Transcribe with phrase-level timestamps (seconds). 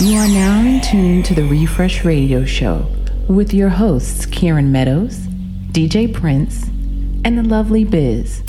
[0.00, 2.86] You are now in tune to the Refresh Radio Show
[3.28, 5.18] with your hosts, Kieran Meadows,
[5.70, 6.64] DJ Prince,
[7.24, 8.40] and the lovely Biz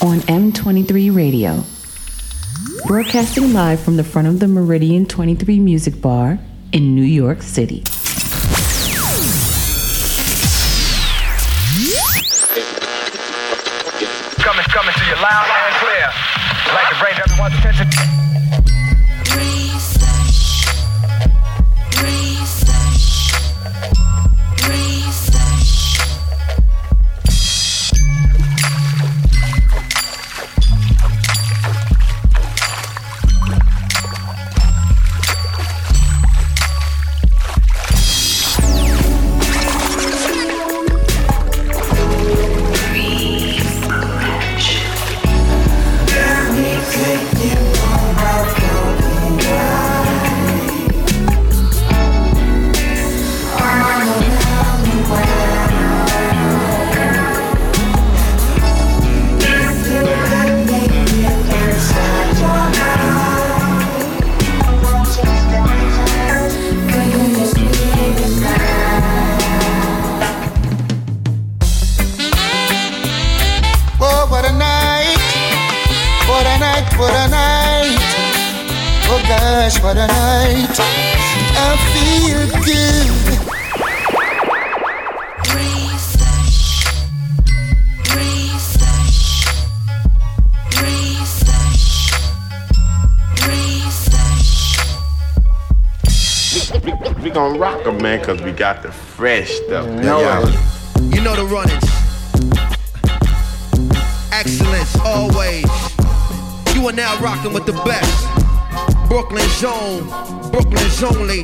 [0.00, 1.64] on M23 Radio.
[2.86, 6.38] Broadcasting live from the front of the Meridian 23 Music Bar
[6.72, 7.82] in New York City.
[14.38, 16.06] Coming, coming to you loud and clear.
[16.72, 18.33] Like to bring everyone's attention.
[99.14, 99.86] Fresh stuff.
[99.88, 100.18] No.
[101.14, 101.84] You know the runnings.
[104.32, 105.64] Excellence always.
[106.74, 109.08] You are now rocking with the best.
[109.08, 110.08] Brooklyn Zone,
[110.50, 111.43] Brooklyn's only.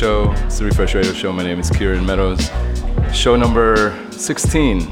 [0.00, 0.32] Show.
[0.46, 1.30] It's the Refresh Radio Show.
[1.30, 2.50] My name is Kieran Meadows.
[3.12, 4.88] Show number 16.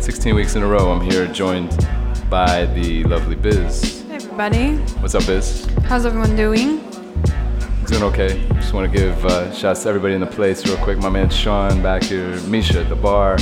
[0.00, 0.92] 16 weeks in a row.
[0.92, 1.70] I'm here joined
[2.30, 4.04] by the lovely Biz.
[4.06, 4.76] Hey, everybody.
[5.00, 5.66] What's up, Biz?
[5.86, 6.78] How's everyone doing?
[7.88, 8.46] Doing okay.
[8.54, 10.98] Just want to give uh, shouts to everybody in the place real quick.
[10.98, 13.38] My man Sean back here, Misha at the bar,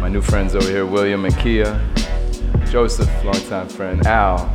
[0.00, 1.78] my new friends over here, William and Kia,
[2.70, 4.50] Joseph, longtime friend, Al,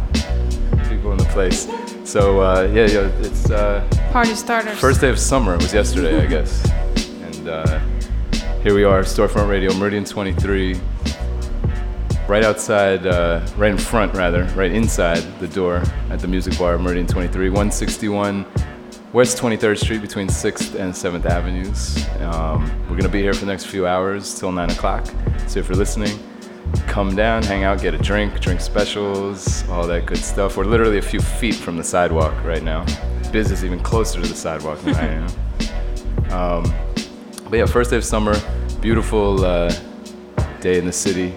[0.90, 1.70] people in the place.
[2.04, 4.78] So uh, yeah, yeah, it's uh, party starters.
[4.78, 6.70] First day of summer it was yesterday, I guess,
[7.24, 7.80] and uh,
[8.62, 10.80] here we are, Storefront Radio, Meridian 23,
[12.28, 15.82] right outside, uh, right in front rather, right inside the door
[16.12, 18.46] at the music bar, Meridian 23, 161
[19.14, 22.08] West 23rd Street between 6th and 7th Avenues.
[22.20, 25.08] Um, we're gonna be here for the next few hours till 9 o'clock.
[25.48, 26.20] So if you're listening
[26.88, 30.56] come down, hang out, get a drink, drink specials, all that good stuff.
[30.56, 32.86] We're literally a few feet from the sidewalk right now.
[33.36, 36.32] Is even closer to the sidewalk than I am.
[36.32, 36.74] Um,
[37.50, 38.36] but yeah, first day of summer,
[38.80, 39.74] beautiful uh,
[40.62, 41.34] day in the city.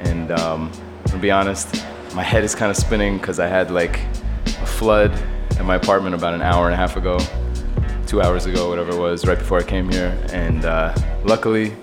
[0.00, 0.72] And um,
[1.08, 1.84] to be honest,
[2.14, 4.00] my head is kind of spinning because I had like
[4.46, 5.12] a flood
[5.60, 7.18] in my apartment about an hour and a half ago,
[8.06, 10.18] two hours ago, whatever it was, right before I came here.
[10.32, 11.74] And uh, luckily,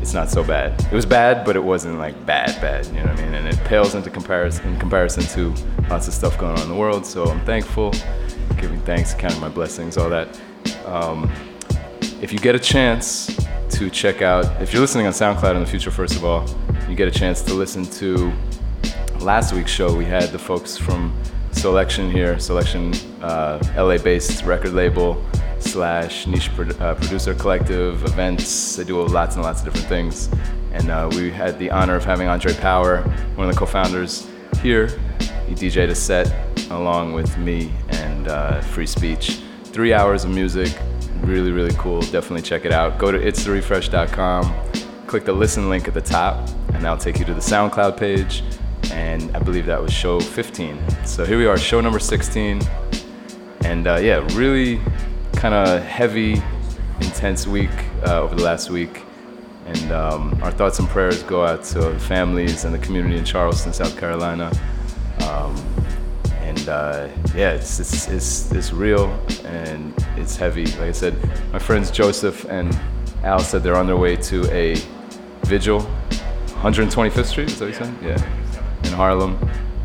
[0.00, 0.80] it's not so bad.
[0.80, 2.86] It was bad, but it wasn't like bad, bad.
[2.86, 3.34] You know what I mean?
[3.34, 5.52] And it pales into comparison in comparison to
[5.90, 7.04] lots of stuff going on in the world.
[7.04, 7.92] So I'm thankful,
[8.58, 10.40] giving thanks, counting my blessings, all that.
[10.84, 11.30] Um,
[12.20, 13.34] if you get a chance
[13.70, 16.48] to check out, if you're listening on SoundCloud in the future, first of all,
[16.88, 18.32] you get a chance to listen to
[19.20, 19.94] last week's show.
[19.94, 21.16] We had the folks from
[21.52, 25.22] Soulection here, Soulection uh, LA-based record label
[25.60, 28.76] slash niche pro- uh, producer collective events.
[28.76, 30.28] They do lots and lots of different things.
[30.72, 33.02] And uh, we had the honor of having Andre Power,
[33.34, 34.28] one of the co-founders,
[34.62, 35.00] here.
[35.48, 36.30] He DJed a set
[36.70, 39.40] along with me and uh, Frei Speech.
[39.64, 40.78] Three hours of music,
[41.22, 42.02] really, really cool.
[42.02, 42.98] Definitely check it out.
[42.98, 44.54] Go to itstherefresh.com,
[45.06, 48.42] click the listen link at the top, and that'll take you to the SoundCloud page.
[48.92, 51.06] And I believe that was show 15.
[51.06, 52.60] So here we are, show number 16.
[53.64, 54.80] And uh, yeah, really
[55.32, 56.42] kind of heavy,
[57.00, 57.70] intense week
[58.06, 59.02] uh, over the last week.
[59.66, 63.24] And um, our thoughts and prayers go out to the families and the community in
[63.24, 64.50] Charleston, South Carolina.
[65.28, 65.54] Um,
[66.40, 69.06] and uh, yeah, it's, it's it's it's real
[69.44, 70.64] and it's heavy.
[70.64, 71.14] Like I said,
[71.52, 72.78] my friends Joseph and
[73.22, 74.76] Al said they're on their way to a
[75.42, 75.80] vigil,
[76.62, 77.48] 125th Street.
[77.48, 77.94] Is that what you said?
[78.02, 79.38] Yeah, in Harlem,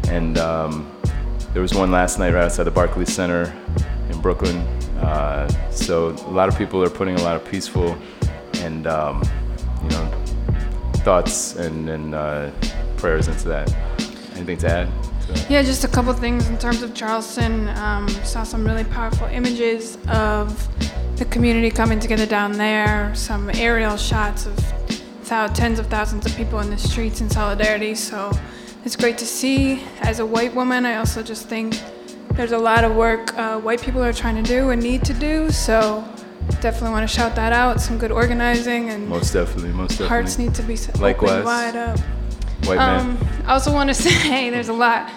[0.08, 0.90] and um,
[1.52, 3.54] there was one last night right outside the Barclays Center
[4.10, 4.58] in Brooklyn.
[5.00, 7.98] Uh, so a lot of people are putting a lot of peaceful
[8.60, 9.22] and um,
[9.84, 10.24] you know
[11.04, 12.50] thoughts and, and uh,
[12.96, 13.74] prayers into that.
[14.36, 15.13] Anything to add?
[15.50, 17.68] Yeah, just a couple things in terms of Charleston.
[17.78, 20.68] Um, saw some really powerful images of
[21.18, 23.14] the community coming together down there.
[23.14, 24.58] Some aerial shots of
[25.56, 27.96] tens of thousands of people in the streets in solidarity.
[27.96, 28.32] So
[28.86, 29.84] it's great to see.
[30.02, 31.80] As a white woman, I also just think
[32.34, 35.14] there's a lot of work uh, white people are trying to do and need to
[35.14, 35.50] do.
[35.52, 36.04] So
[36.62, 37.82] definitely want to shout that out.
[37.82, 40.08] Some good organizing and Most definitely, most definitely.
[40.10, 41.44] hearts need to be Likewise.
[41.46, 42.00] wide up.
[42.66, 43.44] White Um, man.
[43.46, 45.12] I also want to say there's a lot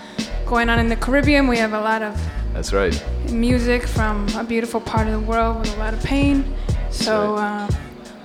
[0.47, 1.49] going on in the Caribbean.
[1.49, 2.19] We have a lot of
[2.53, 2.95] That's right.
[3.31, 6.45] music from a beautiful part of the world with a lot of pain.
[6.91, 7.69] So, uh,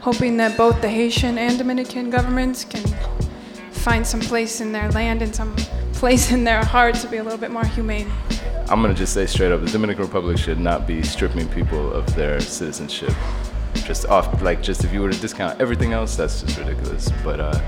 [0.01, 2.83] hoping that both the Haitian and Dominican governments can
[3.71, 5.55] find some place in their land and some
[5.93, 8.09] place in their heart to be a little bit more humane.
[8.69, 12.05] I'm gonna just say straight up, the Dominican Republic should not be stripping people of
[12.15, 13.11] their citizenship.
[13.83, 17.09] Just off, like, just if you were to discount everything else, that's just ridiculous.
[17.23, 17.59] But, uh,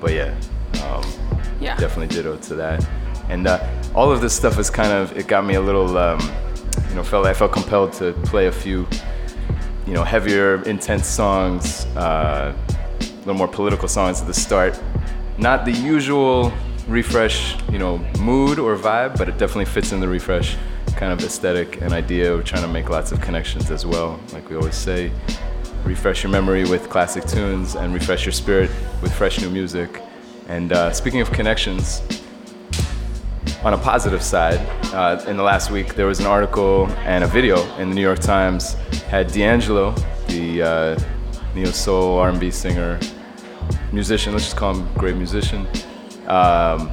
[0.00, 0.34] but yeah,
[0.84, 1.04] um,
[1.60, 1.76] Yeah.
[1.76, 2.86] definitely ditto to that.
[3.28, 6.20] And uh, all of this stuff is kind of, it got me a little, um,
[6.88, 8.86] you know, felt I felt compelled to play a few,
[9.86, 12.54] you know, heavier, intense songs, uh,
[13.00, 14.80] a little more political songs at the start.
[15.38, 16.52] Not the usual
[16.86, 20.56] refresh, you know, mood or vibe, but it definitely fits in the refresh
[20.96, 22.34] kind of aesthetic and idea.
[22.34, 25.10] We're trying to make lots of connections as well, like we always say.
[25.84, 28.70] Refresh your memory with classic tunes and refresh your spirit
[29.02, 30.02] with fresh new music.
[30.48, 32.00] And uh, speaking of connections,
[33.64, 34.58] on a positive side,
[34.92, 38.02] uh, in the last week there was an article and a video in the New
[38.02, 38.74] York Times
[39.08, 39.92] had D'Angelo,
[40.28, 41.00] the uh,
[41.54, 43.00] neo soul R&B singer,
[43.90, 44.32] musician.
[44.34, 45.66] Let's just call him great musician.
[46.26, 46.92] Um,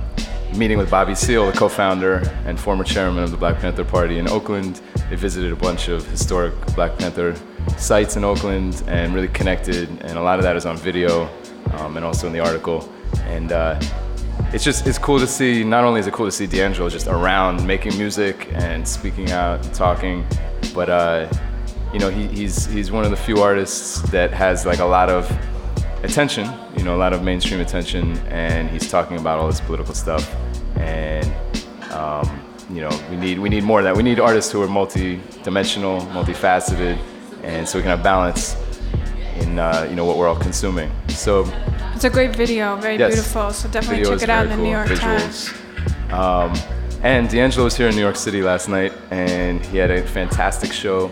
[0.55, 4.29] meeting with Bobby Seale, the co-founder and former chairman of the Black Panther Party in
[4.29, 4.79] Oakland.
[5.09, 7.35] They visited a bunch of historic Black Panther
[7.77, 9.89] sites in Oakland and really connected.
[10.01, 11.29] And a lot of that is on video
[11.73, 12.89] um, and also in the article.
[13.25, 13.79] And uh,
[14.53, 15.63] it's just it's cool to see.
[15.63, 19.65] Not only is it cool to see D'Angelo just around making music and speaking out
[19.65, 20.25] and talking,
[20.73, 21.31] but uh,
[21.93, 25.09] you know he, he's he's one of the few artists that has like a lot
[25.09, 25.29] of
[26.03, 29.93] attention, you know, a lot of mainstream attention, and he's talking about all this political
[29.93, 30.35] stuff.
[30.77, 31.25] And
[31.91, 33.95] um, you know, we need we need more of that.
[33.95, 36.97] We need artists who are multi-dimensional, multifaceted,
[37.43, 38.55] and so we can have balance
[39.39, 40.91] in uh, you know what we're all consuming.
[41.09, 41.43] So
[42.01, 43.13] It's a great video, very Yes.
[43.13, 43.53] beautiful.
[43.53, 45.53] So definitely Video check it out in the very New cool, York Times.
[46.11, 46.51] Um,
[47.03, 50.73] and D'Angelo was here in New York City last night, and he had a fantastic
[50.73, 51.11] show.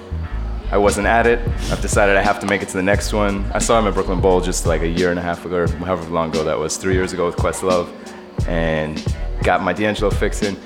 [0.71, 1.47] I wasn't at it.
[1.71, 3.45] I've decided I have to make it to the next one.
[3.53, 5.67] I saw him at Brooklyn Bowl just like a year and a half ago, or
[5.67, 7.87] however long ago that was, three years ago with Questlove,
[8.47, 10.57] and got my D'Angelo fix in.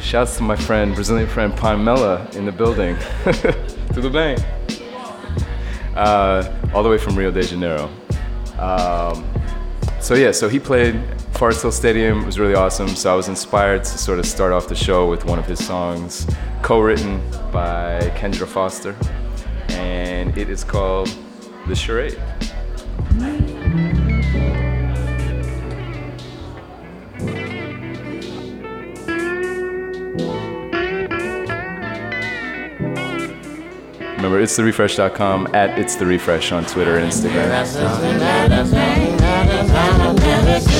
[0.00, 2.96] Shouts to my friend, Brazilian friend Panmela in the building.
[3.22, 4.40] to the bank.
[5.94, 7.88] Uh, all the way from Rio de Janeiro.
[8.58, 9.29] Um,
[10.00, 11.00] so yeah, so he played
[11.32, 12.22] Forest Hills Stadium.
[12.22, 12.88] It was really awesome.
[12.88, 15.64] So I was inspired to sort of start off the show with one of his
[15.64, 16.26] songs,
[16.62, 17.20] co-written
[17.52, 18.96] by Kendra Foster,
[19.68, 21.08] and it is called
[21.66, 22.18] "The Charade."
[34.16, 37.50] Remember, it's the therefresh.com at it's the refresh on Twitter and Instagram.
[40.50, 40.79] Perpetrators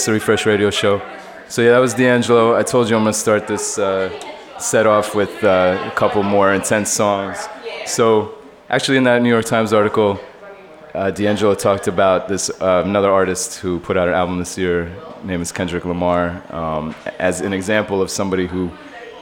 [0.00, 1.02] it's the Refresh Radio Show.
[1.50, 2.56] So yeah, that was D'Angelo.
[2.56, 4.08] I told you I'm gonna start this uh,
[4.58, 7.36] set off with uh, a couple more intense songs.
[7.84, 8.34] So
[8.70, 10.18] actually, in that New York Times article,
[10.94, 14.90] uh, D'Angelo talked about this uh, another artist who put out an album this year.
[15.22, 18.70] Name is Kendrick Lamar, um, as an example of somebody who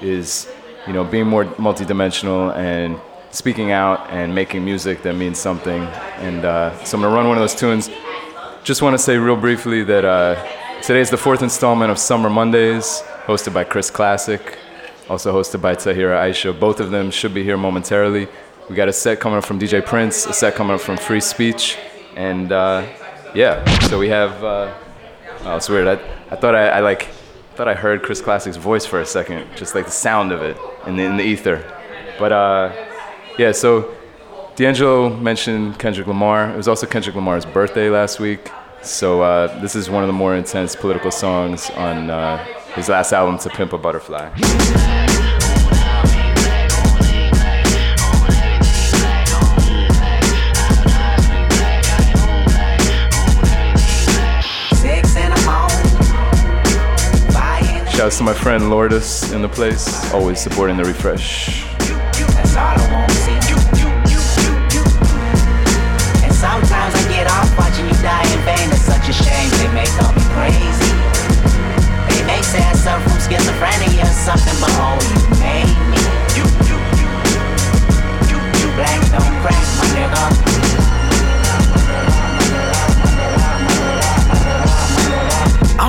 [0.00, 0.48] is,
[0.86, 3.00] you know, being more multidimensional and
[3.32, 5.82] speaking out and making music that means something.
[6.20, 7.90] And uh, so I'm gonna run one of those tunes.
[8.62, 10.36] Just want to say real briefly that uh,
[10.82, 14.58] today is the fourth installment of Summer Mondays, hosted by Chris Classic,
[15.08, 16.58] also hosted by Tahira Aisha.
[16.58, 18.28] Both of them should be here momentarily.
[18.68, 21.20] We got a set coming up from DJ Prince, a set coming up from Frei
[21.20, 21.78] Speech,
[22.16, 22.86] and uh,
[23.34, 23.64] yeah.
[23.88, 24.42] So we have.
[24.44, 24.74] Uh,
[25.44, 25.88] oh, it's weird.
[25.88, 25.92] I,
[26.30, 27.08] I thought I, I like
[27.54, 30.56] thought I heard Chris Classic's voice for a second, just like the sound of it
[30.86, 31.64] in the, in the ether.
[32.18, 32.72] But uh,
[33.38, 33.94] yeah, so
[34.56, 36.50] D'Angelo mentioned Kendrick Lamar.
[36.50, 38.50] It was also Kendrick Lamar's birthday last week.
[38.82, 42.42] So uh, this is one of the more intense political songs on uh,
[42.74, 44.30] his last album, To Pimp a Butterfly.
[57.90, 61.64] Shouts to my friend Lourdes in the place, always supporting the refresh.
[69.58, 70.92] They may call me crazy.
[72.08, 75.98] They may say I suffer from schizophrenia or something, but oh, you made me.
[76.36, 79.37] You you black don't crack, my nigga.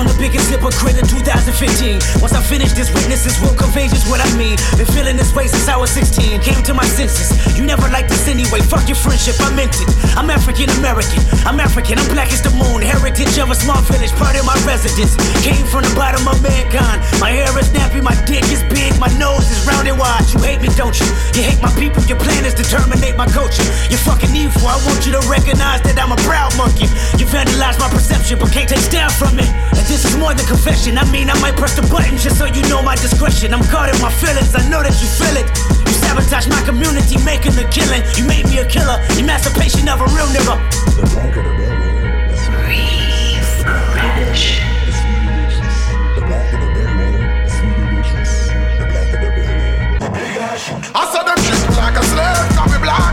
[0.00, 2.24] I'm the biggest hypocrite in 2015.
[2.24, 4.56] Once I finish this, witnesses will convey just what I mean.
[4.80, 6.40] Been feeling this way since I was 16.
[6.40, 7.28] Came to my senses.
[7.52, 8.64] You never liked this anyway.
[8.64, 9.92] Fuck your friendship, I meant it.
[10.16, 11.20] I'm African American.
[11.44, 12.00] I'm African.
[12.00, 12.80] I'm black as the moon.
[12.80, 15.20] Heritage of a small village, part of my residence.
[15.44, 17.04] Came from the bottom of mankind.
[17.20, 20.24] My hair is nappy, my dick is big, my nose is round and wide.
[20.32, 21.12] You hate me, don't you?
[21.36, 22.00] You hate my people.
[22.08, 23.68] Your plan is to terminate my culture.
[23.92, 24.64] You're fucking evil.
[24.64, 26.88] I want you to recognize that I'm a proud monkey.
[27.20, 29.50] You vandalize my perception, but can't take down from it.
[29.90, 30.96] This is more than confession.
[30.96, 33.52] I mean, I might press the button just so you know my discretion.
[33.52, 34.54] I'm guarding my feelings.
[34.54, 35.50] I know that you feel it.
[35.90, 38.06] You sabotage my community, making a killing.
[38.14, 39.02] You made me a killer.
[39.18, 40.54] Emancipation of a real nigga.
[40.94, 42.30] The black of the building.
[42.30, 43.50] The sweetie
[44.30, 44.94] wishes.
[46.14, 47.18] The black of the building.
[47.42, 47.90] The sweetie.
[48.78, 50.06] The black of the building.
[50.06, 50.14] Oh.
[50.94, 53.10] I saw them treat me like a slave, got me black.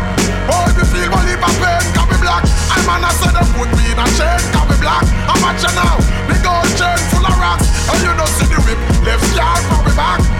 [0.53, 2.45] Oh, if you feel my lip of pain, got me black.
[2.69, 5.01] I man, I said them put me in a chain, got me black.
[5.25, 6.43] I'm at you now, big
[6.75, 7.65] chain full of rocks.
[7.89, 9.63] And you know see the whip, left yard.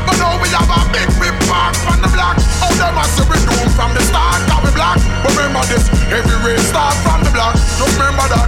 [0.05, 1.33] But now we have a big whip
[2.03, 2.37] the block.
[2.61, 4.43] Oh, them I say we doom from the start,
[4.75, 4.99] black.
[5.23, 7.55] But remember this, every race start from the block.
[7.55, 8.47] Just remember that.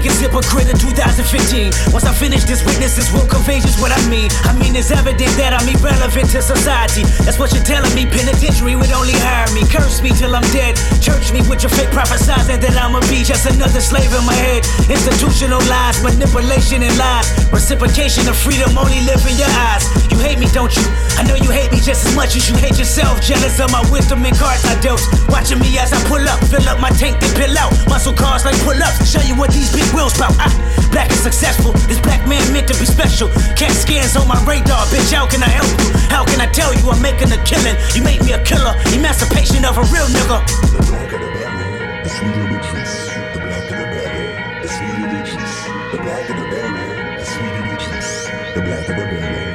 [0.00, 1.92] I'm biggest hypocrite in 2015.
[1.92, 4.32] Once I finish this, witnesses will convey just what I mean.
[4.48, 7.04] I mean, it's evident that I'm irrelevant to society.
[7.28, 8.08] That's what you're telling me.
[8.08, 9.60] Penitentiary would only hire me.
[9.68, 10.80] Curse me till I'm dead.
[11.04, 14.64] Church me with your fake prophesizing that I'ma be just another slave in my head.
[14.88, 17.28] Institutional lies, manipulation and lies.
[17.52, 19.84] Reciprocation of freedom only live in your eyes.
[20.08, 20.86] You hate me, don't you?
[21.20, 23.20] I know you hate me just as much as you hate yourself.
[23.20, 25.04] Jealous of my wisdom and cards I dealt.
[25.28, 27.76] Watching me as I pull up, fill up my tank, then pill out.
[27.84, 29.04] Muscle cars like pull ups.
[29.04, 30.34] Show you what these big wheels bout.
[30.38, 30.52] Ah,
[30.90, 31.72] black and successful.
[31.88, 33.28] This black man meant to be special.
[33.56, 35.12] Cat scans on my radar, bitch.
[35.12, 35.90] How can I help you?
[36.08, 37.76] How can I tell you I'm making a killing?
[37.94, 38.74] You made me a killer.
[38.94, 40.38] Emancipation of a real nigga.
[40.70, 42.96] The blacker the berry, the sweeter the juice.
[43.34, 45.56] The blacker the berry, the sweeter the juice.
[45.92, 46.86] The blacker the berry,
[47.18, 48.12] the sweeter the juice.
[48.54, 49.50] The blacker the berry.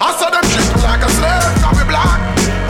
[0.00, 2.18] I saw them treat me like a slave, got me black.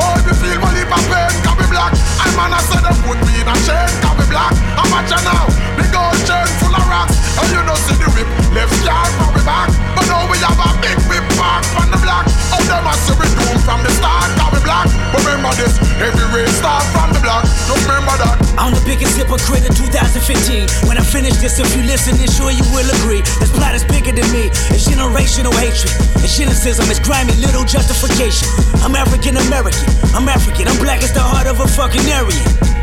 [0.02, 1.94] Oh, if you feel my of pain, got me black.
[1.94, 4.54] I man, I said them put me in a chain, got black.
[4.78, 5.44] I'm at you now,
[5.74, 7.18] big old chain full of rocks.
[7.36, 9.68] And you know see the whip, left yard for me back.
[9.98, 12.30] But now we have a big whip park from the block.
[12.54, 14.86] Oh, them I say we doom from the start, got me black.
[15.10, 17.42] But remember this, every race start from the block.
[17.44, 18.38] Just remember that.
[18.54, 20.86] I'm the biggest hypocrite in 2015.
[20.86, 23.26] When I finish this, if you listen, then sure you will agree.
[23.42, 24.52] This plot is bigger than me.
[24.70, 25.90] It's generational hatred.
[26.22, 26.86] It's cynicism.
[26.86, 28.46] It's grimy little justification.
[28.86, 29.90] I'm African American.
[30.14, 30.68] I'm African.
[30.68, 32.79] I'm black as the heart of a fucking Aryan.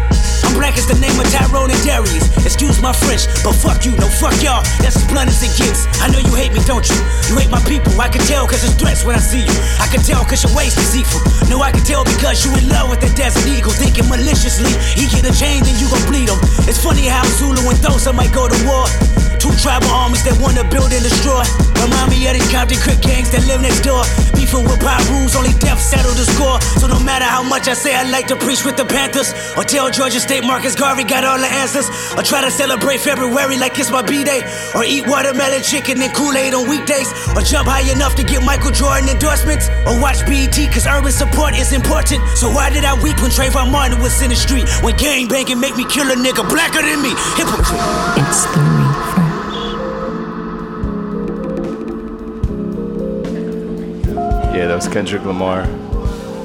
[0.48, 2.24] I'm black as the name of Tyrone and Darius.
[2.48, 4.64] Excuse my French, but fuck you, no fuck y'all.
[4.80, 5.84] That's as blunt as it gets.
[6.00, 6.96] I know you hate me, don't you?
[7.28, 7.92] You hate my people.
[8.00, 9.58] I can tell cause it's threats when I see you.
[9.84, 11.52] I can tell cause your waist is deceitful.
[11.52, 13.76] No, I can tell because you in love with the desert eagle.
[13.76, 16.40] Thinking maliciously, he get a chain, then you gon' bleed him.
[16.64, 18.88] It's funny how Zulu and Xhosa might go to war.
[19.48, 21.40] Two tribal armies that wanna build and destroy.
[21.80, 24.04] Remind me of the Compton Crip gangs that live next door.
[24.36, 26.60] Beefing with Piru's, only death settle the score.
[26.84, 29.64] So no matter how much I say I like to preach with the Panthers, or
[29.64, 31.88] tell Georgia State Marcus Garvey got all the answers,
[32.20, 34.44] or try to celebrate February like it's my B day,
[34.76, 38.44] or eat watermelon chicken and Kool Aid on weekdays, or jump high enough to get
[38.44, 42.20] Michael Jordan endorsements, or watch BET cause urban support is important.
[42.36, 44.68] So why did I weep when Trayvon Martin was in the street?
[44.84, 47.16] When gang banging make me kill a nigga blacker than me?
[47.40, 47.80] Hypocrite.
[48.20, 48.87] It's the
[54.58, 55.68] Yeah, that was Kendrick Lamar,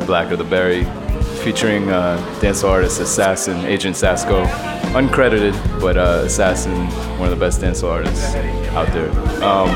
[0.04, 0.84] Blacker the Berry,
[1.42, 4.44] featuring uh, dancehall artist Assassin, Agent Sasco.
[4.92, 8.34] Uncredited, but uh, Assassin, one of the best dancehall artists
[8.74, 9.08] out there.
[9.42, 9.70] Um,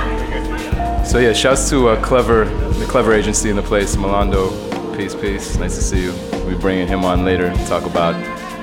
[1.03, 4.51] so yeah, shouts to uh, Clever, the Clever agency in the place, Milando.
[4.99, 5.57] Peace, peace.
[5.57, 6.13] Nice to see you.
[6.33, 8.13] We'll be bringing him on later to talk about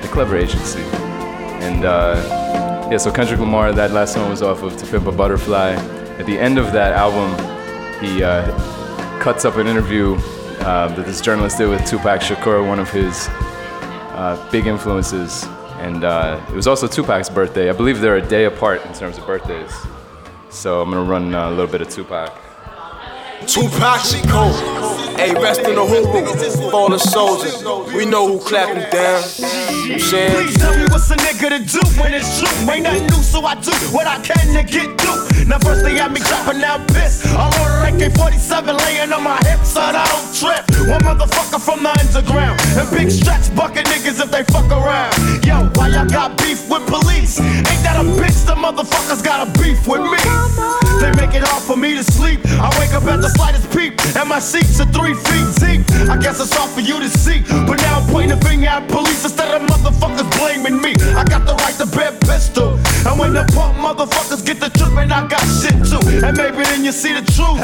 [0.02, 0.82] the Clever agency.
[1.64, 5.12] And uh, yeah, so Kendrick Lamar, that last song was off of To Pimp a
[5.12, 5.70] Butterfly.
[6.20, 7.34] At the end of that album,
[8.00, 8.56] he uh,
[9.24, 10.16] cuts up an interview
[10.66, 15.44] uh, that this journalist did with Tupac Shakur, one of his uh, big influences.
[15.78, 17.70] And uh, it was also Tupac's birthday.
[17.70, 19.72] I believe they're a day apart in terms of birthdays.
[20.50, 22.34] So I'm gonna run uh, a little bit of Tupac.
[23.46, 24.56] Tupac, she cold.
[25.16, 27.64] Hey, rest in the hoop, fallen soldiers.
[27.94, 29.22] We know who clapping down.
[29.88, 30.32] You saying?
[30.32, 32.70] Please tell me what's a nigga to do when it's true.
[32.70, 35.33] Ain't nothing new, so I do what I can to get through.
[35.46, 37.26] Now first they had me dropping out piss.
[37.34, 40.66] All over AK-47 laying on my hips, so I don't trip.
[40.90, 42.58] One motherfucker from the underground.
[42.74, 45.14] And big stretch bucket niggas if they fuck around.
[45.46, 47.38] Yo, why y'all got beef with police?
[47.40, 48.44] Ain't that a bitch?
[48.44, 50.20] The motherfuckers got a beef with me.
[51.00, 52.40] They make it hard for me to sleep.
[52.58, 55.80] I wake up at the slightest peep, and my sheets are three feet deep.
[56.10, 58.88] I guess it's hard for you to see, but now I'm pointing a finger at
[58.88, 60.92] police instead of motherfuckers blaming me.
[61.14, 65.12] I got the right to bear pistol, and when the punk motherfuckers get the trippin',
[65.12, 66.02] I got shit too.
[66.24, 67.60] And maybe then you see the truth.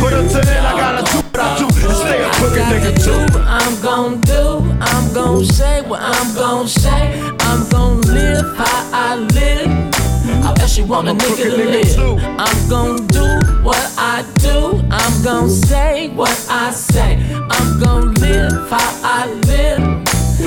[0.00, 1.72] But until then, I gotta do what I do
[2.12, 3.38] and stay a crooked nigga too.
[3.38, 4.76] I'm gon' do.
[4.80, 7.20] I'm gon' say what I'm gon' say.
[7.40, 9.94] I'm gon' live how I live.
[10.42, 12.24] How else you want a nigga to live?
[12.38, 13.24] I'm gon' do
[13.62, 14.82] what I do.
[14.90, 17.18] I'm gon' say what I say.
[17.32, 19.82] I'm gon' live how I live.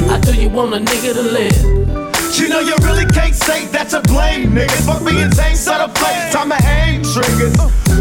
[0.10, 2.15] How do you want a nigga to live?
[2.56, 4.88] You know you really can't say that to blame niggas.
[4.88, 7.52] Fuck being tame, set a play, time to aim triggers.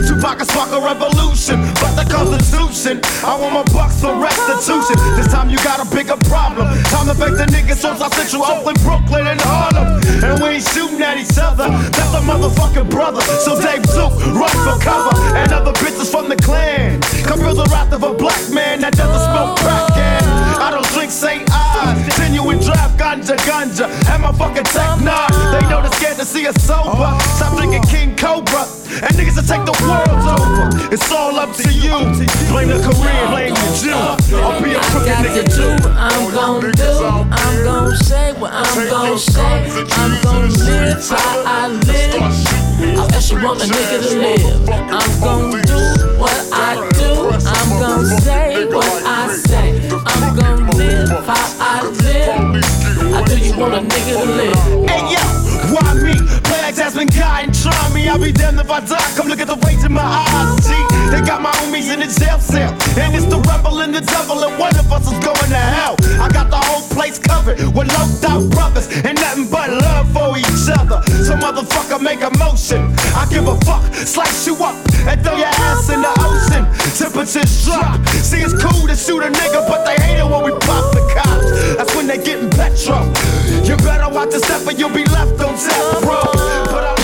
[0.06, 3.02] Tupac can spark a revolution, but the constitution.
[3.26, 4.94] I want my bucks for restitution.
[5.18, 6.70] This time you got a bigger problem.
[6.90, 9.98] Time to fake the niggas from South Central, Oakland, Brooklyn, and Harlem.
[10.22, 11.66] And we ain't shooting at each other.
[11.94, 13.22] That's a motherfucking brother.
[13.42, 15.14] So Dave Duke, run for cover.
[15.34, 17.00] And other bitches from the Klan.
[17.26, 19.98] Come feel the wrath of a black man that doesn't smoke crack.
[19.98, 20.26] And
[20.62, 21.42] I don't drink St.
[21.50, 22.18] Ides.
[22.18, 23.86] Genuine draft ganja ganja.
[24.10, 25.32] And my fucking tech nine.
[25.52, 27.10] They know they're scared to see us sober.
[27.36, 28.68] Stop drinking King Cobra.
[28.94, 30.68] And niggas will take the world over.
[30.92, 31.96] It's all up to you.
[32.52, 34.36] Blame the Korean, blame the Jew.
[34.38, 35.74] I'll be a I crooked nigga too.
[35.88, 36.92] I'm gon' do.
[37.32, 39.56] I'm gon' say what I'm gon' say.
[39.98, 42.96] I'm gon' live how I live.
[42.96, 44.68] How else you want a nigga to live?
[44.68, 45.80] I'm gon' do
[46.20, 47.30] what I do.
[47.32, 49.88] I'm gon' say what I say.
[49.90, 52.83] I'm gon' live how I live.
[53.14, 54.90] How do you want a nigga to live?
[54.90, 55.22] Hey yo,
[55.72, 56.13] why me?
[56.74, 58.08] Play like Jasmine Guy and me.
[58.08, 59.14] I'll be damned if I die.
[59.16, 60.66] Come look at the rage in my eyes.
[60.66, 60.74] G,
[61.10, 62.72] they got my homies in the jail cell.
[62.98, 65.96] And it's the rebel and the devil, and one of us is going to hell.
[66.20, 70.36] I got the whole place covered with low out brothers and nothing but love for
[70.38, 71.02] each other.
[71.22, 72.92] So motherfucker make a motion.
[73.14, 76.64] I give a fuck, slice you up and throw your ass in the ocean.
[76.98, 78.00] Temperatures drop.
[78.22, 81.02] See, it's cool to shoot a nigga, but they hate it when we pop the
[81.14, 81.76] cops.
[81.76, 83.04] That's when they getting petro.
[83.62, 86.63] You better watch the step or you'll be left on death, bro.
[86.64, 87.03] But I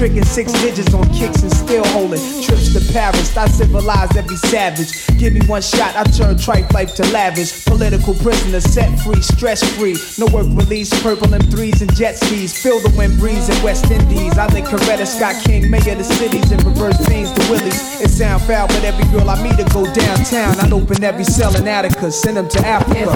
[0.00, 2.22] Tricking six digits on kicks and still holding.
[2.42, 3.36] Trips to Paris.
[3.36, 4.88] I civilized every savage.
[5.18, 7.66] Give me one shot, I turn tripe life to lavish.
[7.66, 9.98] Political prisoner set free, stress free.
[10.16, 10.88] No work release.
[11.02, 12.56] Purple M3s and jet skis.
[12.62, 14.38] Feel the wind breeze in West Indies.
[14.38, 18.00] I think Coretta Scott King, mayor of the cities, and reverse beans to Willies.
[18.00, 20.58] It sound foul, but every girl I meet to go downtown.
[20.60, 23.12] I'd open every cell in Attica, send them to Africa.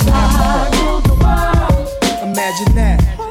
[2.22, 3.23] Imagine that.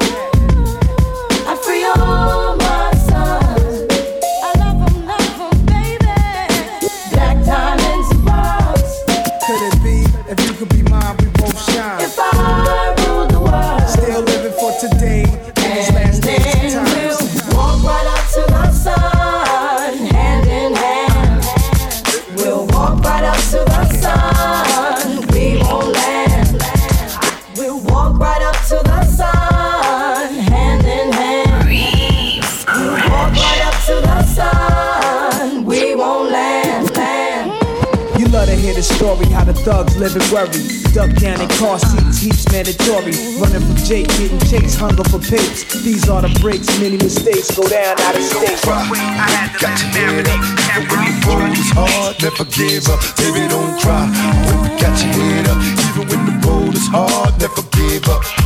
[40.03, 40.63] Live and worry.
[40.91, 43.15] Duck down in car seats, heaps mandatory.
[43.39, 45.63] Running from Jake, getting chased, hunger for papes.
[45.81, 48.59] These are the breaks, many mistakes go down out of state.
[48.63, 50.43] Got your head up,
[50.75, 54.03] even when the road is hard, never give up, baby don't cry.
[54.45, 58.42] When you got your head up, even when the road is hard, never give up.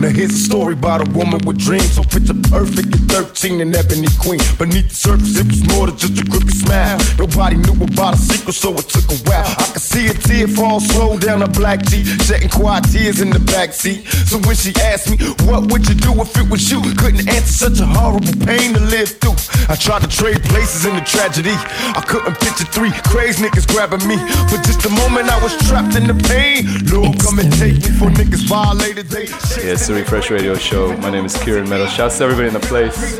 [0.00, 3.74] Now here's a story about a woman with dreams, so picture perfect at 13 and
[3.74, 4.40] ebony queen.
[4.58, 6.98] Beneath the surface, it was more than just a creepy smile.
[7.18, 9.46] Nobody knew about a secret, so it took a while.
[9.46, 13.30] I could see a tear fall slow down a black G, shedding quiet tears in
[13.30, 14.06] the backseat.
[14.28, 15.16] So when she asked me,
[15.46, 16.80] what would you do if it was you?
[16.96, 19.36] Couldn't answer such a horrible pain to live through.
[19.68, 21.54] I tried to trade places in the tragedy.
[21.96, 24.16] I couldn't picture three crazy niggas grabbing me.
[24.48, 26.68] For just a moment, I was trapped in the pain.
[26.92, 29.08] Lord, come and take me for niggas violated.
[29.08, 29.26] They
[29.74, 30.96] it's the Refresh Radio Show.
[30.98, 31.92] My name is Kieran Meadows.
[31.92, 33.18] Shouts to everybody in the place.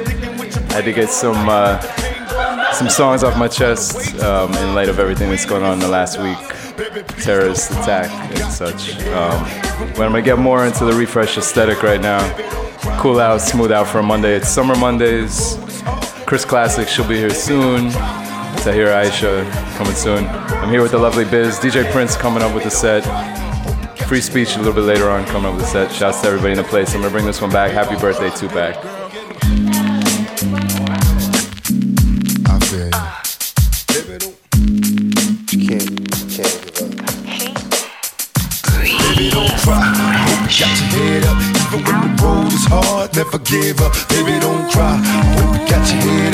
[0.70, 1.80] I had to get some uh,
[2.72, 5.88] some songs off my chest um, in light of everything that's going on in the
[5.88, 6.38] last week,
[7.24, 8.08] terrorist attack
[8.40, 8.94] and such.
[9.06, 9.42] Um,
[9.94, 12.22] but I'm gonna get more into the Refresh aesthetic right now.
[13.00, 14.36] Cool out, smooth out for a Monday.
[14.36, 15.58] It's summer Mondays.
[16.24, 17.90] Chris Classic, she'll be here soon.
[18.62, 20.24] Tahira Aisha coming soon.
[20.28, 21.58] I'm here with the lovely Biz.
[21.58, 23.04] DJ Prince coming up with a set.
[24.06, 25.90] Frei Speech a little bit later on coming up with a set.
[25.90, 26.94] Shouts to everybody in the place.
[26.94, 27.72] I'm gonna bring this one back.
[27.72, 28.76] Happy birthday, Tupac.
[32.46, 32.92] I feel you.
[35.50, 35.88] You can't,
[36.30, 37.14] can't give up.
[39.00, 39.82] Baby, don't cry.
[40.26, 41.36] Hope you got your head up.
[41.64, 43.92] Even when the road is hard, never give up.
[44.10, 44.96] Baby, don't cry.
[45.38, 46.33] Hope you got your head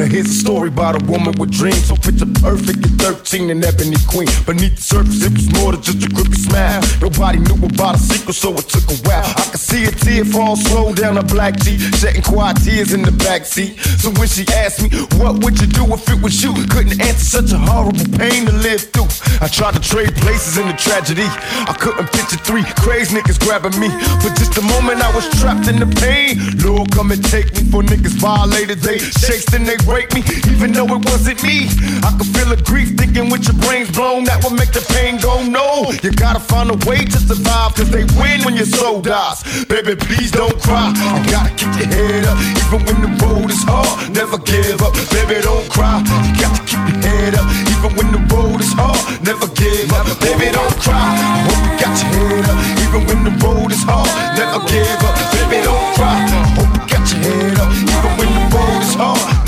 [0.00, 3.62] Now here's a story about a woman with dreams, so picture perfect at 13 and
[3.62, 4.32] ebony queen.
[4.46, 6.80] Beneath the surface, it was more than just a creepy smile.
[7.02, 9.28] Nobody knew about a secret, so it took a while.
[9.28, 13.02] I could see a tear fall slow down a black G, shedding quiet tears in
[13.02, 13.76] the backseat.
[14.00, 14.88] So when she asked me,
[15.20, 16.54] what would you do if it was you?
[16.72, 19.12] Couldn't answer such a horrible pain to live through.
[19.44, 21.28] I tried to trade places in the tragedy.
[21.68, 23.88] I couldn't picture three crazy niggas grabbing me.
[24.24, 26.40] For just a moment, I was trapped in the pain.
[26.64, 28.80] Lord, come and take me for niggas violated.
[28.80, 31.66] They chased and they me, even though it wasn't me.
[32.06, 34.24] I could feel the grief thinking with your brains blown.
[34.24, 35.90] That would make the pain go no.
[36.02, 39.42] You gotta find a way to survive, cause they win when your soul dies.
[39.66, 40.94] Baby, please don't cry.
[40.94, 44.14] You gotta keep your head up, even when the road is hard.
[44.14, 44.94] Never give up.
[45.10, 45.98] Baby, don't cry.
[46.22, 48.98] You got to keep your head up, even when the road is hard.
[49.26, 50.06] Never give up.
[50.20, 51.18] Baby, don't cry.
[51.50, 54.10] Hope you got your head up, even when the road is hard.
[54.38, 55.14] Never give up.
[55.34, 56.69] Baby, don't cry.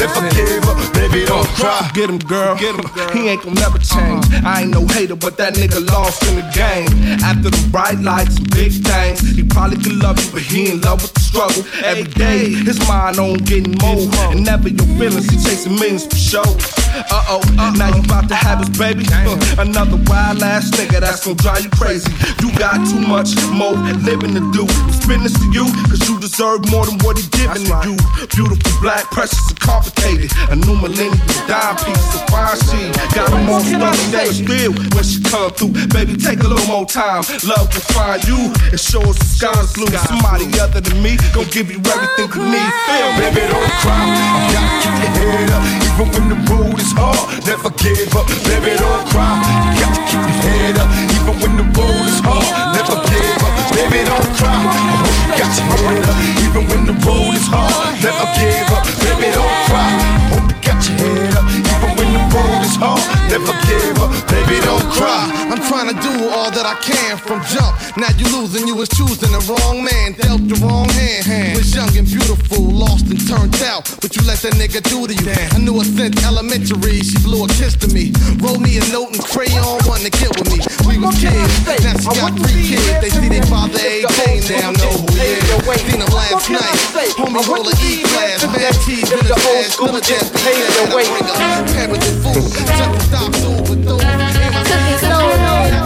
[0.02, 0.71] Never give up.
[1.12, 1.90] Don't cry.
[1.92, 2.56] Get him, girl.
[2.56, 3.10] Get him, girl.
[3.10, 4.24] He ain't gon' never change.
[4.44, 6.88] I ain't no hater, but that nigga lost in the game.
[7.20, 10.80] After the bright lights and big things, he probably could love you, but he in
[10.80, 11.62] love with the struggle.
[11.84, 14.08] Every day, his mind on getting more.
[14.32, 16.48] And never your feelings, he chasing millions for show.
[16.92, 19.04] Uh oh, now you about to have his baby.
[19.12, 22.08] Uh, another wild ass nigga that's gon' drive you crazy.
[22.40, 24.64] You got too much more living to do.
[24.92, 27.96] Spin this to you, cause you deserve more than what he giving to you.
[28.32, 30.32] Beautiful, black, precious, and complicated.
[30.48, 31.01] A new millennium
[31.48, 32.04] dime piece.
[32.12, 32.58] So fine.
[32.68, 35.72] She got them on stuck that still when she come through.
[35.90, 37.24] Baby, take a little more time.
[37.46, 39.88] Love will find you and show us the sky's blue.
[40.06, 42.70] Somebody other than me gon' give you everything you need.
[42.86, 44.04] Feel, Baby, don't cry.
[44.04, 47.20] You gotta keep your head up, even when the road is hard.
[47.46, 48.26] Never give up.
[48.46, 49.40] Baby, don't cry.
[49.74, 50.88] You gotta keep your head up,
[51.22, 52.74] even when the road is hard.
[52.74, 53.54] Never give up.
[53.70, 54.58] Baby, don't cry.
[55.06, 57.94] Hope got your head up, even when the road is hard.
[58.02, 58.82] Never give up.
[58.98, 59.90] Baby, don't cry.
[60.34, 63.02] Hope you got your head up, even when the road is hard.
[63.26, 64.10] Never give up.
[64.30, 65.26] Baby, don't cry.
[65.50, 67.74] I'm trying to do all that I can from jump.
[67.96, 71.58] Now you losing, you was choosing the wrong man, dealt the wrong hand.
[71.58, 73.88] Was young and beautiful, lost and turned out.
[74.00, 75.34] What you let that nigga do to you?
[75.52, 78.12] I knew her since elementary, she blew a kiss to me.
[78.40, 80.58] Wrote me a note and crayon, wanted to get with me.
[80.88, 81.52] We was kids,
[81.84, 82.88] now she got three kids.
[83.02, 85.52] They see their father 18 now, know who he is.
[85.82, 86.76] Seen him last night.
[87.16, 91.71] Homie roll a E class, bad cheese in his ass, still a dead beat.
[91.72, 94.02] Bring a parents and food, just stop over those.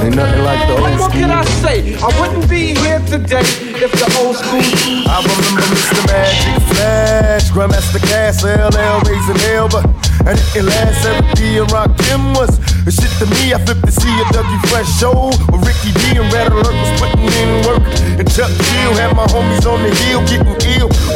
[0.03, 0.99] Ain't nothing like the old school.
[0.99, 1.21] What school.
[1.21, 1.95] can I say?
[1.97, 3.47] I wouldn't be here today
[3.79, 4.63] if the old school.
[5.07, 6.03] I remember Mr.
[6.07, 9.87] Magic Flash, Grandmaster Caz, LL raising hell, but
[10.27, 11.59] and it last Eric B.
[11.59, 13.55] and Rakim was the shit to me.
[13.55, 16.93] I flipped to see a Dougie Fresh show with Ricky D and Red Alert was
[16.99, 17.87] putting in work.
[18.19, 20.66] And Chuck Chill had my homies on the hill getting ill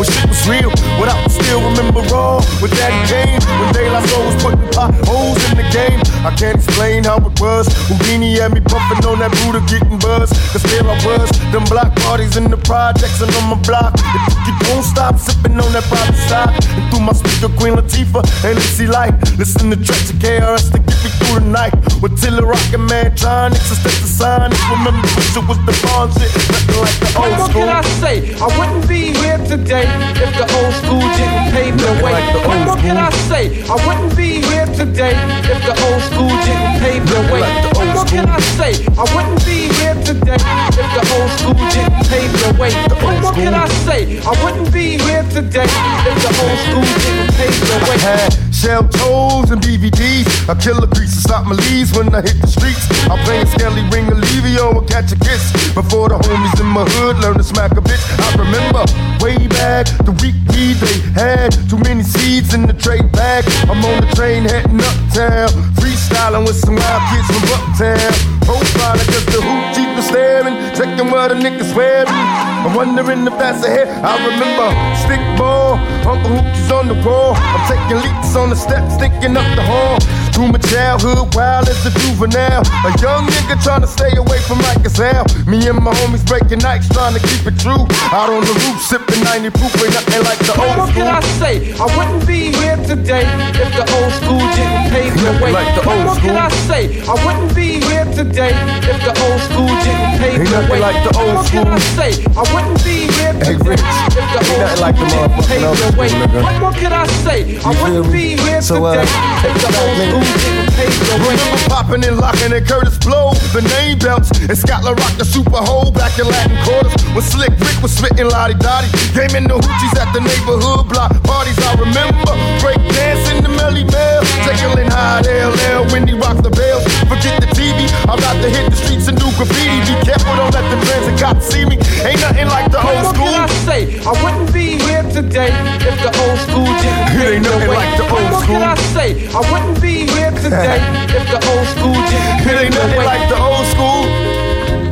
[0.01, 0.73] when shit was real.
[0.97, 5.37] What I still remember raw with that game when De La Soul was putting potholes
[5.53, 6.01] in the game.
[6.25, 7.69] I can't explain how it was.
[7.85, 10.33] Whodini had me pumping on that Buddha getting buzz.
[10.57, 13.93] Cause there I was, them block parties in the projects and on my block.
[14.01, 16.57] If you don't stop sipping on that private side.
[16.81, 19.21] And through my speaker, Queen Latifah and MC Lyte.
[19.37, 21.77] Listen to tracks of KRS to get me through the night.
[22.01, 24.57] With Tiller Rockin' Man, Mantronix and Stetsasonic.
[24.73, 26.33] Remember, it was the bomb shit.
[26.33, 27.69] Nothing like the What old school.
[27.69, 28.17] can I say?
[28.41, 29.90] I wouldn't be here today
[30.25, 32.13] if the old school didn't pave the way.
[32.13, 33.45] like the What more can I say?
[33.69, 35.15] I wouldn't be here today
[35.53, 37.41] if the old school didn't pave the way.
[37.41, 38.73] like the What more can I say?
[38.97, 42.71] I wouldn't be here today the old school didn't pave the way.
[42.75, 44.19] Oh, what can I say?
[44.21, 45.71] I wouldn't be here today
[46.07, 47.99] if the old school didn't pave the way.
[47.99, 50.27] had shell toes and DVDs.
[50.49, 52.85] I kill a grease to stop my leaves when I hit the streets.
[53.09, 55.53] I'm playing Skelly Ring Olivio and catch a kiss.
[55.75, 58.03] Before the homies in my hood learn to smack a bitch.
[58.19, 58.83] I remember
[59.23, 63.45] way back the week we they had too many seeds in the tray bag.
[63.65, 65.49] I'm on the train heading uptown,
[65.81, 68.13] freestyling with some wild kids from uptown.
[68.45, 72.09] Profiling cause the hoop was staring, checking what a nigga swearing.
[72.09, 73.89] I'm wondering if that's a hit.
[73.89, 75.77] I remember stick ball,
[76.09, 77.35] Uncle Hoochie's on the wall.
[77.37, 80.30] I'm taking leaps on the steps, thinking up the hall.
[80.41, 82.65] Through my childhood, wild as a juvenile.
[82.89, 85.29] A young nigga trying to stay away from like a hell.
[85.45, 87.85] Me and my homies breaking nights, trying to keep it true.
[88.09, 90.97] Out on the roof, sipping 90 proof, ain't nothing like the old school.
[90.97, 91.77] can I say?
[91.77, 95.53] I wouldn't be here today if the old school didn't pave the way.
[95.53, 96.89] like the what old more can I say?
[97.05, 98.57] I wouldn't be here today
[98.89, 100.81] if the old school didn't pave Ain't the way.
[100.81, 102.17] like the old what more can I say?
[102.33, 103.85] I wouldn't be here Hey, today Rich,
[104.17, 106.09] if the old nothing like the didn't pave the way.
[106.41, 107.61] What more can I say?
[107.61, 111.35] I wouldn't be here uh, today if the old school didn't pave the way.
[111.35, 115.63] Remember popping and locking and Kurtis Blow, the name belts, and Scotland Rock the Super
[115.63, 116.95] Hole back in Latin quarters.
[117.15, 121.13] When Slick Rick was spitting Lottie Dottie, game in the hoochies at the neighborhood block
[121.25, 121.59] parties.
[121.67, 126.85] I remember break dancing the Melle Mel, tickling high LL when he rocked the bells.
[127.09, 129.79] Forget the TV, I'm about to hit the streets and do graffiti.
[129.87, 131.77] Be careful, don't let the transit cops see me.
[132.05, 133.29] Ain't nothing like the old school.
[133.31, 133.81] can I say?
[134.05, 135.53] I wouldn't be here today
[135.85, 138.57] if the old school didn't It ain't nothing like the what old school.
[138.57, 139.09] can I say?
[139.29, 140.77] I wouldn't be here today
[141.17, 144.05] if the old school didn't It ain't nothing like the old school.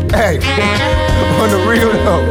[0.09, 0.41] Hey,
[1.43, 2.25] on the real though,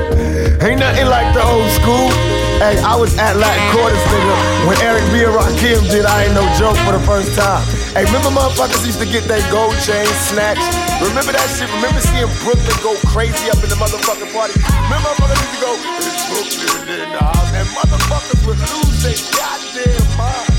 [0.65, 2.09] ain't nothing like the old school.
[2.57, 5.21] Hey, I was at Latin Quarters, nigga, when Eric B.
[5.21, 7.61] and Rakim did I Ain't No Joke for the first time.
[7.93, 10.65] Hey, remember motherfuckers used to get that gold chain snatched?
[10.97, 11.69] Remember that shit?
[11.77, 14.57] Remember seeing Brooklyn go crazy up in the motherfucking party?
[14.89, 19.17] Remember motherfuckers used to go, it's Brooklyn in the house, and motherfuckers would lose their
[19.37, 20.56] goddamn mind.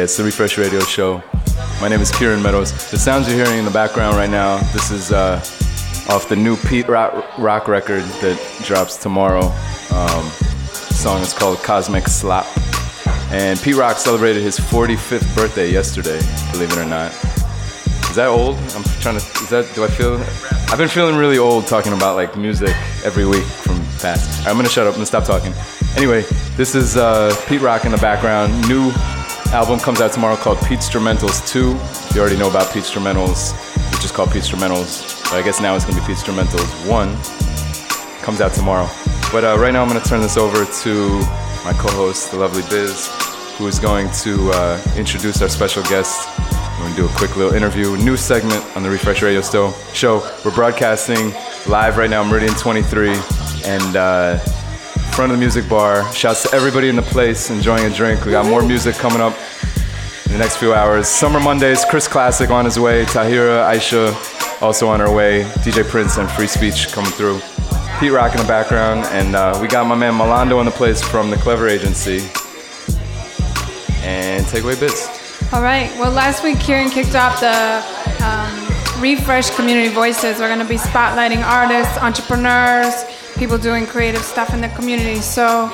[0.00, 1.22] Yeah, it's the Refresh Radio Show.
[1.78, 2.72] My name is Kieran Meadows.
[2.90, 5.36] The sounds you're hearing in the background right now, this is uh,
[6.08, 9.52] off the new Pete Rock, rock record that drops tomorrow.
[9.94, 10.24] Um,
[10.70, 12.46] song is called Cosmic Slap.
[13.30, 16.18] And Pete Rock celebrated his 45th birthday yesterday,
[16.50, 17.12] believe it or not.
[18.08, 18.56] Is that old?
[18.74, 19.26] I'm trying to.
[19.42, 19.70] Is that?
[19.74, 20.14] Do I feel?
[20.72, 24.40] I've been feeling really old talking about like music every week from past.
[24.40, 24.94] Right, I'm gonna shut up.
[24.94, 25.52] I'm gonna stop talking.
[25.94, 26.22] Anyway,
[26.56, 28.66] this is uh, Pete Rock in the background.
[28.66, 28.92] New
[29.52, 32.14] album comes out tomorrow called PeteStrumentals 2.
[32.14, 33.52] You already know about PeteStrumentals,
[33.92, 35.24] which is called PeteStrumentals.
[35.24, 38.22] But I guess now it's gonna be PeteStrumentals 1.
[38.22, 38.88] Comes out tomorrow.
[39.32, 41.18] But uh, right now I'm gonna turn this over to
[41.64, 43.08] my co-host, the lovely Biz,
[43.58, 46.28] who is going to uh, introduce our special guest.
[46.78, 50.22] We're gonna do a quick little interview, new segment on the Refresh Radio Show.
[50.44, 51.32] We're broadcasting
[51.66, 53.10] live right now, Meridian 23,
[53.64, 54.38] and uh,
[55.20, 56.10] front of the music bar.
[56.14, 58.24] Shouts to everybody in the place enjoying a drink.
[58.24, 59.36] We got more music coming up
[60.24, 61.08] in the next few hours.
[61.08, 63.04] Summer Mondays, Chris Classic on his way.
[63.04, 65.42] Tahira, Aisha also on her way.
[65.62, 67.38] DJ Prince and Frei Speech coming through.
[67.98, 71.02] Pete Rock in the background, and uh, we got my man Malando in the place
[71.02, 72.26] from the Clever Agency.
[74.00, 75.06] And take away Biz.
[75.52, 75.90] All right.
[75.98, 80.38] Well, last week Kieran kicked off the um, Refresh Community Voices.
[80.38, 83.04] We're going to be spotlighting artists, entrepreneurs,
[83.36, 85.16] people doing creative stuff in the community.
[85.16, 85.72] So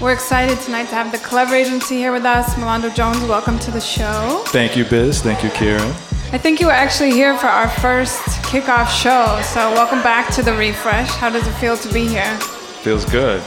[0.00, 2.54] we're excited tonight to have the Clever Agency here with us.
[2.54, 4.42] Melando Jones, welcome to the show.
[4.48, 5.22] Thank you, Biz.
[5.22, 5.92] Thank you, Kieran.
[6.30, 9.40] I think you were actually here for our first kickoff show.
[9.42, 11.08] So welcome back to the Refresh.
[11.08, 12.36] How does it feel to be here?
[12.82, 13.42] Feels good.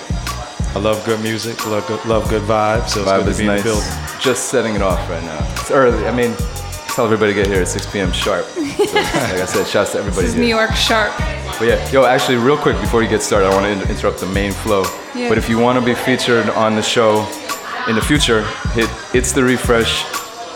[0.73, 1.65] I love good music.
[1.67, 2.89] Love good, love good vibes.
[2.89, 3.89] So it's Vibe good to is be in the building.
[4.19, 5.51] Just setting it off right now.
[5.53, 6.07] It's early.
[6.07, 6.33] I mean,
[6.95, 8.12] tell everybody to get here at 6 p.m.
[8.12, 8.45] sharp.
[8.45, 10.23] So, like I said, shouts to everybody.
[10.23, 10.43] This is here.
[10.43, 11.13] New York Sharp.
[11.60, 14.19] But yeah, yo, actually, real quick before you get started, I want to in- interrupt
[14.19, 14.84] the main flow.
[15.15, 15.30] Yeah.
[15.30, 17.27] But if you want to be featured on the show
[17.88, 20.04] in the future, hit it's the refresh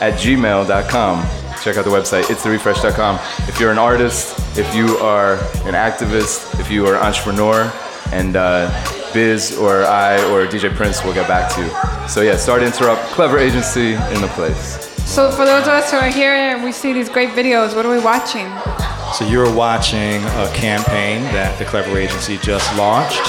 [0.01, 1.25] at gmail.com.
[1.63, 3.19] Check out the website, it's the refresh.com.
[3.47, 7.71] If you're an artist, if you are an activist, if you are an entrepreneur,
[8.11, 8.69] and uh,
[9.13, 12.07] Biz or I or DJ Prince will get back to you.
[12.07, 13.01] So yeah, start to interrupt.
[13.13, 14.84] Clever agency in the place.
[15.05, 17.85] So for those of us who are here and we see these great videos, what
[17.85, 18.51] are we watching?
[19.13, 23.21] So you're watching a campaign that the Clever Agency just launched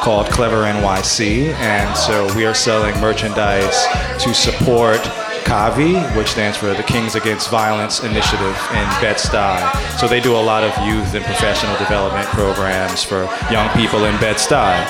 [0.00, 3.86] called Clever NYC, and so we are selling merchandise
[4.22, 5.00] to support
[5.44, 9.98] KAVI, which stands for the Kings Against Violence Initiative in Bed-Stuy.
[9.98, 14.18] So they do a lot of youth and professional development programs for young people in
[14.20, 14.86] Bed-Stuy.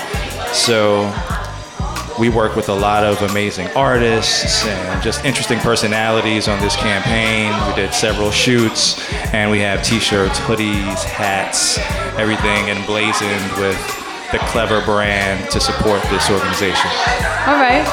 [0.53, 1.11] So
[2.19, 7.53] we work with a lot of amazing artists and just interesting personalities on this campaign.
[7.69, 8.99] We did several shoots,
[9.35, 11.79] and we have t-shirts, hoodies, hats,
[12.19, 13.77] everything emblazoned with
[14.33, 16.91] the Clever brand to support this organization.
[17.47, 17.87] All right.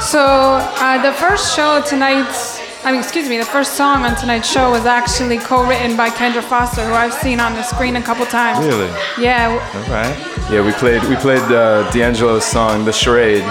[0.00, 4.50] So uh, the first show tonight's, I mean, excuse me, the first song on tonight's
[4.50, 8.24] show was actually co-written by Kendra Foster, who I've seen on the screen a couple
[8.26, 8.64] times.
[8.64, 8.88] Really?
[9.18, 9.50] Yeah.
[9.74, 10.34] All right.
[10.50, 13.42] Yeah, we played we played uh, D'Angelo's song, "The Charade."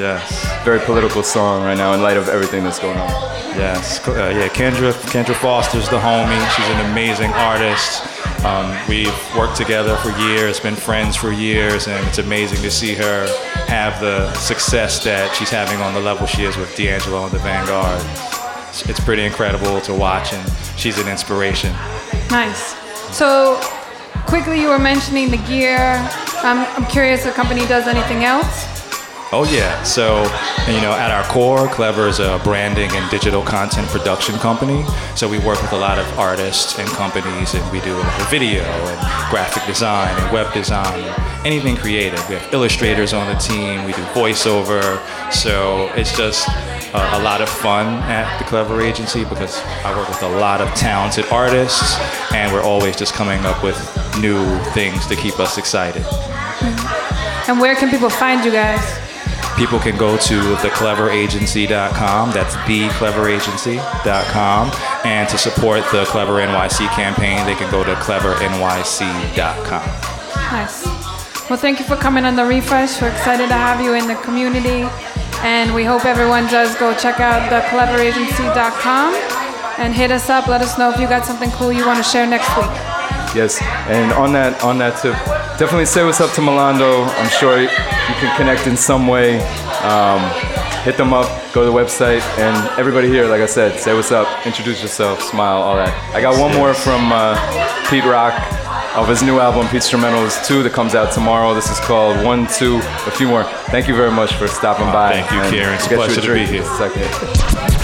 [0.00, 0.64] Yes.
[0.64, 3.10] Very political song right now in light of everything that's going on.
[3.54, 4.48] Yes, uh, yeah.
[4.48, 6.40] Kendra, Kendra Foster's the homie.
[6.56, 8.02] She's an amazing artist.
[8.42, 12.94] Um, we've worked together for years, been friends for years, and it's amazing to see
[12.94, 13.26] her
[13.66, 17.38] have the success that she's having on the level she is with D'Angelo and the
[17.40, 18.00] Vanguard.
[18.70, 21.72] It's, it's pretty incredible to watch, and she's an inspiration.
[22.30, 22.74] Nice.
[23.14, 23.60] So
[24.26, 25.96] quickly, you were mentioning the gear.
[26.42, 28.79] Um, I'm curious, if the company does anything else?
[29.32, 29.80] Oh yeah.
[29.84, 30.24] So,
[30.66, 34.84] you know, at our core, Clever is a branding and digital content production company.
[35.14, 37.94] So we work with a lot of artists and companies, and we do
[38.28, 40.98] video and graphic design and web design,
[41.46, 42.18] anything creative.
[42.28, 43.84] We have illustrators on the team.
[43.84, 44.98] We do voiceover.
[45.32, 46.48] So it's just
[46.92, 50.74] a lot of fun at the Clever Agency because I work with a lot of
[50.74, 51.96] talented artists,
[52.32, 53.78] and we're always just coming up with
[54.18, 54.42] new
[54.74, 56.04] things to keep us excited.
[57.46, 59.09] And where can people find you guys?
[59.56, 62.30] People can go to thecleveragency.com.
[62.32, 64.70] That's thecleveragency.com.
[65.04, 69.86] And to support the Clever NYC campaign, they can go to clevernyc.com.
[70.52, 70.86] Nice.
[71.50, 73.02] Well, thank you for coming on the refresh.
[73.02, 74.88] We're excited to have you in the community.
[75.42, 79.14] And we hope everyone does go check out thecleveragency.com
[79.78, 80.46] and hit us up.
[80.46, 82.89] Let us know if you got something cool you want to share next week.
[83.34, 85.14] Yes, and on that on that tip,
[85.58, 87.06] definitely say what's up to Milando.
[87.16, 89.38] I'm sure you can connect in some way.
[89.82, 90.20] Um,
[90.82, 94.10] hit them up, go to the website, and everybody here, like I said, say what's
[94.10, 95.94] up, introduce yourself, smile, all that.
[96.14, 97.36] I got one more from uh,
[97.88, 98.34] Pete Rock
[98.96, 101.54] of his new album, PeteStrumentals 2, that comes out tomorrow.
[101.54, 103.44] This is called One, Two, a few more.
[103.70, 105.22] Thank you very much for stopping by.
[105.22, 105.74] Thank you, Kieran.
[105.74, 106.64] It's a pleasure to be here.
[106.64, 107.79] second.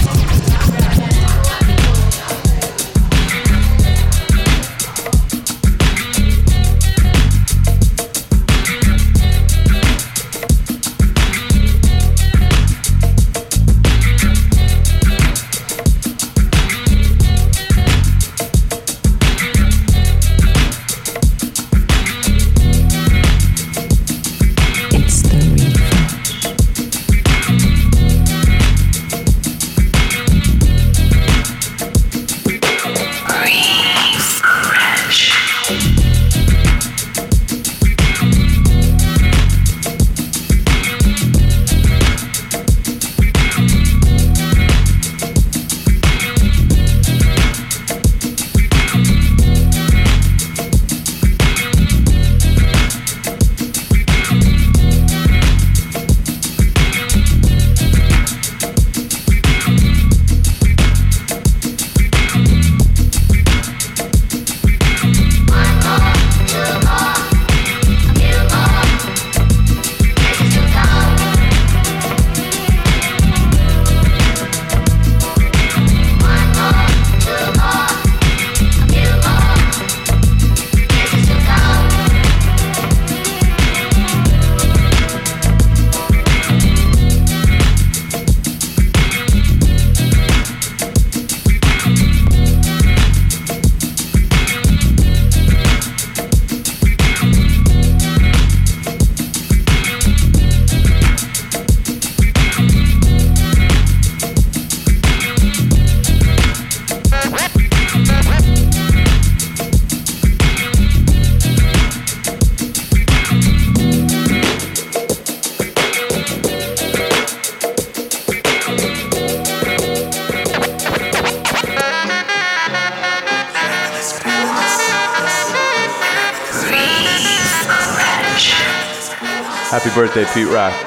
[130.24, 130.85] Pete Rock.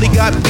[0.00, 0.49] Really got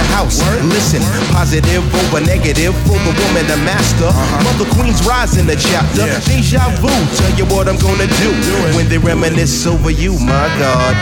[0.00, 0.40] the house.
[0.64, 4.08] Listen, positive over negative for the woman, the master.
[4.08, 4.44] Uh-huh.
[4.44, 6.08] Mother Queen's rise in the chapter.
[6.24, 8.30] Deja vu, tell you what I'm gonna do
[8.76, 10.94] when they reminisce over you, my God.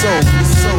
[0.00, 0.72] So, it's so.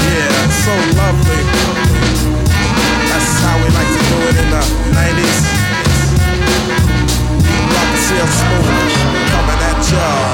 [0.00, 1.42] Yeah, so lovely.
[3.10, 4.62] That's how we like to do it in the
[4.96, 5.38] 90s.
[7.74, 9.03] Rock the smooth.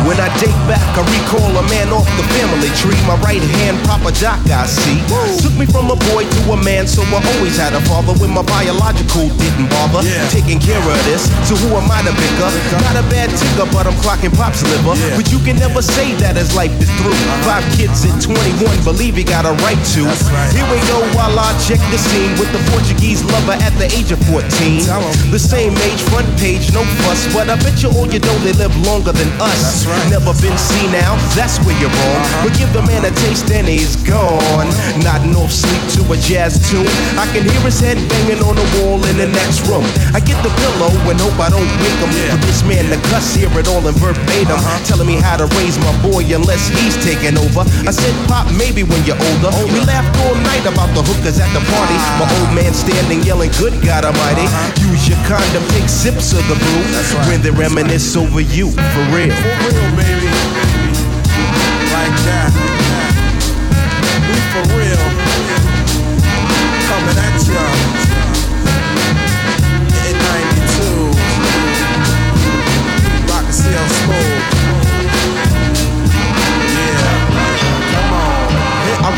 [0.07, 2.95] When I date back, I recall a man off the family tree.
[3.11, 5.03] My right hand, Papa Doc, I see.
[5.43, 8.31] Took me from a boy to a man, so I always had a father when
[8.31, 10.07] my biological didn't bother.
[10.31, 12.55] Taking care of this, so who am I to pick up?
[12.79, 14.95] Not a bad ticker, but I'm clocking Pop's liver.
[15.19, 17.19] But you can never say that as life is through.
[17.43, 20.07] Five kids at 21, believe he got a right to.
[20.55, 24.15] Here we go while I check the scene with the Portuguese lover at the age
[24.15, 24.87] of 14.
[25.35, 28.55] The same age, front page, no fuss, but I bet you all you know they
[28.55, 29.89] live longer than us.
[30.13, 32.23] Never been seen now, that's where you're wrong.
[32.45, 34.69] But give the man a taste and he's gone.
[35.01, 36.87] Nodding off sleep to a jazz tune.
[37.17, 39.85] I can hear his head banging on the wall in the next room.
[40.13, 42.13] I get the pillow and hope I don't wake him.
[42.37, 44.61] But this man, the cuss, hear it all in verbatim.
[44.85, 47.65] Telling me how to raise my boy unless he's taking over.
[47.89, 49.51] I said, Pop, maybe when you're older.
[49.73, 51.97] We laughed all night about the hookers at the party.
[52.21, 54.45] My old man standing yelling, Good God Almighty.
[54.85, 56.83] Use your condom, take sips of the brew.
[57.31, 59.30] When they reminisce over you, for real.
[59.31, 60.31] For real, baby.
[61.95, 62.51] Like that.
[64.27, 65.05] We for real.
[66.89, 67.79] Coming at y'all.
[70.07, 71.11] In 92.
[73.31, 74.40] Rock the CL Smooth.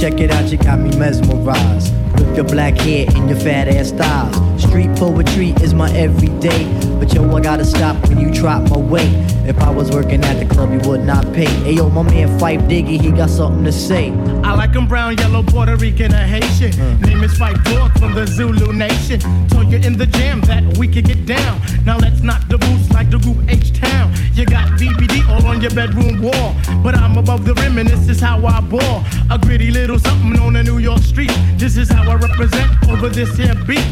[0.00, 1.92] check it out, you got me mesmerized.
[2.18, 4.62] With your black hair and your fat ass styles.
[4.62, 6.64] Street poetry is my everyday.
[6.98, 9.12] But yo, I gotta stop when you drop my weight.
[9.46, 11.50] If I was working at the club, you would not pay.
[11.64, 14.10] Hey yo, my man Phife Diggy, he got something to say.
[14.42, 16.72] I like 'em brown, yellow, Puerto Rican, or Haitian.
[16.72, 17.04] Hmm.
[17.04, 19.20] Name is Phife Dawg from the Zulu Nation.
[19.48, 21.60] Told you in the jam that we could get down.
[21.84, 24.12] Now let's knock the boots like the group H Town.
[24.40, 26.56] You got BBD all on your bedroom wall.
[26.82, 29.04] But I'm above the rim and this is how I ball.
[29.30, 31.30] A gritty little something on a New York street.
[31.58, 33.84] This is how I represent over this here beat.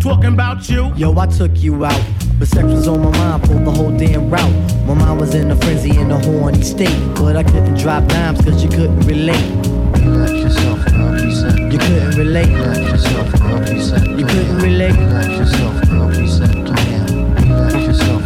[0.00, 0.94] Talking about you.
[0.94, 2.00] Yo, I took you out.
[2.38, 4.86] But sex was on my mind, pulled the whole damn route.
[4.86, 6.96] My mind was in a frenzy in a horny state.
[7.16, 9.50] But I couldn't drop dimes cause you couldn't relate.
[9.98, 11.58] Relax yourself, girl, reset.
[11.72, 12.48] You couldn't relate.
[12.50, 14.06] Relax yourself, girl, reset.
[14.06, 14.94] You couldn't relate.
[14.94, 16.54] Relax yourself, girl, reset.
[16.54, 18.25] Relax yourself,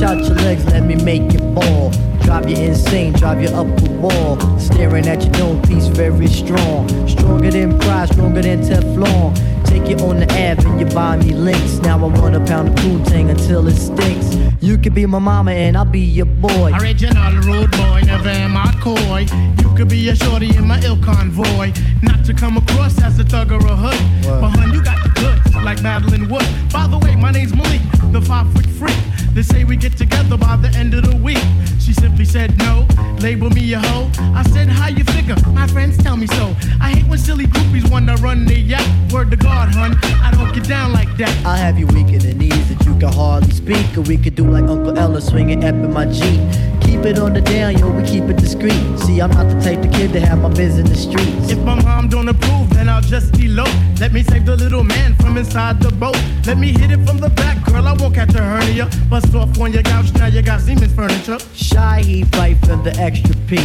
[0.00, 1.90] Stretch out your legs, let me make you fall.
[2.22, 4.40] Drive you insane, drive you up the wall.
[4.58, 6.88] Staring at your dome piece, very strong.
[7.06, 9.36] Stronger than pride, stronger than Teflon.
[9.66, 11.80] Take you on the app and you buy me links.
[11.80, 14.38] Now I want a pound of poontang until it stinks.
[14.62, 16.72] You could be my mama and I'll be your boy.
[16.80, 19.26] Original rude boy, never am I coy.
[19.62, 21.74] You could be a shorty in my ill convoy.
[22.00, 24.22] Not to come across as a thug or a hood.
[24.24, 26.46] But hun, you got the goods, like Madeline Wood.
[26.72, 27.82] By the way, my name's Malik,
[28.12, 28.96] the five foot freak.
[29.32, 31.42] They say we get together by the end of the week.
[31.78, 32.86] She simply said no,
[33.20, 34.10] label me a hoe.
[34.34, 35.36] I said, how you figure?
[35.52, 36.54] My friends tell me so.
[36.80, 38.86] I hate when silly groupies wanna run their yacht.
[39.12, 41.30] Word to God, hun, I don't get down like that.
[41.46, 43.96] I'll have you weak in the knees that you can hardly speak.
[43.96, 46.40] Or we could do like Uncle Ella swinging up in my Jeep.
[46.82, 48.98] Keep it on the down, yo, we keep it discreet.
[48.98, 51.50] See, I'm not the type of kid to have my biz in the streets.
[51.50, 52.69] If my mom don't approve,
[53.00, 53.68] just elope.
[53.98, 56.18] Let me save the little man from inside the boat.
[56.46, 57.86] Let me hit it from the back, girl.
[57.86, 58.88] I won't catch a hernia.
[59.08, 61.38] Bust off on your couch, now you got Seaman's furniture.
[61.54, 63.56] Shy, he fight for the extra P.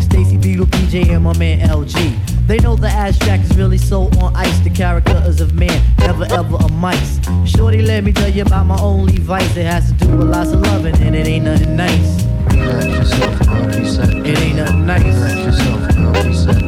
[0.00, 2.46] Stacy Beetle, PJ, and my man LG.
[2.46, 4.58] They know the ass jack is really so on ice.
[4.60, 7.20] The character is of man, never ever a mice.
[7.44, 9.56] Shorty, let me tell you about my only vice.
[9.56, 12.31] It has to do with lots of loving, and it ain't nothing nice.
[14.24, 15.16] It ain't nothing nice.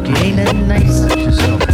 [0.07, 1.17] It ain't nice.
[1.17, 1.65] Yourself.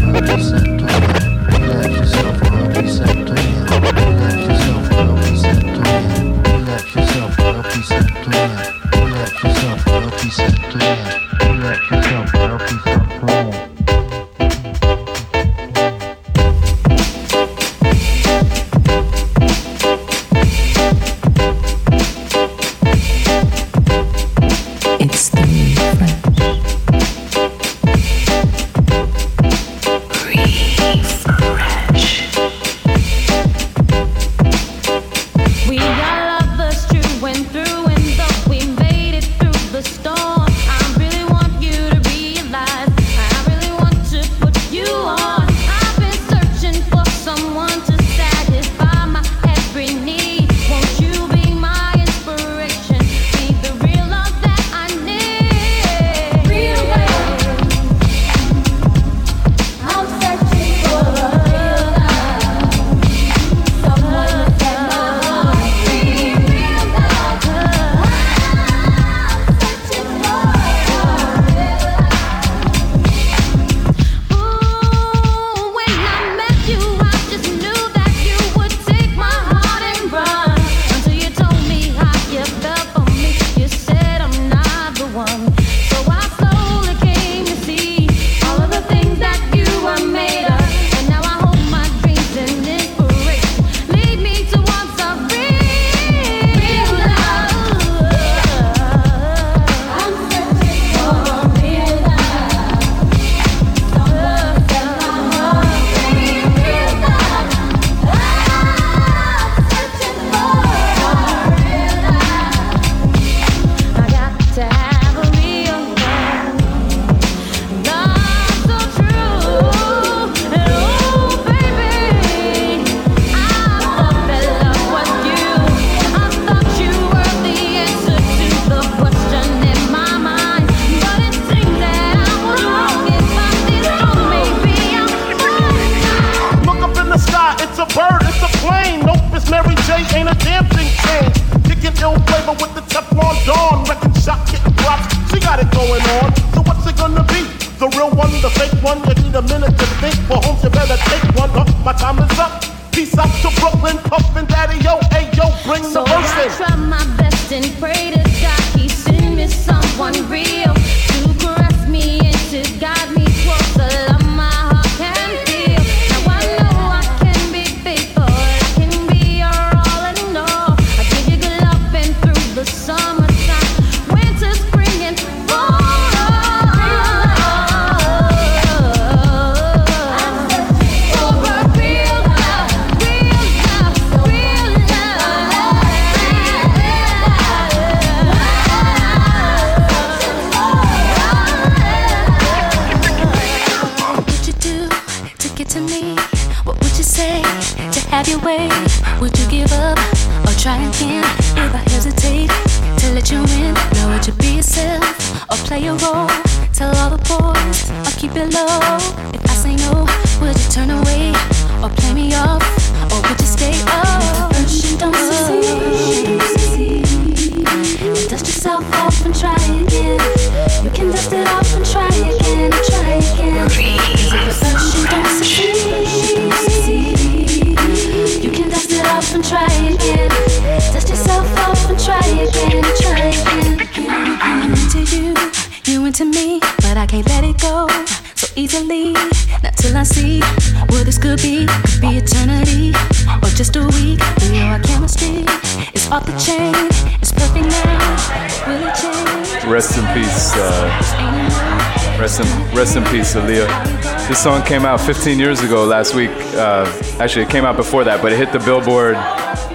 [254.41, 256.31] This song came out 15 years ago last week.
[256.57, 256.87] Uh,
[257.21, 259.17] actually, it came out before that, but it hit the Billboard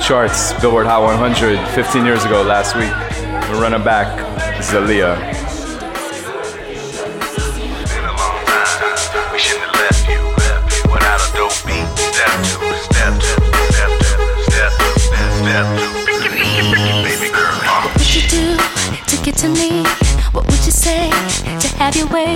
[0.01, 2.89] charts, Billboard Hot 100, 15 years ago last week.
[3.47, 4.09] We're running back.
[4.57, 5.21] This is Aaliyah.
[9.29, 11.45] We shouldn't have left you, left you without a.
[12.09, 13.37] Step two, step two,
[13.69, 14.17] step two,
[14.49, 15.85] step two, step, step two.
[17.05, 17.53] Baby girl,
[17.85, 19.85] What would you do to get to me?
[20.33, 21.13] What would you say
[21.61, 22.33] to have your way?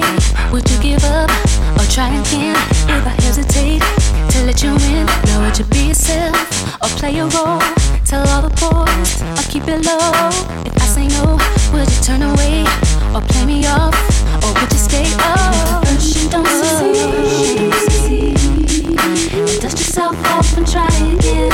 [1.99, 2.55] Try again?
[2.95, 3.83] If I hesitate
[4.31, 6.39] to let you in, now would you be yourself
[6.81, 7.59] or play a role?
[8.05, 10.31] Tell all the boys or keep it low.
[10.63, 11.35] If I say no,
[11.73, 12.63] would you turn away
[13.13, 13.93] or play me off?
[14.43, 15.07] Or would you stay?
[16.15, 17.69] You don't succeed.
[19.59, 21.51] Dust yourself off and try again.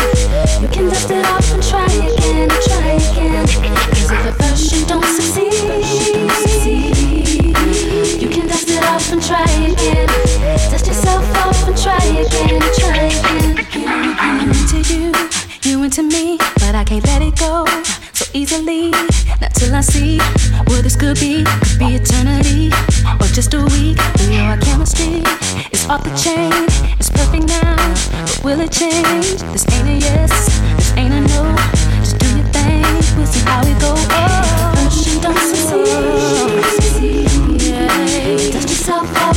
[0.62, 3.48] You can dust it off and try again, try again.
[3.98, 7.15] Cause if at first you don't succeed,
[9.06, 10.08] off and try again.
[10.72, 14.16] Dust yourself off and try again, try again.
[14.20, 15.14] I'm into you,
[15.64, 17.66] you into me, but I can't let it go
[18.14, 18.92] so easily.
[19.42, 20.18] Not till I see
[20.68, 21.44] what this could be.
[21.44, 22.72] Could be eternity
[23.20, 23.98] or just a week.
[24.20, 25.24] We know our chemistry
[25.72, 26.52] is off the chain.
[27.00, 27.76] It's perfect now,
[28.26, 29.42] but will it change?
[29.54, 30.32] This ain't a yes,
[30.78, 31.56] this ain't a no.
[32.02, 32.84] Just do your thing,
[33.18, 33.94] we'll see how it go.
[33.96, 35.76] Oh, don't succeed.
[37.62, 38.55] Yeah.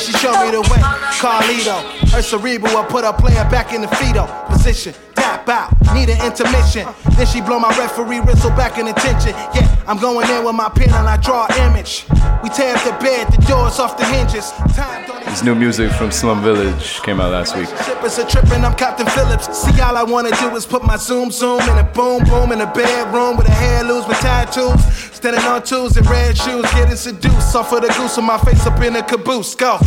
[0.00, 0.80] Uh, she showed me the way.
[1.20, 1.82] Carlito,
[2.12, 4.94] her cerebral, I put her player back in the fetal position.
[5.14, 6.88] Tap out, need an intermission.
[7.16, 9.32] Then she blow my referee whistle back in attention.
[9.54, 12.06] Yeah, I'm going in with my pen and I draw an image.
[12.42, 14.50] We tear up the bed, the doors off the hinges.
[14.74, 17.68] Time don't His new music from Slum Village came out last week.
[17.84, 19.46] Shippers are tripping, I'm Captain Phillips.
[19.58, 22.62] See, all I wanna do is put my zoom zoom in a boom boom in
[22.62, 25.09] a bedroom with a hair loose with tattoos.
[25.20, 27.54] Standing on twos and red shoes, getting seduced.
[27.54, 29.54] Off of the goose with my face up in a caboose.
[29.54, 29.78] Go.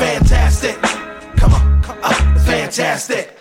[0.00, 0.80] Fantastic.
[1.36, 3.36] Come on, up, it's fantastic.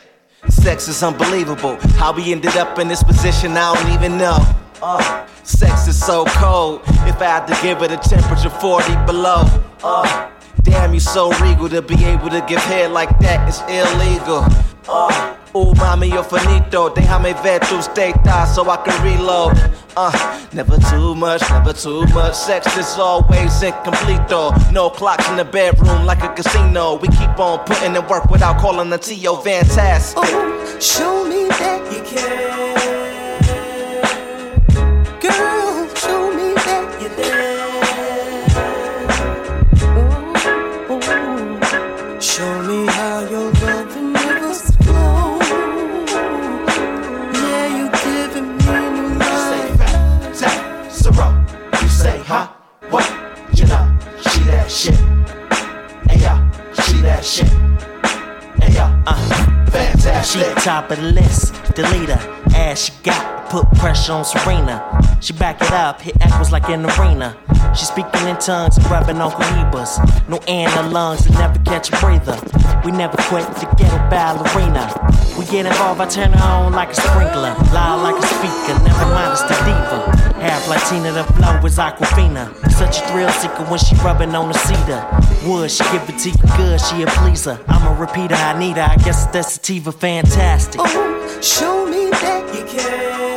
[0.50, 1.78] Sex is unbelievable.
[1.98, 4.38] How we ended up in this position, I don't even know.
[4.82, 6.82] Uh, sex is so cold.
[7.08, 9.44] If I had to give it a temperature 40 below.
[9.84, 10.30] Uh,
[10.64, 13.48] damn, you so regal to be able to give head like that.
[13.48, 14.44] It's illegal.
[14.88, 16.90] Uh, Ooh, mami, yo finito.
[16.90, 19.58] Déjame ver tu estás so I can reload.
[19.98, 20.12] Uh,
[20.54, 22.36] never too much, never too much.
[22.36, 24.54] Sex is always incomplete though.
[24.72, 27.00] No clocks in the bedroom like a casino.
[27.00, 29.38] We keep on putting in work without calling the T.O.
[29.38, 30.18] fantastic.
[30.18, 32.69] Oh, show me that you care.
[60.30, 62.39] She top of the list, the leader.
[62.60, 64.76] Ass she got, put pressure on Serena.
[65.22, 67.38] She back it up, hit echoes like an arena.
[67.74, 69.98] She speaking in tongues rubbing on cohibas.
[70.28, 72.38] No air in her lungs and never catch a breather.
[72.84, 74.92] We never quit the ghetto ballerina.
[75.38, 77.56] We get involved, I turn her on like a sprinkler.
[77.72, 80.00] Loud like a speaker, never mind it's the diva.
[80.44, 82.44] Half Latina, the flow is Aquafina.
[82.72, 85.02] Such a thrill seeker when she rubbing on the cedar.
[85.48, 87.58] Wood, she give it to you good, she a pleaser.
[87.70, 90.82] I'm a repeater, I need her, I guess that's sativa fantastic.
[90.84, 93.29] Oh, show me that you care.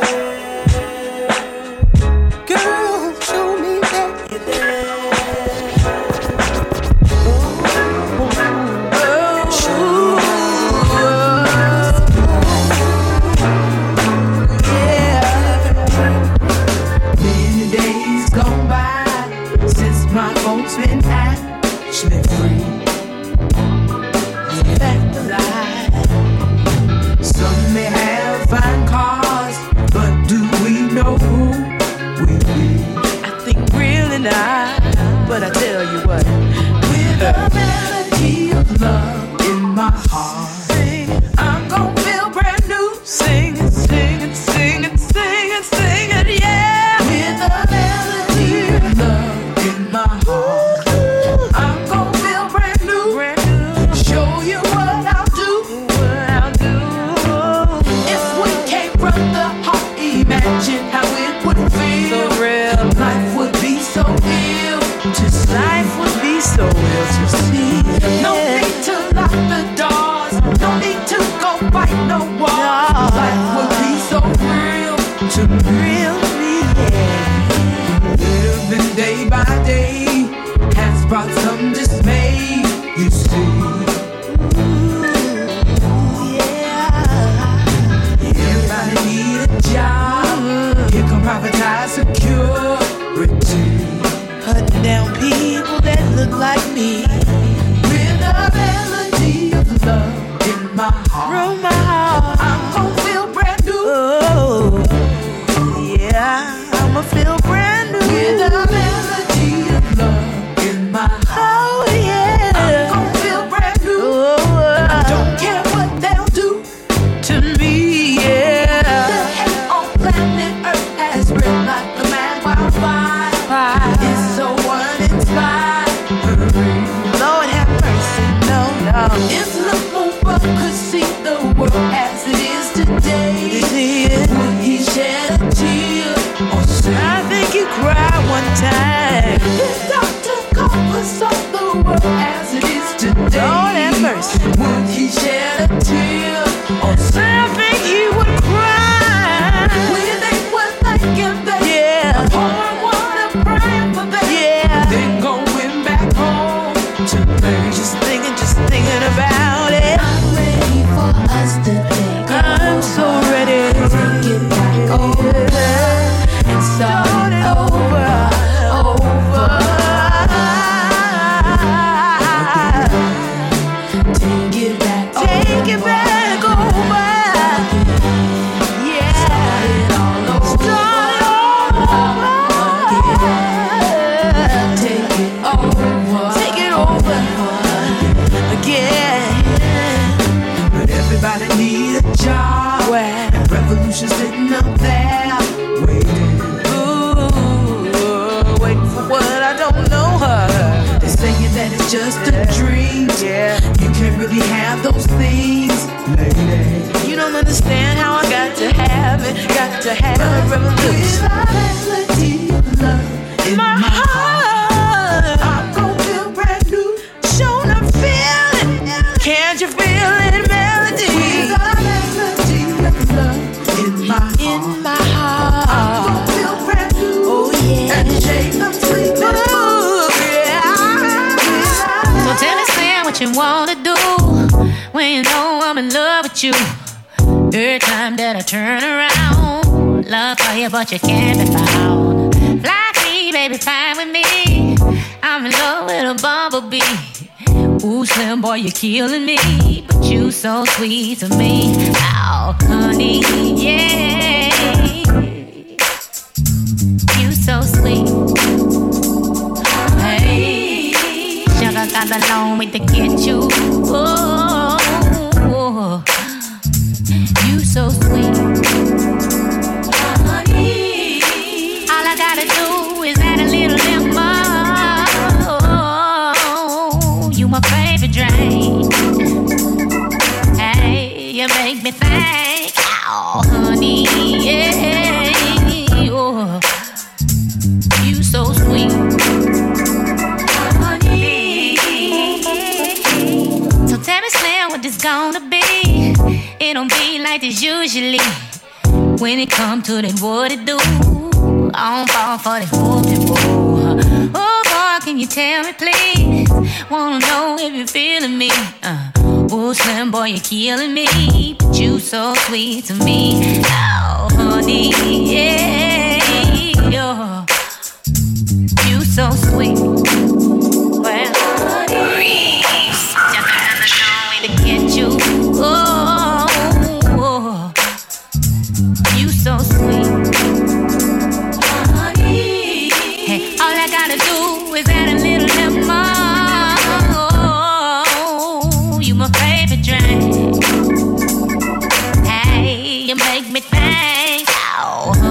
[344.85, 345.22] Oh.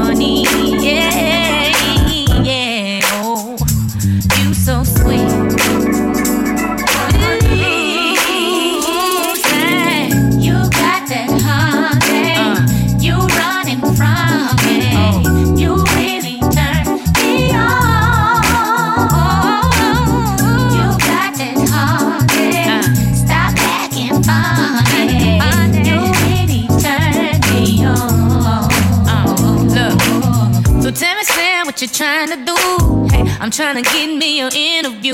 [33.53, 35.13] Trying to get me an interview.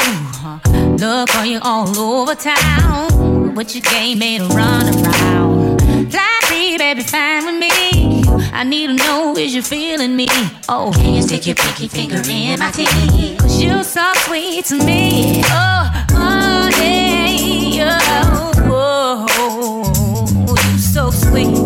[0.96, 3.52] Look on you all over town.
[3.52, 5.80] But your game made a run around.
[6.12, 8.22] Fly free, baby, fine with me.
[8.52, 10.28] I need to know is you feeling me?
[10.68, 13.38] Oh, can you stick your pinky finger in my teeth?
[13.40, 15.42] Cause you're so sweet to me.
[15.46, 17.98] Oh, oh, yeah.
[18.70, 21.56] Oh, oh, you so sweet.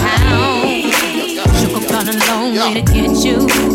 [0.00, 0.72] How?
[1.60, 3.67] Shook up on a long way to get you.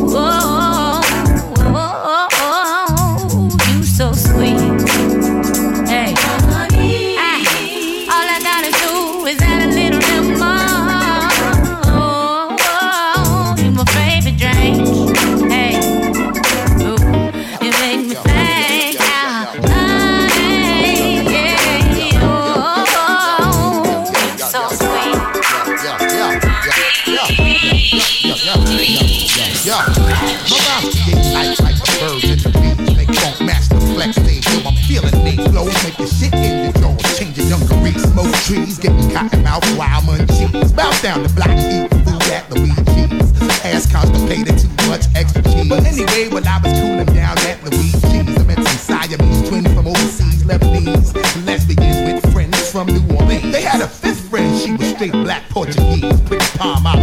[38.44, 40.76] Trees, getting cotton mouth, wild munchies.
[40.76, 43.32] Bounce down the block, eat food at Luigi's.
[43.64, 45.70] Ass constipated, too much extra cheese.
[45.70, 49.88] But anyway, when I was cooling down at Luigi's, I met some Siamese twins from
[49.88, 51.16] overseas, Lebanese,
[51.46, 53.52] lesbians with friends from New Orleans.
[53.52, 57.03] They had a fifth friend, she was straight black Portuguese, pretty palm olive,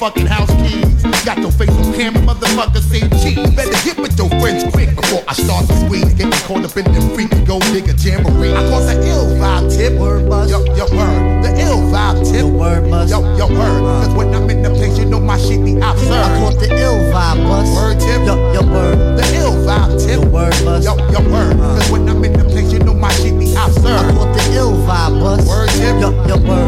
[0.00, 1.02] to steal my fucking house keys?
[1.24, 3.50] Got your face on camera, motherfucker, say cheese.
[3.54, 6.12] Better get with your friends quick before I start to squeeze.
[6.14, 8.52] Get me caught up in the freak and go dig a jamboree.
[8.52, 9.98] I cause the ill vibe tip.
[9.98, 10.50] Word buzz.
[10.50, 11.44] Yo, yo, word.
[11.44, 12.40] The ill vibe tip.
[12.40, 13.10] The Word buzz.
[13.10, 13.80] Yo, yo, word.
[14.04, 16.12] Cause when I'm in the place, you know my shit be absurd.
[16.12, 17.68] I caught the ill vibe buzz.
[17.74, 18.24] Word tip.
[18.26, 19.18] Yo, yo, word.
[19.18, 20.20] The ill vibe tip.
[20.20, 20.84] The word buzz.
[20.84, 21.56] Yo, yo, word.
[21.56, 23.92] Cause when I'm in the place, you know my shit be absurd.
[23.92, 25.46] I caught the ill vibe buzz.
[25.46, 26.00] Word tip.
[26.00, 26.59] Yo, yo, word.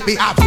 [0.00, 0.39] Shit be absurd.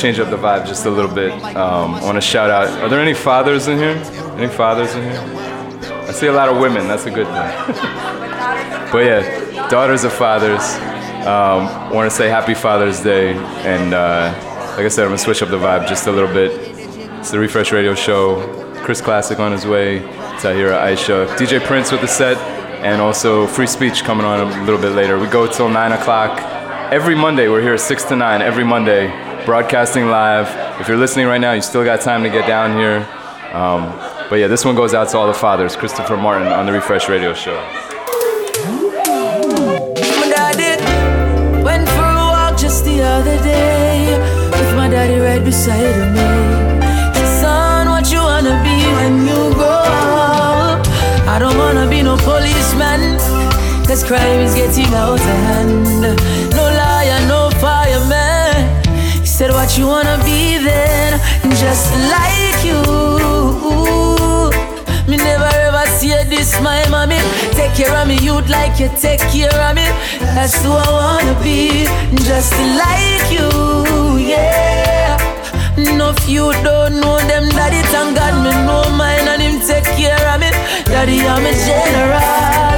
[0.00, 1.30] Change up the vibe just a little bit.
[1.30, 2.68] Um, I want to shout out.
[2.80, 3.96] Are there any fathers in here?
[4.38, 5.20] Any fathers in here?
[6.08, 6.88] I see a lot of women.
[6.88, 7.34] That's a good thing.
[8.92, 10.62] but yeah, daughters of fathers.
[11.26, 14.32] Um, want to say Happy Father's Day, and uh,
[14.70, 16.50] like I said, I'm gonna switch up the vibe just a little bit.
[17.18, 18.72] It's the Refresh Radio Show.
[18.82, 20.00] Chris Classic on his way.
[20.40, 22.38] Tahira Aisha, DJ Prince with the set,
[22.82, 25.18] and also Frei Speech coming on a little bit later.
[25.18, 26.40] We go till nine o'clock
[26.90, 27.48] every Monday.
[27.48, 29.08] We're here six to nine every Monday,
[29.44, 30.48] broadcasting live.
[30.80, 33.06] If you're listening right now, you still got time to get down here.
[33.52, 33.90] Um,
[34.28, 35.76] but yeah, this one goes out to all the fathers.
[35.76, 37.56] Christopher Martin on the Refresh Radio Show.
[40.20, 40.82] My daddy
[41.62, 44.18] went for a walk just the other day
[44.50, 47.20] with my daddy right beside me.
[47.40, 50.86] Son, what you wanna be when you grow up?
[51.26, 53.18] I don't wanna be no policeman,
[53.86, 56.39] cause crime is getting out of hand
[59.40, 61.18] said, What you wanna be then?
[61.62, 62.82] Just like you.
[65.08, 67.18] Me never ever see this, my mommy.
[67.56, 69.86] Take care of me, you'd like you take care of me.
[70.36, 71.86] That's who I wanna be,
[72.28, 73.48] just like you,
[74.32, 75.16] yeah.
[75.98, 80.24] No, you don't know them, daddy, thank God me know mine and him take care
[80.32, 80.50] of me.
[80.92, 82.69] Daddy, I'm a general.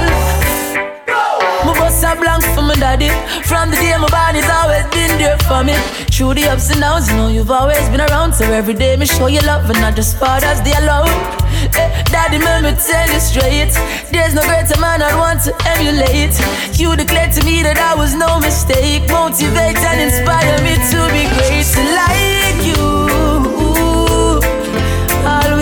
[2.73, 3.43] My bust a blank for my daddy.
[3.43, 5.73] From the day my body has always been there for me.
[6.09, 8.33] Through the ups and downs, you know you've always been around.
[8.33, 11.09] So every day me show you love and not just fathers they alone.
[11.75, 13.73] Eh, daddy, let me tell you straight.
[14.11, 16.35] There's no greater man I'd want to emulate.
[16.79, 19.09] You declared to me that I was no mistake.
[19.09, 22.22] Motivate and inspire me to be great like you.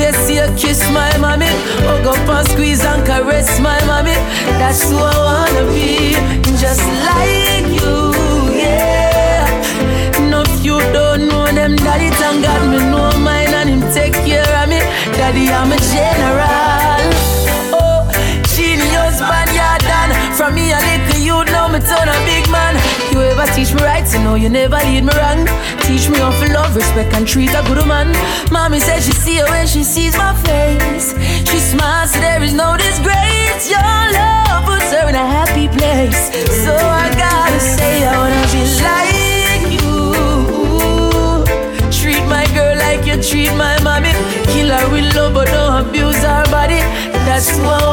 [0.01, 1.45] Always you kiss my mommy.
[1.85, 4.15] Hug up and squeeze and caress my mommy.
[4.57, 6.13] That's who I wanna be,
[6.57, 8.09] just like you,
[8.49, 9.45] yeah.
[10.31, 14.13] No, if you don't know them, daddy, thank God me know mine and him take
[14.25, 14.79] care of me.
[15.17, 17.05] Daddy, I'm a general.
[17.77, 18.01] Oh,
[18.55, 20.11] genius man, you're done.
[20.35, 21.10] From me a little
[21.87, 22.75] turn a big man.
[23.11, 25.45] You ever teach me right, so know you never lead me wrong.
[25.85, 28.13] Teach me how to love, respect, and treat a good man.
[28.51, 31.13] Mommy said she see you when she sees my face.
[31.49, 33.69] She smiles, so there is no disgrace.
[33.69, 36.31] Your love puts her in a happy place.
[36.63, 39.91] So I gotta say, I wanna be like you.
[41.91, 44.13] Treat my girl like you treat my mommy.
[44.51, 46.81] Kill her with love, but don't abuse her body.
[47.25, 47.90] That's who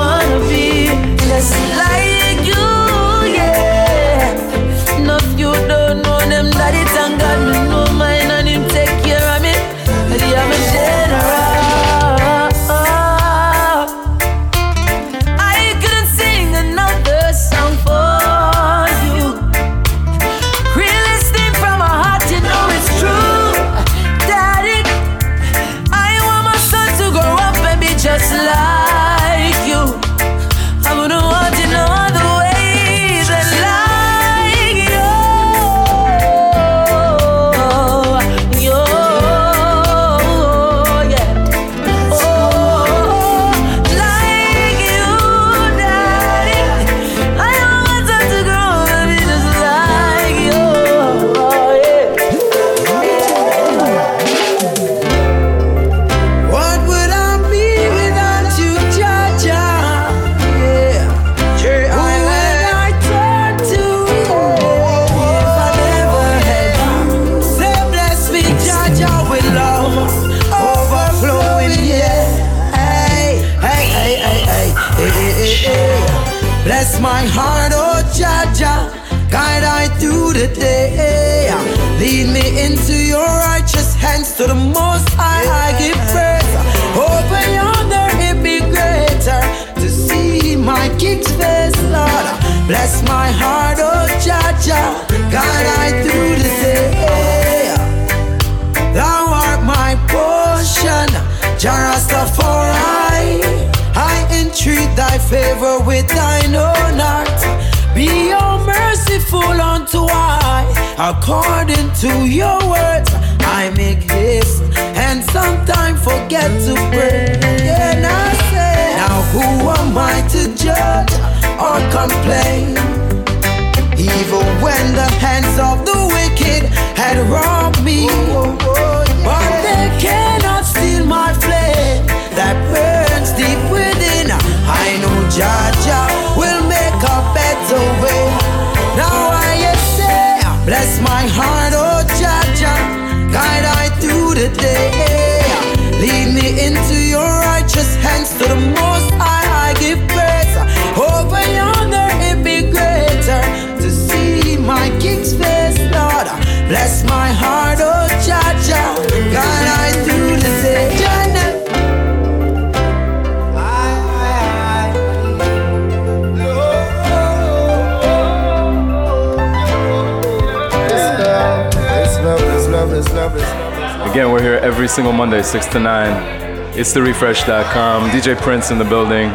[175.48, 176.78] 6 to 9.
[176.78, 178.10] It's therefresh.com.
[178.10, 179.30] DJ Prince in the building.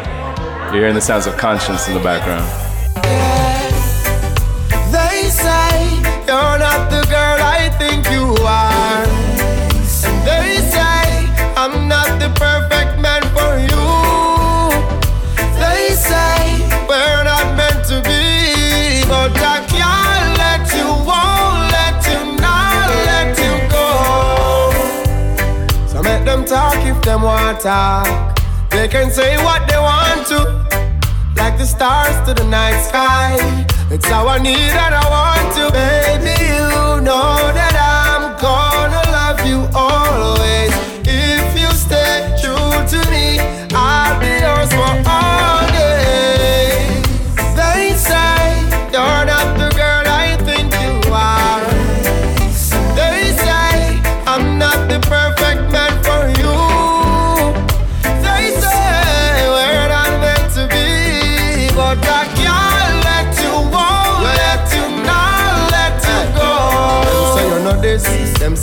[0.66, 2.73] You're hearing the sounds of Konshens in the background.
[27.04, 28.38] Them want talk.
[28.70, 30.40] They can say what they want to,
[31.36, 33.36] like the stars to the night sky.
[33.92, 36.32] It's how I need and I want to, baby.
[36.42, 40.43] You know that I'm gonna love you always.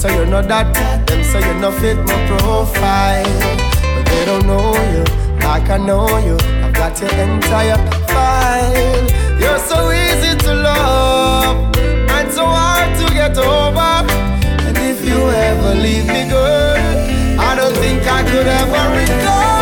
[0.01, 3.25] Say you're not that, them say you're not fit my profile,
[3.95, 5.05] but they don't know you
[5.45, 6.37] like I know you.
[6.65, 7.77] I've got your entire
[8.09, 9.05] file.
[9.39, 11.77] You're so easy to love
[12.17, 13.93] and so hard to get over.
[14.67, 15.19] And if you
[15.49, 16.79] ever leave me, girl,
[17.39, 19.60] I don't think I could ever recover.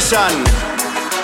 [0.00, 0.44] Dedication.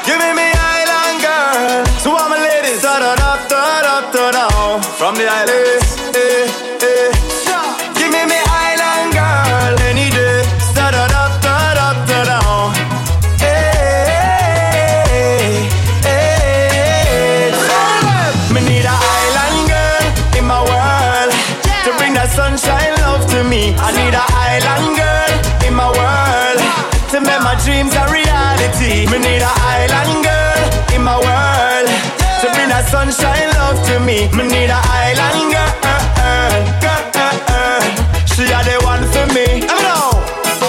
[0.05, 2.83] Give me island girl to all my ladies.
[2.83, 4.81] Da da da da da da.
[4.81, 5.86] From the island.
[32.91, 34.29] Sunshine love to me.
[34.37, 35.73] Me need a island girl,
[36.83, 37.83] girl, girl.
[38.31, 39.63] She are the one for me.
[39.65, 40.11] Let me know.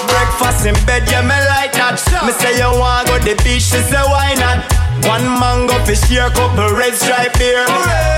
[0.08, 2.00] Breakfast in bed, yeah, me like that.
[2.26, 4.02] Me say you want go the beach, she say?
[5.18, 7.66] One mango fish here, couple red stripe beer.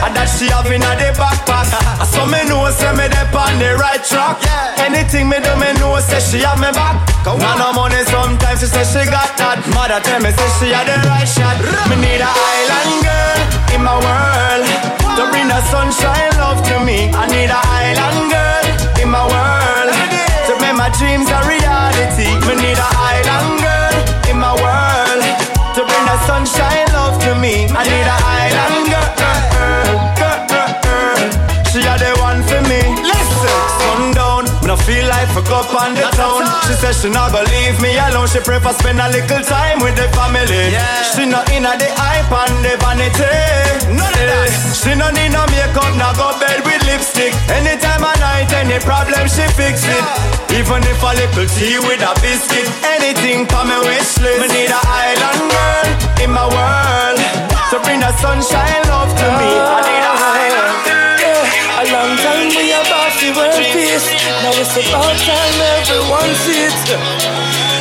[0.04, 1.72] And that she have in the backpack.
[2.12, 4.44] So me know say me dep on the right track.
[4.84, 7.00] Anything me do, me know say she have me back.
[7.24, 9.64] Now no money sometimes she say she got that.
[9.72, 11.56] Mother tell me say she have the right shot.
[11.88, 13.40] Me need a island girl
[13.72, 15.26] in my world the
[35.70, 36.42] up on the town.
[36.66, 38.28] She says she not gonna leave me alone.
[38.28, 40.74] She prefer spend a little time with the family.
[41.14, 43.94] She not in a the hype and the vanity.
[43.94, 44.50] None of that.
[44.74, 47.34] She no need no makeup, now go bed with lipstick.
[47.54, 50.06] Anytime of night, any problem she fix it.
[50.58, 52.66] Even if a little tea with a biscuit,
[52.98, 54.42] anything for me wish list.
[54.42, 55.88] Me need a island girl
[56.24, 57.20] in my world
[57.70, 59.50] to bring the sunshine love to me.
[59.54, 60.99] I need a island girl
[61.90, 64.06] long time we about the world peace.
[64.46, 66.78] Now it's about time everyone sees.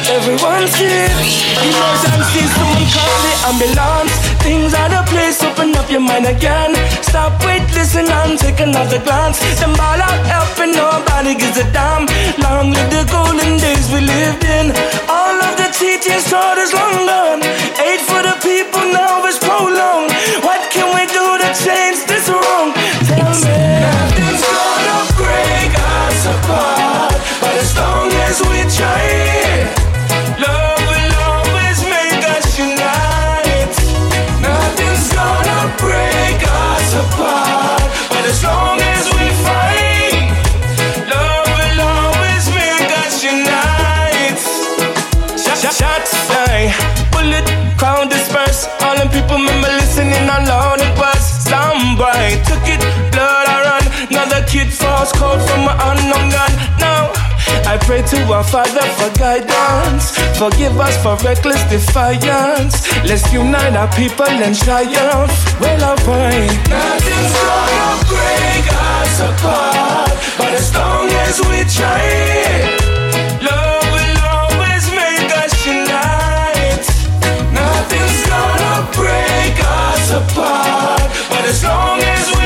[0.09, 1.13] Everyone sees
[1.61, 4.15] Emergency, someone call the ambulance.
[4.41, 6.73] Things out of place, open up your mind again.
[7.03, 9.39] Stop, wait, listen, I'm take another glance.
[9.61, 12.09] Them ball out help and nobody gives a damn.
[12.41, 14.73] Long live the golden days we lived in.
[15.09, 16.99] All of the teaching taught is long
[17.29, 17.43] gone.
[17.87, 20.13] Aid for the people now is prolonged.
[20.47, 22.78] What can we do to change this wrong?
[23.19, 29.38] Nothing's gonna break us apart, but as long as we try.
[55.09, 56.53] Falls cold from my unknown gun.
[56.79, 57.13] Now.
[57.67, 60.17] I pray to our Father for guidance.
[60.39, 62.75] Forgive us for reckless defiance.
[63.05, 65.33] Let's unite our people and triumph.
[65.61, 66.47] Well, I pray.
[66.69, 72.05] Nothing's gonna break us apart, but as long as we try,
[73.49, 76.87] love will always make us unite.
[77.53, 82.38] Nothing's gonna break us apart, but as long as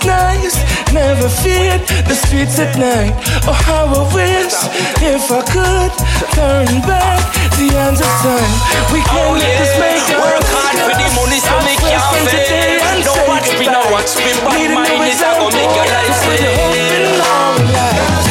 [0.00, 3.12] was nice, never feared the streets at night.
[3.46, 4.54] Oh, how I wish
[5.02, 5.92] if I could
[6.34, 7.20] turn back
[7.58, 8.52] the hands of time.
[8.92, 9.60] We can Oh, let yeah.
[9.60, 12.48] this make us Work hard for the money so can't friends fail.
[12.48, 15.88] today and Don't watch me, no watch me, but mine is a go make your
[15.88, 16.56] life example.
[16.56, 18.28] Hope in our lives.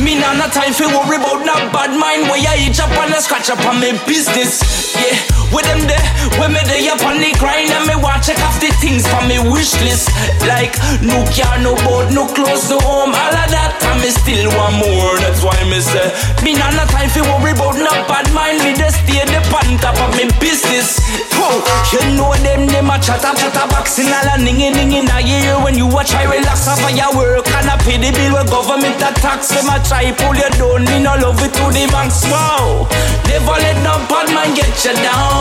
[0.00, 3.14] Me nah no time fi worry about no bad mind Where I itch up and
[3.14, 4.60] I scratch up on me business
[4.94, 5.16] Yeah,
[5.52, 6.06] with them there
[6.38, 9.28] When me there up on the grind And me want check off the things from
[9.28, 10.10] me wish list.
[10.46, 14.48] Like no car, no boat, no clothes, no home All of that and me still
[14.58, 15.14] want more.
[15.22, 16.10] That's why me say
[16.42, 18.62] Me nah no time fi worry about no bad mind.
[18.64, 21.00] Me just stay the on top of me business.
[21.36, 21.60] Whoa,
[21.92, 25.76] you know them, them a chatter, chatter boxing All a ningy, ningy in a When
[25.76, 28.34] you a try relax of your work And a pay the bill.
[28.34, 30.84] Where government a tax Them a try pull you down.
[30.84, 32.88] Me no love it to the max, wow
[33.28, 35.35] Never let no bad man get you down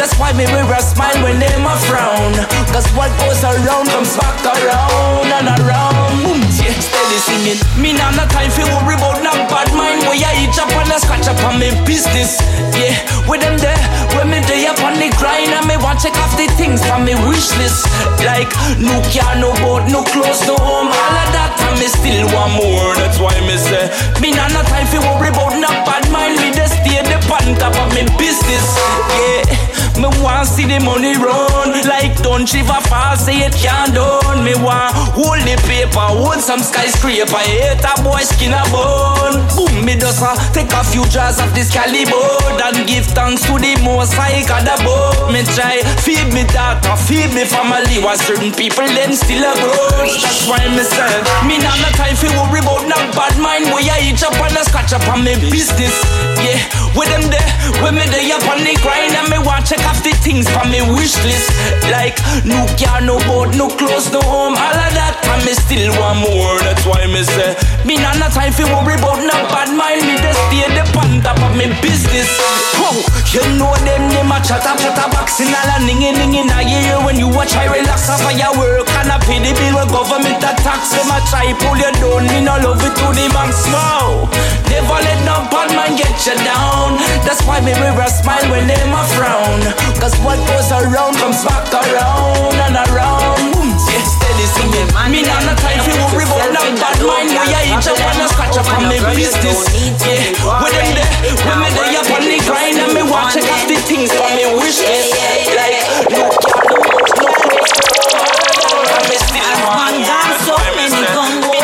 [0.00, 2.32] That's why me wear a smile when them a frown.
[2.72, 6.40] Cause what goes around comes back around and around.
[6.56, 7.60] Yeah, steady singing.
[7.76, 10.06] Me nah no time fi worry about no bad mind.
[10.08, 12.40] Where you itch up and I scratch up on me business.
[12.80, 12.96] Yeah,
[13.28, 13.76] with them there
[14.16, 17.04] When me day up on the grind And me want check off the things from
[17.04, 17.84] me wish list.
[18.24, 18.48] Like
[18.80, 20.88] no car, no boat, no clothes, no home.
[20.88, 22.94] All of that and me still want more.
[22.96, 23.90] That's why me say
[24.22, 26.40] Me nah no time fi worry about no bad mind.
[26.40, 31.16] Me just stay the on top of me business Yeah me want see the money
[31.16, 31.74] run.
[31.86, 34.44] Like don't shiver fast, say it can't done.
[34.44, 37.42] Me want hold the paper, hold some skyscraper.
[37.42, 39.40] Hate a boy skin a bone.
[39.56, 42.38] Boom, me just uh, take a few jars of this caliber.
[42.60, 45.32] And give thanks to the most high God above.
[45.32, 47.98] Me try feed me daughter, feed me family.
[47.98, 51.18] While certain people them still a grudge That's why me say
[51.48, 53.72] Me not no time for worry about no bad mind.
[53.74, 55.92] Where you itch up and a scratch up on me business.
[56.38, 56.62] Yeah,
[56.94, 57.50] with them there,
[57.82, 58.22] when me there?
[58.30, 61.52] Up on the grind And me want check off the things from me wish list.
[61.90, 64.54] Like no car, no boat, no clothes, no home.
[64.54, 66.58] All of that and me still want more.
[66.60, 70.04] That's why me say Me not no time for worry about no bad mind.
[70.04, 72.28] Me just stay the on top of me business.
[72.76, 73.00] Whoa,
[73.32, 76.98] you know them, them a chatter, chatter boxing All a ningy, ningy in a ear
[77.04, 79.86] When you a try relax off of your work And a pay the bill where
[79.86, 83.68] government tax Them a try pull you down Me no love it to the max,
[83.68, 84.26] wow
[84.70, 86.96] Never let no bad man get you down.
[87.26, 89.60] That's why me wear a smile when them a frown
[90.00, 93.50] Cause what goes around comes back around and around.
[93.90, 97.74] Yeah, steady singing Me not no time for worry about no bad mind Where you
[97.74, 99.66] itch up and a scratch up on me business.
[100.04, 100.30] Yeah,
[100.62, 101.10] with them there,
[101.42, 104.30] when me there up on the grind And me watch check off the things for
[104.36, 105.10] me wish list.
[105.56, 105.80] Like,
[106.14, 110.54] no car, no boat, no clothes, no home And me still want Man gone so
[110.78, 111.58] many gone boy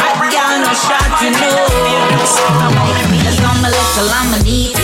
[0.00, 1.60] Hot girl no shot you know.
[3.28, 4.79] As long my little I'm a neat Like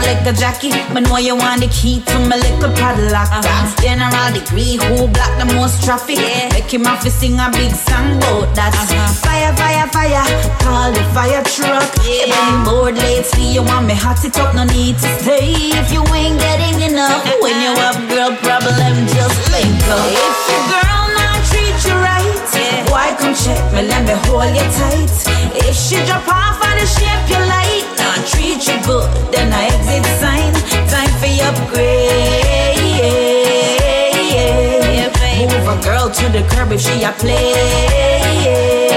[0.00, 3.82] a liquor Jackie But know you want the key to my little padlock That's uh-huh.
[3.82, 6.18] general degree Who block the most traffic?
[6.52, 8.72] Make him to sing a big song about that.
[8.74, 9.12] Uh-huh.
[9.24, 10.24] Fire, fire, fire
[10.64, 11.88] Call the fire truck.
[12.04, 15.52] If I'm bored lately You want me hot it up No need to stay.
[15.76, 17.44] If you ain't getting enough uh-huh.
[17.44, 22.48] When you have girl problem Just link up If your girl not treat you right
[22.88, 25.10] Why come check me, let me hold you tight.
[25.66, 27.89] If she drop off on the shape you like
[28.26, 30.52] treat you good, then I exit sign.
[30.88, 32.50] Time for your upgrade
[35.40, 38.89] Move a girl to the curb if she a play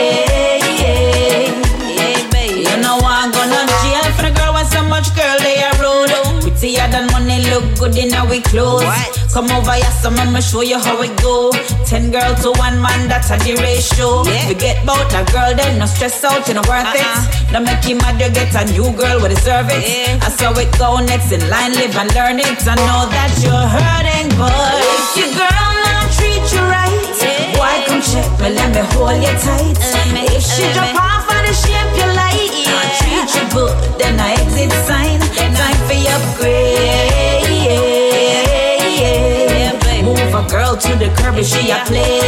[6.64, 8.88] Prettier than money look good in our clothes
[9.36, 11.52] Come over here, so I'ma show you how it go.
[11.84, 14.24] Ten girl to one man, that's a the ratio.
[14.48, 17.04] Forget about that girl, then no stress out, you know worth it.
[17.04, 17.52] Uh-uh.
[17.52, 19.84] Don't make you mad, you get a new girl, we deserve it.
[20.24, 22.64] I saw it go next in line, live and learn it.
[22.64, 28.00] I know that you're hurting, but if your girl not treat you right, why come
[28.00, 29.76] check me, let me hold you tight.
[30.32, 32.33] If she drop off on the shape you like,
[32.98, 35.20] treat you good, then I exit sign.
[35.56, 37.24] Time for your upgrade.
[40.04, 42.20] Move a girl to the curb if she a play.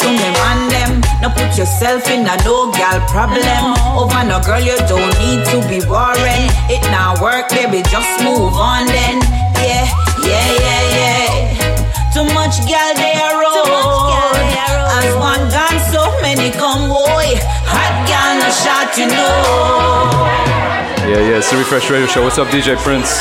[0.00, 3.74] To me man them, now put yourself in a no gal problem.
[3.96, 6.50] Over no girl, you don't need to be worrying.
[6.68, 9.20] It now work, baby, just move on then.
[9.62, 9.86] Yeah,
[10.22, 12.12] yeah, yeah, yeah.
[12.12, 14.05] Too much gal they are road.
[14.58, 17.36] As one gone, so many come boy.
[17.68, 20.16] Hot gal no shot, you know.
[21.04, 21.38] Yeah, yeah.
[21.38, 22.22] It's the Refresh Radio Show.
[22.24, 23.20] What's up, DJ Prince?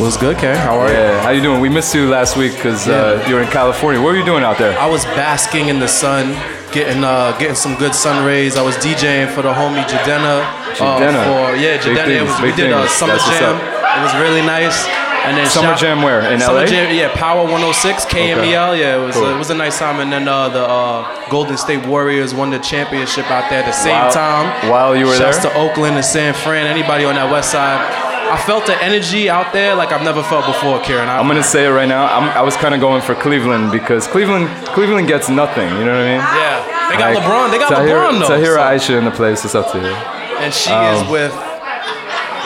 [0.00, 0.58] What's good, Kieran?
[0.58, 0.94] How are you?
[0.94, 1.60] Yeah, how you doing?
[1.60, 4.02] We missed you last week because uh, you were in California.
[4.02, 4.76] What were you doing out there?
[4.76, 6.34] I was basking in the sun,
[6.72, 8.56] getting uh, getting some good sun rays.
[8.56, 10.42] I was DJing for the homie Jidenna.
[10.74, 11.22] Jidenna.
[11.24, 12.10] for, yeah, Big Jidenna.
[12.10, 12.90] It things, was, we did a things.
[12.90, 13.54] summer That's jam.
[13.56, 15.05] It was really nice.
[15.28, 16.20] And then Summer shout- jam where?
[16.32, 16.66] In Summer LA?
[16.66, 18.38] Jam, yeah, Power 106, KMEL.
[18.38, 18.50] Okay.
[18.80, 19.26] Yeah, it was Cool.
[19.28, 20.00] it was a nice time.
[20.00, 23.72] And then uh, the uh, Golden State Warriors won the championship out there at the
[23.72, 24.70] same time.
[24.70, 25.52] while you were Shouts there?
[25.52, 26.66] to Oakland and San Fran.
[26.66, 27.80] Anybody on that West side.
[28.28, 31.08] I felt the energy out there like I've never felt before, Kieran.
[31.08, 32.06] I, I'm gonna say it right now.
[32.06, 35.68] I'm, I was kind of going for Cleveland because Cleveland, Cleveland gets nothing.
[35.78, 36.22] You know what I mean?
[36.34, 37.50] Yeah, they got LeBron.
[37.52, 38.34] They got Tahira, LeBron though.
[38.34, 39.44] Tahira so- Aisha in the place.
[39.44, 39.94] It's up to you.
[40.42, 41.32] and she Um, is with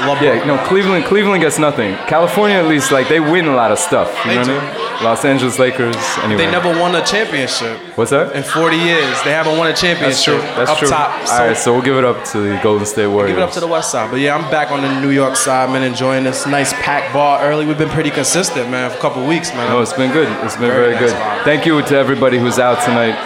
[0.01, 1.94] Yeah, no, Cleveland, Cleveland gets nothing.
[2.06, 4.09] California, at least, like they win a lot of stuff.
[4.24, 4.55] You They know do.
[4.55, 5.05] what I mean?
[5.05, 5.97] Los Angeles Lakers.
[6.22, 8.35] Anyway, They never won a championship What's that?
[8.36, 9.16] in 40 years.
[9.22, 10.06] They haven't won a championship.
[10.10, 10.39] That's true.
[10.56, 10.89] That's up true.
[10.89, 11.10] top.
[11.31, 13.31] All right, so we'll give it up to the Golden State Warriors.
[13.32, 14.10] Give it up to the West Side.
[14.10, 17.40] But yeah, I'm back on the New York side, man, enjoying this nice packed bar
[17.43, 17.64] early.
[17.66, 19.70] We've been pretty consistent, man, for a couple weeks, man.
[19.70, 20.28] No, it's been good.
[20.44, 21.20] It's been very, Very nice good.
[21.20, 21.44] vibe.
[21.44, 23.16] Thank you to everybody who's out tonight.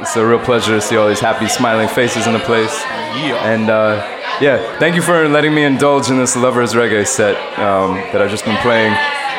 [0.00, 2.72] It's a real pleasure to see all these happy, smiling faces in the place.
[3.20, 3.36] Yeah.
[3.52, 4.00] And uh,
[4.40, 8.30] yeah, thank you for letting me indulge in this lovers reggae set um, that I've
[8.30, 8.92] just been playing.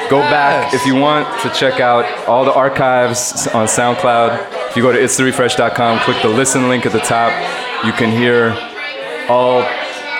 [0.09, 4.69] Go back if you want to check out all the archives on SoundCloud.
[4.69, 7.31] If you go to itstherefresh.com, click the listen link at the top.
[7.85, 8.51] You can hear
[9.29, 9.63] all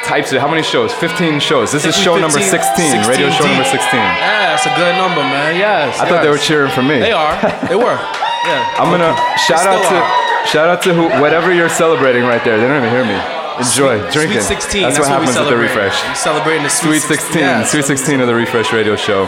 [0.06, 0.94] types of how many shows?
[0.94, 1.72] 15 shows.
[1.72, 4.00] This is show number 16, radio show number 16.
[4.00, 5.56] Yeah, that's a good number, man.
[5.58, 6.00] Yes.
[6.00, 7.00] I thought they were cheering for me.
[7.00, 7.36] They are.
[7.68, 7.98] They were.
[8.42, 8.74] Yeah.
[8.80, 10.48] I'm gonna shout out to are.
[10.48, 12.58] shout out to who, whatever you're celebrating right there.
[12.58, 13.41] They don't even hear me.
[13.60, 14.42] Enjoy Sweet- drinking.
[14.42, 14.82] Sweet 16.
[14.84, 16.04] That's, That's, what we happens at the refresh.
[16.08, 17.40] We're celebrating the Sweet 16.
[17.42, 19.26] Yeah, Sweet 16 of the refresh radio show.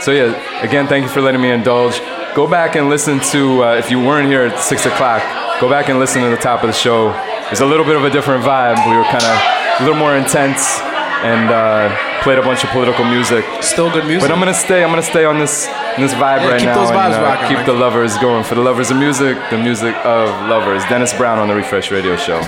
[0.00, 2.00] So yeah, again, thank you for letting me indulge.
[2.34, 5.22] Go back and listen to uh, if you weren't here at six o'clock.
[5.60, 7.14] Go back and listen to the top of the show.
[7.50, 8.76] It's a little bit of a different vibe.
[8.90, 10.80] We were kind of a little more intense
[11.22, 11.88] and uh,
[12.22, 13.44] played a bunch of political music.
[13.62, 14.28] Still good music.
[14.28, 14.82] But I'm gonna stay.
[14.82, 16.80] I'm gonna stay on this this vibe Yeah, right keep now.
[16.80, 17.66] those vibes and, uh, rocking, keep man.
[17.66, 18.42] the lovers going.
[18.44, 20.82] For the lovers of music, the music of lovers.
[20.90, 22.40] Dennis Brown on the Refresh Radio Show.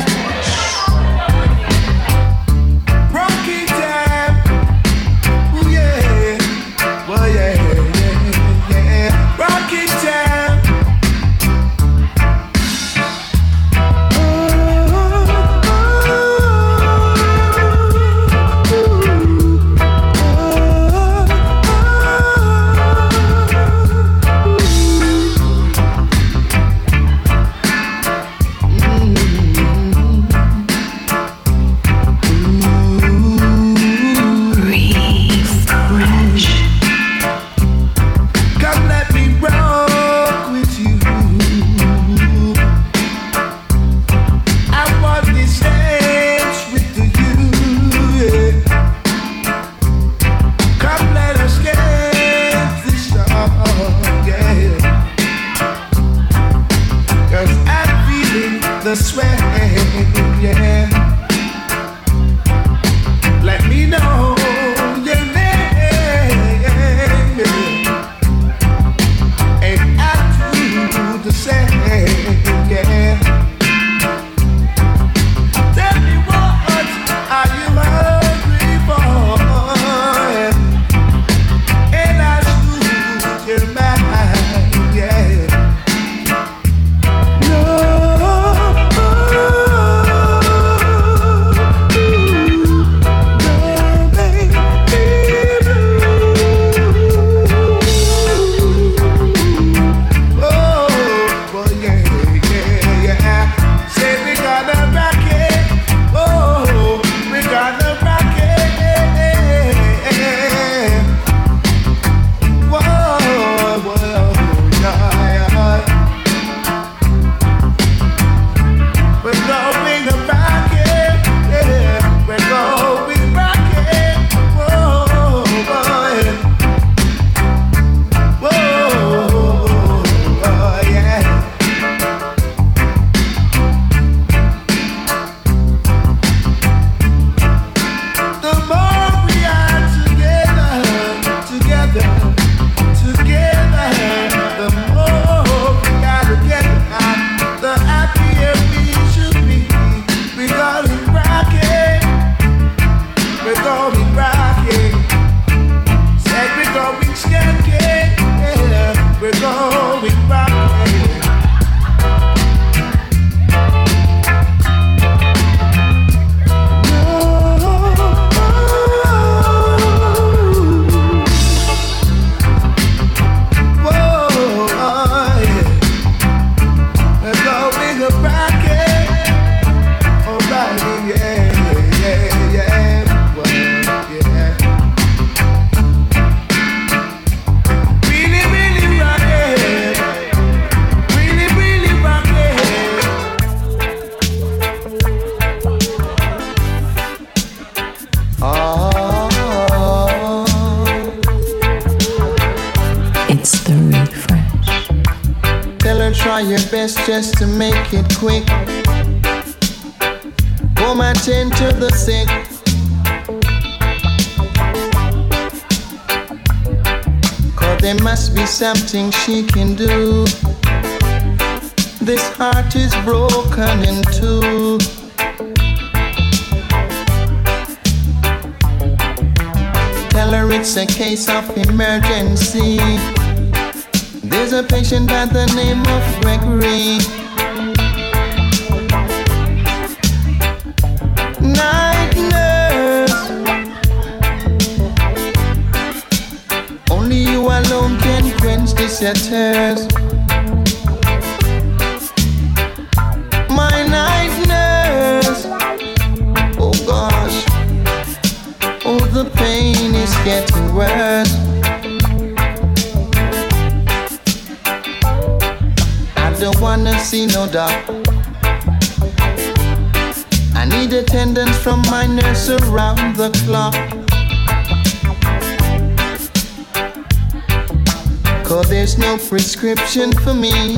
[279.87, 280.76] Prescription for me.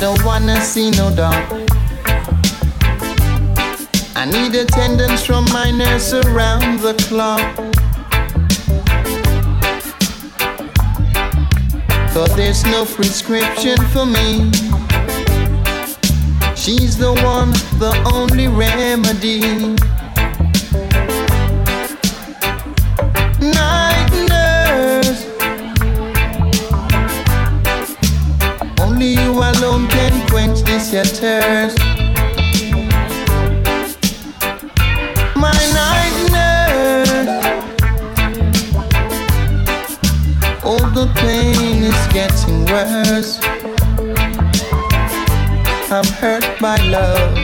[0.00, 1.34] Don't wanna see no dog.
[4.14, 7.56] I need attendance from my nurse around the clock.
[12.12, 14.50] Cause there's no prescription for me.
[16.54, 19.95] She's the one, the only remedy.
[31.04, 31.78] Thirst.
[35.36, 37.28] My night nurse.
[40.64, 43.40] Oh, the pain is getting worse.
[45.90, 47.36] I'm hurt by love.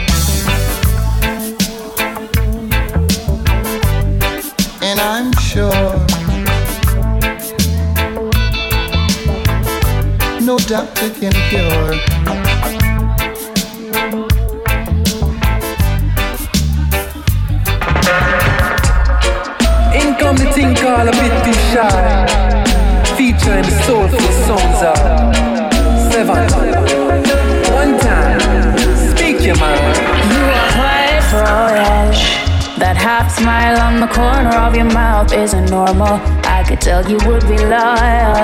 [4.83, 5.93] And I'm sure
[10.41, 12.52] no doctor can cure.
[34.01, 36.21] The corner of your mouth isn't normal.
[36.45, 38.35] I could tell you would be loyal.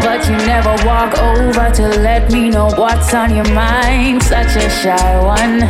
[0.00, 4.22] But you never walk over to let me know what's on your mind.
[4.22, 5.62] Such a shy one.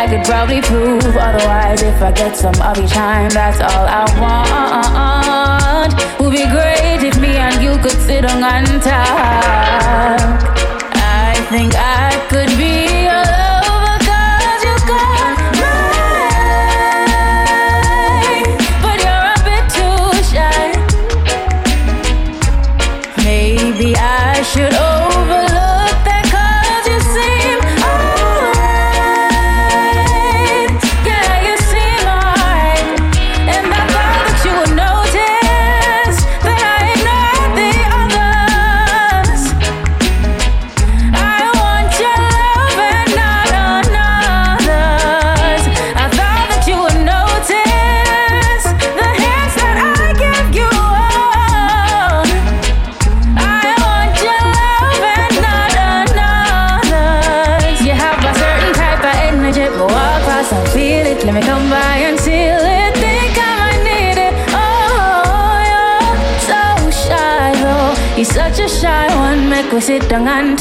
[0.00, 3.30] I could probably prove otherwise if I get some of your time.
[3.30, 5.92] That's all I want.
[6.20, 10.42] Would be great if me and you could sit on and talk.
[10.94, 11.95] I think I
[70.06, 70.54] dengan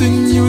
[0.00, 0.45] in you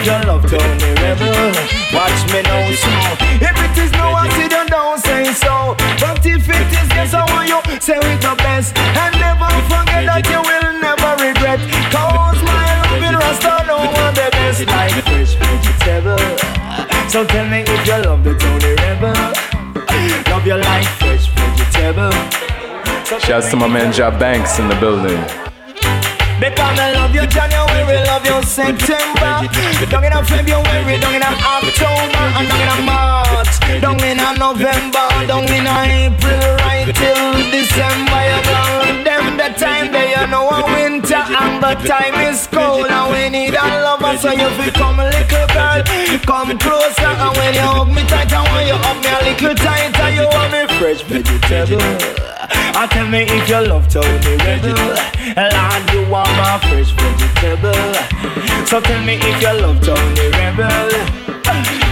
[0.00, 1.34] put your love down the river.
[1.92, 2.90] Watch me now, so
[3.36, 5.76] if it is no accident, don't say so.
[6.00, 10.04] But if it is yes, I want you say with the best, and never forget
[10.08, 11.60] that you will never regret.
[11.92, 16.16] Cause my love in Rasta no one the best, like fresh vegetable.
[17.08, 19.12] So tell me if you love the Tony Rebel.
[20.30, 22.12] Love your life, fresh vegetable.
[23.04, 25.49] So Shouts to my man Job Banks in the building.
[28.50, 29.46] September,
[29.86, 35.66] down in February, down in October, and down in March, down in November, down in
[35.70, 38.20] April, right till December.
[38.26, 42.90] You know, them the time they you know a winter and the time is cold,
[42.90, 45.84] and we need a lover, so you become a little girl,
[46.26, 49.54] come closer, and when you hug me tight, and when you hug me a little
[49.54, 52.39] tighter, you want me fresh vegetable.
[52.74, 54.74] I tell me if you love Tony Rebel.
[55.36, 57.94] Lord, you are my fresh vegetable.
[58.66, 60.90] So tell me if you love Tony Rebel.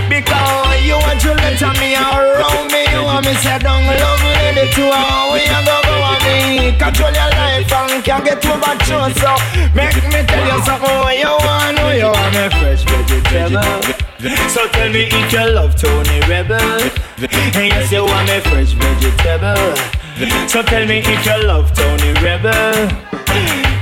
[0.09, 4.71] Because you want to let me around me, you want me sit down, love lady
[4.73, 6.73] to how we are go on me.
[6.79, 9.01] Control your life and can't get over you.
[9.19, 9.33] So
[9.75, 14.09] make me tell you something what you want, know you want me fresh vegetable.
[14.49, 16.59] So tell me if you love Tony Rebel.
[16.59, 20.08] And yes, you want me fresh vegetable.
[20.19, 22.89] So tell me if you love Tony Rebel.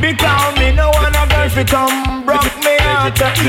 [0.02, 2.65] Because me no want a girl fi come broke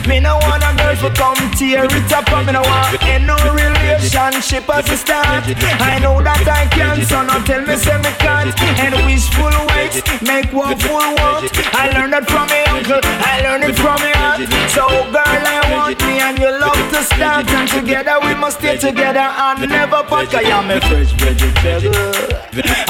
[0.08, 3.36] me no want a girl fi come tear it up me no want in no
[3.58, 5.44] relationship as a start.
[5.82, 8.54] I know that I can't so now tell me say me can't.
[8.78, 13.66] And wishful ways make one full want I learned that from me uncle, I learned
[13.66, 14.46] it from me aunt.
[14.70, 17.50] So girl I want me and you love to start.
[17.50, 20.30] And together we must stay together and never part.
[20.30, 22.14] Cause you're my fresh vegetable.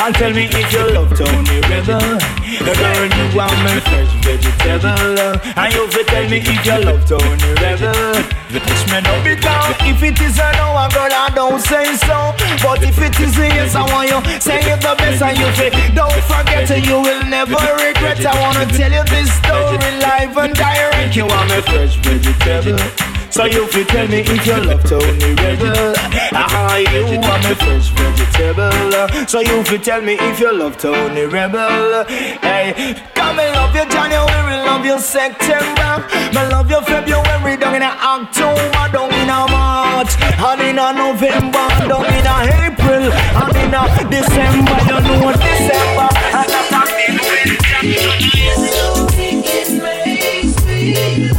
[0.04, 5.42] And tell me if you love Tony The girl you want me fresh vegetable.
[5.58, 8.14] And you fi tell me if you love Tony Rebel
[8.54, 12.34] Wish me no because if it is a no a girl I don't say so.
[12.62, 14.20] But if it is a yes I want you.
[14.40, 18.26] Say it the best and you fi Don't forget it, you will never regret.
[18.26, 21.16] I wanna tell you this story live and direct.
[21.16, 25.94] You want me fresh vegetable so you fi tell me if you love Tony Rebel.
[26.34, 29.28] Ah, you want me fresh vegetable.
[29.28, 32.04] So you fi tell me if you love Tony Rebel.
[32.42, 36.04] Hey, come and love you January, love you September.
[36.34, 40.18] Me love you February, down in October, down in March.
[40.42, 43.14] And in November, down in a April.
[43.14, 46.10] And in December, you know what December.
[46.34, 47.58] And that's a big
[50.88, 51.37] Tonight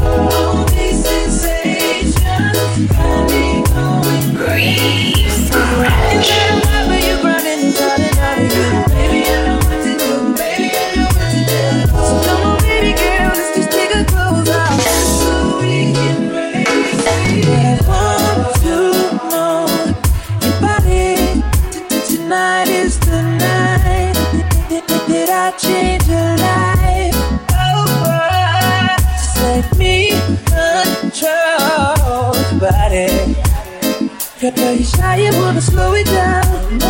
[34.40, 36.80] Girl, you shy, you wanna slow it down.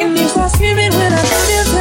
[0.00, 1.79] And you start screaming when I come you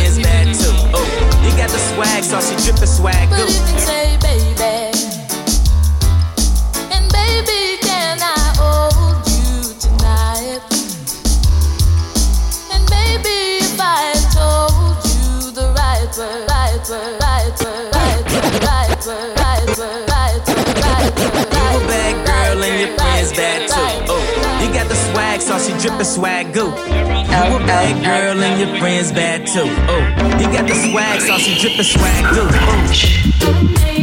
[0.00, 0.72] friends bad too.
[0.94, 1.06] Oh,
[1.44, 3.44] you got the swag, so she drippin' swag But goo.
[3.44, 4.92] you say, baby.
[6.94, 10.60] And baby, can I hold you tonight?
[12.72, 18.64] And baby, if I told you the right word, right word, right word, right word,
[18.64, 23.68] right word, right word, right word, right word, Well, bad girl and your friends bad
[23.68, 23.74] too.
[23.76, 24.09] Oh, you got the
[25.20, 26.70] swag, so she drippin' swag goo.
[26.70, 29.68] Bad girl and your friends bad too.
[29.88, 32.48] Oh, you got the swag, so she drippin' swag goo.
[33.42, 33.99] Oh.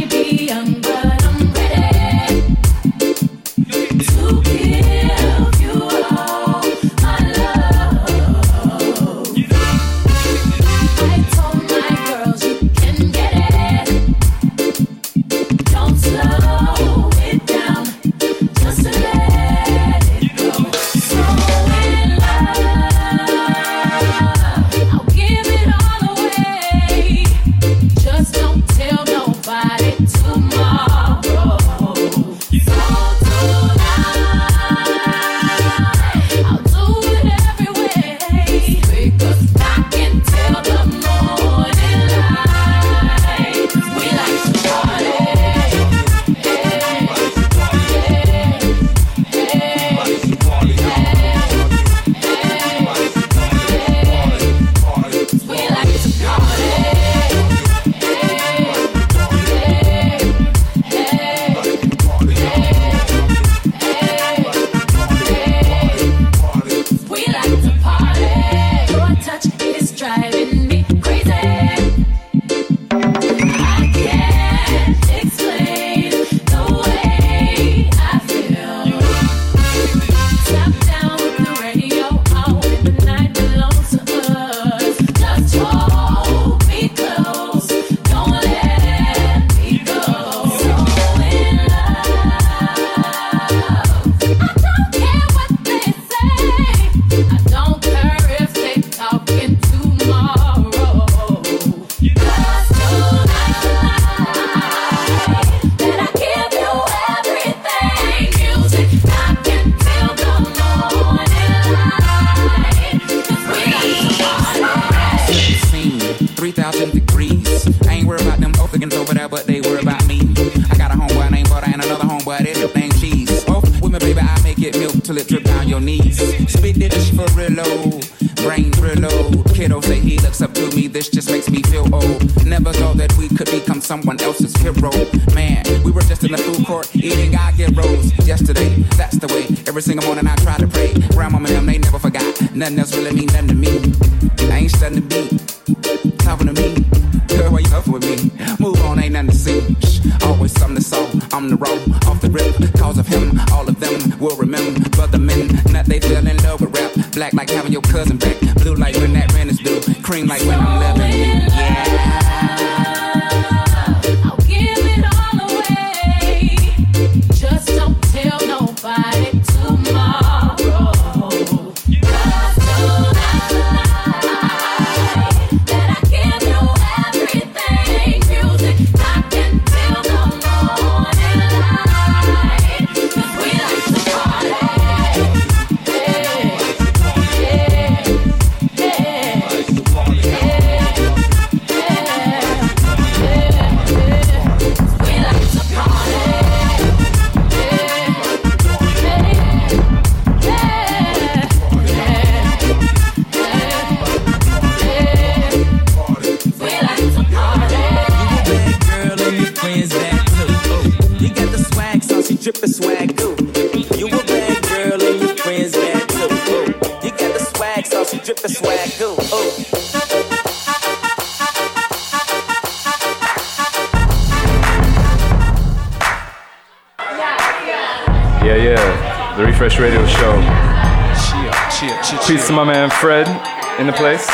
[233.88, 234.28] The place.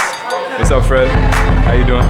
[0.58, 1.06] What's up, Fred?
[1.62, 2.02] How you doing?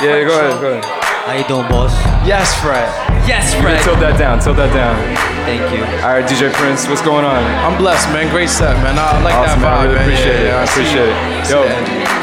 [0.00, 0.84] Yeah, go ahead, go ahead.
[1.28, 1.92] How you doing, boss?
[2.24, 2.88] Yes, Fred.
[3.28, 3.84] Yes, You can Fred.
[3.84, 4.96] tilt that down, tilt that down.
[5.44, 5.84] Thank you.
[6.00, 7.44] All right, DJ Prince, what's going on?
[7.60, 8.32] I'm blessed, man.
[8.32, 8.96] Great set, man.
[8.96, 9.68] I like awesome, that man.
[9.68, 10.04] I vibe, really man.
[10.08, 10.48] appreciate Yeah, it.
[10.48, 11.16] yeah, I appreciate it.
[11.52, 11.60] Yo,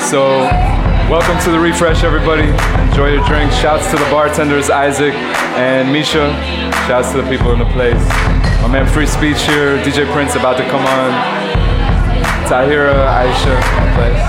[0.02, 0.22] so
[1.06, 2.49] welcome to the refresh, everybody.
[2.89, 3.53] Enjoy your drink.
[3.53, 5.14] Shouts to the bartenders, Isaac
[5.53, 6.34] and Misha.
[6.89, 8.02] Shouts to the people in the place.
[8.65, 9.77] My man Frei Speech here.
[9.85, 11.14] DJ Prince about to come on.
[12.45, 14.22] Tahira, Aisha, in the place.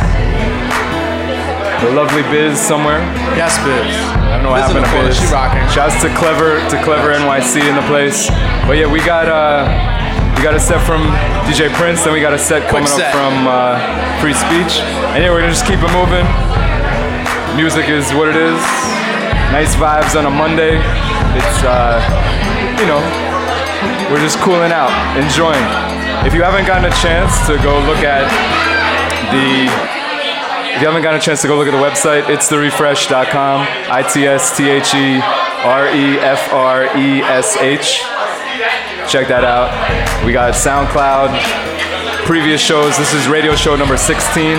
[1.83, 3.05] The lovely Biz somewhere.
[3.37, 3.69] Yes, Biz.
[3.77, 5.21] I don't know what happened to Biz.
[5.21, 5.61] she rocking.
[5.69, 8.31] Shouts to Clever to Clever NYC in the place.
[8.65, 9.69] But yeah, we got uh
[10.35, 11.05] we got a set from
[11.45, 13.09] DJ Prince, then we got a set coming set.
[13.09, 13.77] up from uh,
[14.21, 14.81] Frei Speech.
[15.13, 16.25] And yeah, we're gonna just keep it moving.
[17.57, 18.61] Music is what it is.
[19.53, 20.81] Nice vibes on a Monday.
[21.37, 22.01] It's uh
[22.81, 23.01] you know,
[24.11, 25.65] we're just cooling out, enjoying.
[26.25, 28.25] If you haven't gotten a chance to go look at
[29.31, 29.97] the
[30.77, 33.67] if you haven't gotten a chance to go look at the website, it's therefresh.com.
[33.89, 35.21] I T S T H E
[35.65, 38.01] R E F R E S H.
[39.09, 39.73] Check that out.
[40.27, 41.33] We got SoundCloud,
[42.27, 42.99] previous shows.
[42.99, 44.57] This is radio show number 16.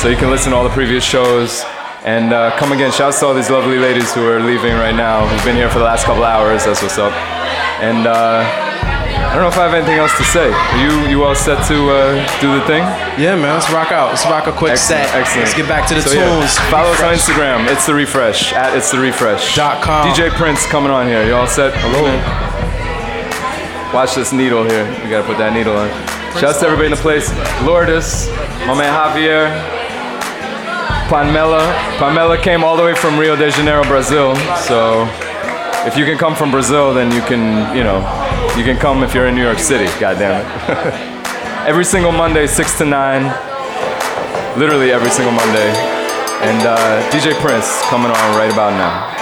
[0.00, 1.64] So you can listen to all the previous shows.
[2.04, 2.90] And uh, come again.
[2.90, 5.80] Shouts to all these lovely ladies who are leaving right now, who've been here for
[5.80, 6.64] the last couple hours.
[6.64, 7.12] That's what's up.
[7.82, 8.63] And uh,
[9.34, 10.46] I don't know if I have anything else to say.
[10.46, 12.86] Are you you all set to uh, do the thing?
[13.18, 13.58] Yeah, man.
[13.58, 14.14] Let's rock out.
[14.14, 15.14] Let's rock a quick Excellent, set.
[15.18, 15.50] excellent.
[15.50, 16.54] Let's get back to the So, yeah, tunes.
[16.70, 17.66] follow us on Instagram.
[17.66, 19.56] It's the refresh at it's the refresh.
[19.56, 20.06] Dot com.
[20.06, 21.26] DJ Prince coming on here.
[21.26, 21.74] You all set?
[21.74, 22.14] Hello.
[23.92, 24.86] Watch this needle here.
[25.02, 25.90] We gotta put that needle on.
[26.38, 27.26] Shouts to everybody in the place.
[27.66, 28.30] Lourdes,
[28.70, 29.50] my man Javier,
[31.10, 31.74] Pamela.
[31.98, 34.36] Pamela came all the way from Rio de Janeiro, Brazil.
[34.62, 35.10] So
[35.90, 37.98] if you can come from Brazil, then you can, you know,
[38.56, 39.86] you can come if you're in New York City.
[40.00, 41.14] God damn it.
[41.68, 43.24] every single Monday, six to nine.
[44.58, 45.70] Literally every single Monday.
[46.42, 49.13] And uh, DJ Prince coming on right about now.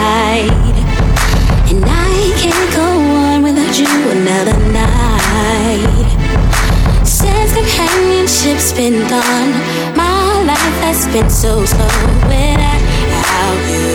[0.00, 0.76] Side.
[1.70, 2.88] And I can't go
[3.24, 6.08] on without you another night.
[7.04, 9.52] Since companionship's been gone,
[10.00, 11.96] my life has been so slow
[12.32, 13.88] without you.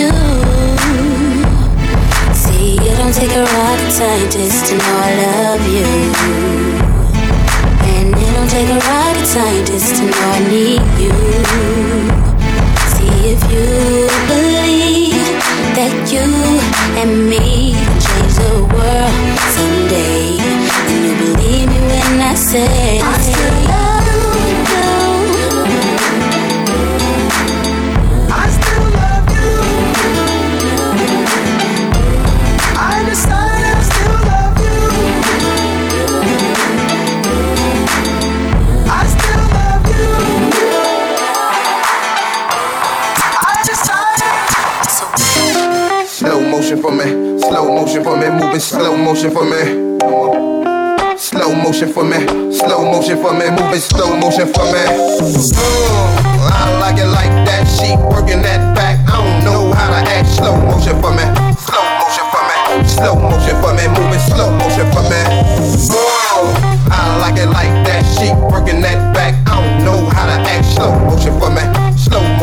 [0.00, 0.12] You.
[2.40, 5.90] See, you don't take a rocket scientist to know I love you.
[7.92, 11.14] And it don't take a rocket scientist to know I need you.
[12.94, 14.05] See if you
[16.96, 20.38] and me can change the world someday.
[20.88, 23.65] And you believe me when I say I
[47.96, 49.62] motion for me, moving slow motion for me.
[51.16, 54.84] Slow motion for me, slow motion for me, moving slow motion for me.
[55.24, 55.64] Mm,
[56.52, 57.64] I like it like that.
[57.64, 59.00] She working that back.
[59.08, 60.28] I don't know how to act.
[60.28, 61.24] Slow motion for me,
[61.56, 65.20] slow motion for me, slow motion for me, moving slow motion for me.
[65.88, 68.04] Mm, I like it like that.
[68.18, 69.34] She working that back.
[69.48, 70.66] I don't know how to act.
[70.76, 71.64] Slow motion for me,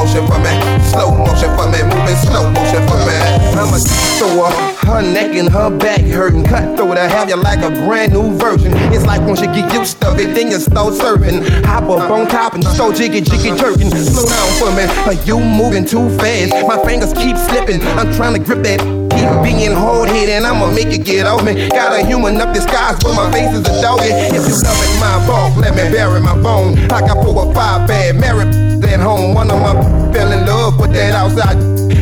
[0.04, 0.52] motion for me,
[0.92, 3.16] slow motion for me, moving slow motion for me.
[3.56, 3.80] I'ma
[4.20, 4.52] throw her,
[4.84, 6.44] her neck and her back hurting.
[6.44, 8.74] Cut through to have you like a brand new version.
[8.92, 11.44] It's like once you get used to it, then you start serving.
[11.64, 13.90] Hop up on top and so jiggy jiggy jerking.
[13.92, 16.52] Slow down for me, are you moving too fast?
[16.68, 17.82] My fingers keep slipping.
[17.96, 18.82] I'm trying to grip that.
[19.16, 21.70] Keep being hard headed, I'ma make it get on me.
[21.70, 24.12] Got a human up disguise, but my face is a doggy.
[24.36, 26.78] If you loving my bulk, let me bury my bone.
[26.92, 28.63] I got four or five bad married
[28.94, 29.34] at home.
[29.34, 29.74] One of my
[30.14, 31.58] fell in love with that outside,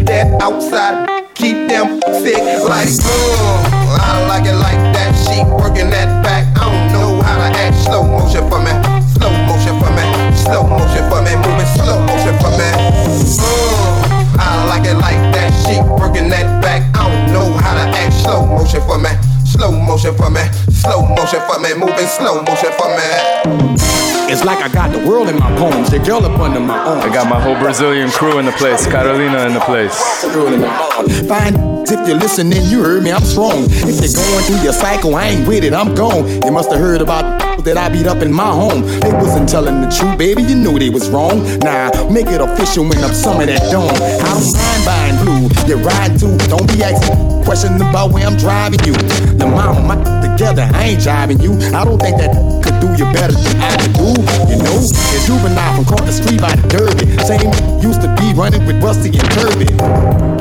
[0.06, 1.08] that outside.
[1.34, 2.38] Keep them sick
[2.68, 5.16] like, mm, I like it like that.
[5.16, 6.46] She working that back.
[6.60, 7.76] I don't know how to act.
[7.88, 8.74] Slow motion for me,
[9.16, 10.04] slow motion for me,
[10.36, 12.70] slow motion for me, moving slow motion for me.
[13.40, 15.50] Mm, I like it like that.
[15.64, 16.84] She working that back.
[16.94, 18.14] I don't know how to act.
[18.22, 19.10] Slow motion for me,
[19.62, 23.06] slow motion for me, slow motion for me, moving slow motion for me.
[24.26, 27.04] It's like I got the world in my palms, the girl up under my arms.
[27.04, 30.24] I got my whole Brazilian crew in the place, Carolina in the place.
[30.34, 31.28] Girl in my arms.
[31.28, 33.66] Fine, if you're listening, you heard me, I'm strong.
[33.70, 36.28] If you're going through your cycle, I ain't with it, I'm gone.
[36.44, 38.82] You must have heard about that I beat up in my home.
[38.82, 41.44] They wasn't telling the truth, baby, you knew they was wrong.
[41.60, 43.90] Nah, make it official when I'm some of that dawn.
[43.90, 46.38] I don't mind buying blue, you ride too.
[46.50, 48.94] Don't be asking questions about where I'm driving you.
[49.38, 51.54] The mama, my together, I ain't driving you.
[51.74, 52.34] I don't think that
[52.64, 54.10] could do you better than I could do.
[54.50, 57.06] You know, it's juvenile from across the street by the derby.
[57.22, 57.52] Same
[57.82, 59.70] used to be running with Rusty and Kirby.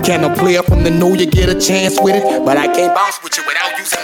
[0.02, 2.24] Can a player from the know you get a chance with it?
[2.44, 4.00] But I can't bounce with you without using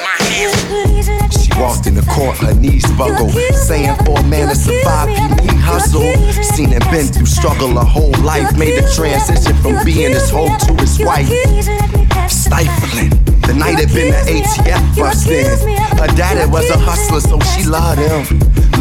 [1.59, 3.33] walked in the court, her knees buckled.
[3.55, 6.03] Saying for a man to survive, you need hustle.
[6.43, 8.57] Seen and been through struggle a whole life.
[8.57, 11.29] Made the transition from being his hoe to his wife.
[12.29, 13.11] Stifling.
[13.47, 15.47] The night had been the ATF bust in.
[15.99, 18.23] Her daddy was a hustler, so she loved him.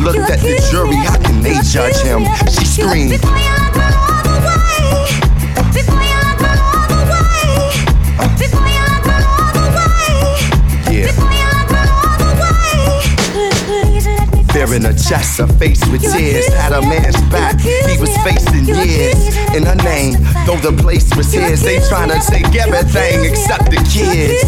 [0.03, 2.26] Looked at the jury, how can they judge him?
[2.49, 3.22] She screamed.
[3.23, 3.65] Yeah.
[14.65, 16.47] In her chest, her face with tears.
[16.47, 19.15] Had a man's back, he was facing years.
[19.55, 20.13] In her name,
[20.45, 24.43] though the place was his, they tryna take everything except the kids.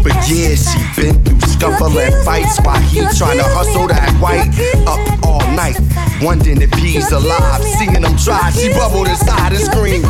[0.00, 4.48] For years, she been through scuffling fights while he tryna hustle that white
[4.86, 5.78] up all night.
[6.22, 10.06] Wondering if he's alive, seeing him try, she bubbled inside and screamed.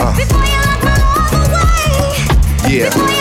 [0.00, 0.14] Uh.
[2.68, 3.17] Yeah.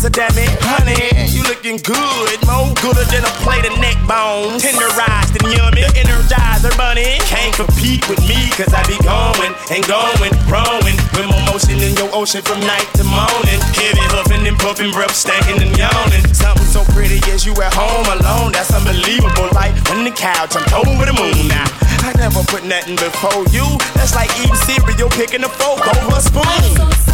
[0.00, 2.36] Guys damn it, honey, you looking good.
[2.48, 4.64] More gooder than a plate of neck bones.
[4.64, 5.84] Tenderized and yummy.
[5.84, 7.20] The Energizer bunny.
[7.28, 10.96] Can't compete with me, cause I be going and going, growing.
[11.12, 13.60] With more motion in your ocean from night to morning.
[13.76, 16.24] Heavy huffing and puffing, breath stankin' and yawning.
[16.32, 19.52] Something so pretty as you at home alone, that's unbelievable.
[19.52, 21.68] Like when the cow jumped over the moon now.
[22.08, 23.68] I never put nothing before you.
[24.00, 27.09] That's like eating cereal, picking a fork over a spoon.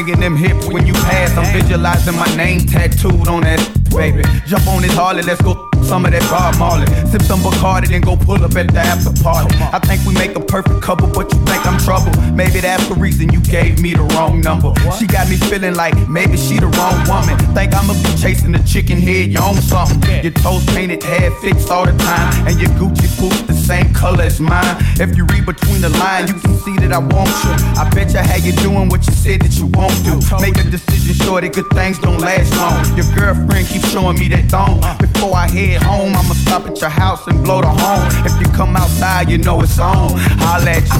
[0.00, 1.36] Swinging them hips when you pass.
[1.36, 3.60] I'm visualizing my name tattooed on that,
[3.90, 4.22] baby.
[4.46, 6.86] Jump on this Harley, let's go some of that Bob Marley.
[7.10, 9.54] Sip some Bacardi, then go pull up at the after party.
[9.58, 12.12] I think we make a perfect couple, but you think I'm trouble.
[12.32, 14.72] Maybe that's the reason you gave me the wrong number.
[14.98, 17.36] She got me feeling like maybe she the wrong woman.
[17.54, 20.00] Think I'ma be chasing the chicken head, you own something.
[20.22, 24.24] Your toes painted, hair fixed all the time, and your Gucci boots the same color
[24.24, 24.76] as mine.
[24.98, 27.54] If you read between the lines, you can see that I want you.
[27.78, 30.18] I bet you how you doing what you said that you won't do.
[30.42, 32.82] Make a decision, shorty, good things don't last long.
[32.98, 34.82] Your girlfriend keeps showing me that thong.
[34.98, 38.02] Before I head home, I'ma stop at your house and blow the horn.
[38.26, 40.18] If you come outside, you know it's on.
[40.42, 40.99] Holla at your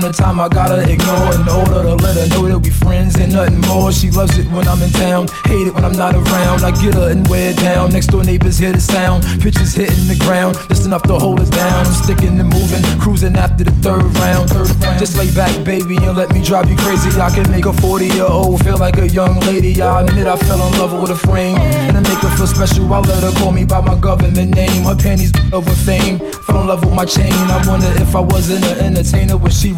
[0.00, 3.14] time to time, I gotta ignore in order to let her know that we friends
[3.16, 3.92] and nothing more.
[3.92, 6.64] She loves it when I'm in town, hate it when I'm not around.
[6.64, 7.92] I get her and wear it down.
[7.92, 11.50] Next door neighbors hear the sound, pitches hitting the ground, just enough to hold us
[11.50, 11.86] down.
[11.86, 14.50] I'm sticking and moving, cruising after the third round.
[14.50, 14.98] Third round.
[14.98, 17.10] Just lay back, baby, and let me drive you crazy.
[17.20, 19.80] I can make a 40 year old feel like a young lady.
[19.80, 22.92] I admit I fell in love with a frame, and to make her feel special,
[22.92, 24.82] I let her call me by my government name.
[24.84, 27.32] Her panties over fame, fell in love with my chain.
[27.32, 29.72] I wonder if I wasn't an entertainer, would she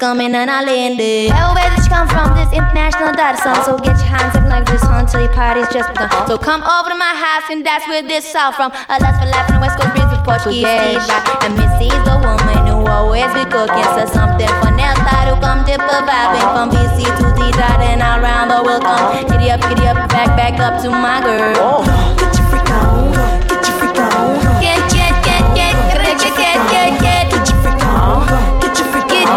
[0.00, 1.30] coming and I'll end it.
[1.30, 2.32] Hell, where did you come from?
[2.32, 5.92] This international data song, so get your hands up like this until your party's just
[5.92, 6.26] begun.
[6.26, 8.72] So come over to my house and that's where this all from.
[8.88, 11.04] A lust for life in the West Coast breeze with Portuguese Steve
[11.44, 13.88] And Missy's the woman who always be cooking.
[13.92, 18.48] So something for Nelsa to come tip a vibing from BC to D-Dot and around
[18.48, 18.80] the world.
[18.80, 21.84] Come giddy up, giddy up, back, back up to my girl.
[21.84, 22.09] Get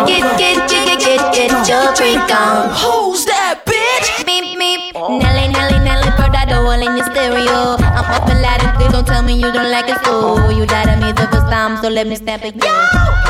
[0.05, 2.69] Get, get, get, get, get, get your freak on.
[2.75, 4.25] Who's that bitch?
[4.25, 4.93] Beep, beep.
[4.95, 7.79] Nelly, Nelly, Nelly, put that all in your stereo.
[7.79, 10.03] I'm up and loud and don't tell me you don't like it.
[10.03, 12.55] So you died on me the first time, so let me stamp it.
[12.55, 12.73] Yo!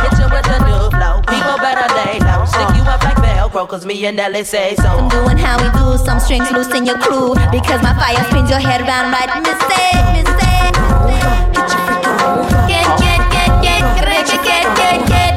[0.02, 1.22] Hit you with the new flow.
[1.30, 2.45] People better lay low.
[2.50, 4.90] Stick you up like Velcro, cause me and Nelly say so.
[4.90, 7.36] I'm doing how we do, some strings loose in your crew.
[7.54, 9.30] Because my fire spins your head round right.
[9.30, 9.45] Get
[11.70, 12.50] your freak on.
[12.66, 15.32] Get, get, get, get, get, get, get, get, get.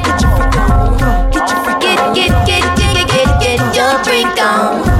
[3.87, 4.96] drink break down.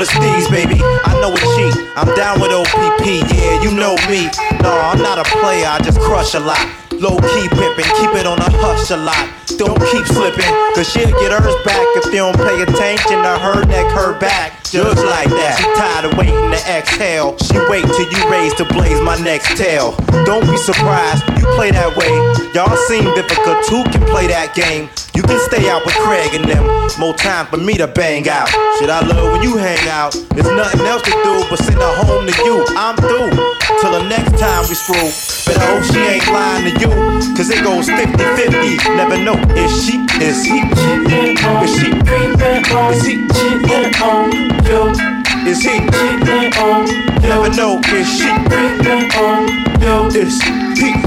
[0.00, 0.80] The steez, baby.
[0.80, 1.76] I know a cheat.
[1.92, 3.04] I'm down with OPP,
[3.36, 4.32] yeah, you know me.
[4.64, 6.56] No, I'm not a player, I just crush a lot.
[6.96, 9.28] Low key pimpin', keep it on a hush a lot.
[9.60, 13.60] Don't keep slipping, cause she'll get hers back if you don't pay attention to her
[13.68, 14.64] neck, her back.
[14.64, 15.60] Just like that.
[15.60, 17.36] She tired of waiting to exhale.
[17.36, 19.92] She wait till you raise to blaze my next tail.
[20.24, 22.08] Don't be surprised, you play that way.
[22.56, 24.88] Y'all seem difficult, two can play that game.
[25.20, 26.64] You can stay out with Craig and them.
[26.98, 28.48] More time for me to bang out.
[28.78, 30.16] Shit, I love when you hang out.
[30.32, 32.64] There's nothing else to do but send her home to you.
[32.72, 33.28] I'm through.
[33.84, 35.12] Till the next time we screw.
[35.44, 36.88] But I hope she ain't lying to you.
[37.36, 38.96] Cause it goes 50 50.
[38.96, 39.36] Never know.
[39.60, 40.00] Is she?
[40.24, 40.64] Is he?
[40.64, 40.80] Is
[41.76, 41.92] she?
[42.88, 43.20] Is he?
[45.44, 45.76] Is he?
[47.28, 47.76] Never know.
[47.92, 48.24] Is she?
[50.16, 51.04] Is she peep.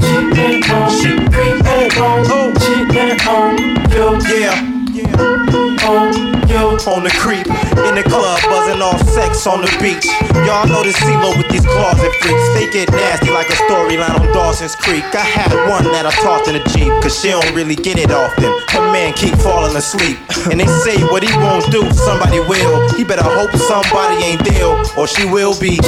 [3.96, 4.20] Oh.
[4.28, 4.54] Yeah.
[4.92, 5.88] yeah.
[5.88, 6.14] On
[6.48, 6.78] you.
[6.86, 10.06] On the creep in the club, buzzing off sex on the beach.
[10.46, 12.46] Y'all know the CeeLo with these closet freaks.
[12.54, 15.04] They get nasty like a storyline on Dawson's Creek.
[15.14, 18.10] I had one that I tossed in a Jeep, cause she don't really get it
[18.10, 18.50] often.
[18.70, 20.18] Her man keep falling asleep.
[20.50, 22.88] And they say what he won't do, somebody will.
[22.96, 25.78] He better hope somebody ain't there, or she will be.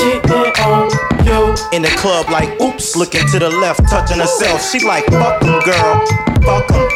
[1.73, 4.63] In the club, like, oops, looking to the left, touching herself.
[4.63, 6.07] She like, fuck 'em, girl,
[6.43, 6.87] fuck 'em.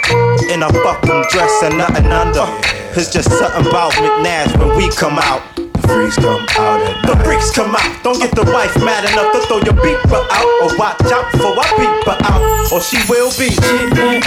[0.51, 2.80] In a fuck dress and nothing under.
[2.93, 5.43] It's just something about McNash when we come out.
[5.55, 8.03] The freaks come out at The freaks come out.
[8.03, 10.47] Don't get the wife mad enough to throw your beeper out.
[10.63, 12.43] Or watch out for I peep her out.
[12.73, 13.55] Or she will be.
[13.55, 14.27] Uh,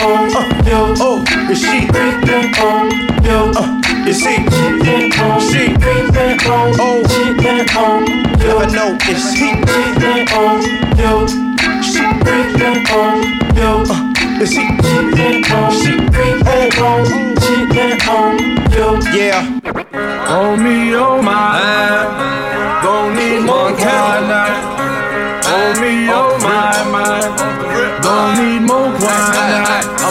[1.04, 1.20] oh,
[1.52, 1.92] is she?
[1.92, 3.68] Uh,
[4.08, 4.36] is he?
[5.44, 5.76] She?
[6.80, 7.04] Oh,
[8.40, 8.96] never know.
[9.10, 9.52] Is he?
[11.84, 12.00] She?
[13.76, 14.64] Uh, but she,
[15.16, 17.04] let it go, she let it go,
[17.44, 18.02] she let it
[18.76, 19.00] yo.
[19.14, 19.60] Yeah.
[20.30, 20.92] On me,
[21.22, 24.74] my, I don't need more candlelight.
[25.54, 26.08] On me,
[26.42, 27.22] my,
[28.02, 28.93] don't need more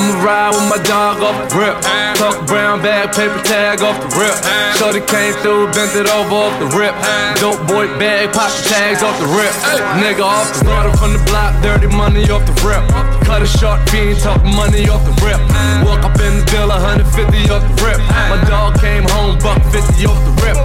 [0.02, 1.78] I'ma ride with my dog off the rip.
[2.18, 4.34] Tuck brown bag, paper tag off the rip.
[4.74, 6.90] Shorty came through, bent it over off the rip.
[7.38, 9.54] Dope boy bag, pocket tags off the rip.
[10.02, 12.82] Nigga off the starter from the block, dirty money off the rip.
[13.22, 15.38] Cut a short fiend, talk money off the rip.
[15.86, 17.06] Walk up in the bill, 150
[17.54, 18.02] off the rip.
[18.26, 20.58] My dog came home, buck 50 off the rip.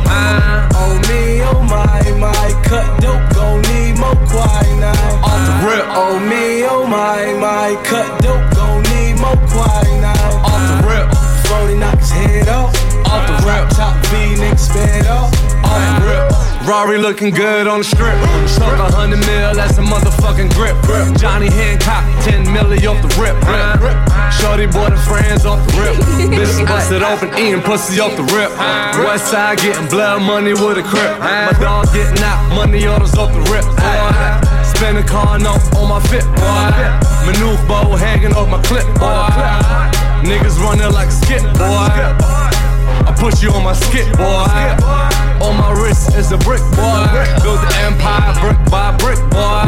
[0.74, 4.82] Oh me, oh my, my, cut dope, gon' need more quinine.
[5.22, 5.86] Off the rip.
[5.94, 10.06] Oh me, oh my, my, cut dope, gon' need more quinine.
[10.46, 11.08] Off the rip.
[11.48, 12.72] Brody knock his head off.
[13.08, 13.70] Off the rip.
[13.76, 15.34] Top V, nigga sped off.
[15.66, 16.48] Off the rip.
[16.68, 18.20] Rory looking good on the strip.
[18.46, 20.76] Stuck a hundred mil, that's a motherfucking grip.
[21.16, 23.40] Johnny Hancock, 10 milli off the rip.
[24.36, 25.96] Shorty bought her friends off the rip.
[26.30, 28.52] Bitch busted open, eating pussy off the rip.
[29.08, 31.18] West side getting blood money with a crip.
[31.20, 33.64] My dog getting out, money orders off the rip.
[33.64, 34.57] Boy.
[34.78, 36.70] Spin a car note on my fit, boy.
[37.26, 39.26] Maneuver bow hanging off my clip, boy.
[40.22, 41.90] Niggas running like skip, boy.
[41.90, 44.46] I put you on my skip, boy.
[45.42, 47.10] On my wrist is a brick, boy.
[47.42, 49.66] Build the empire brick by brick, boy.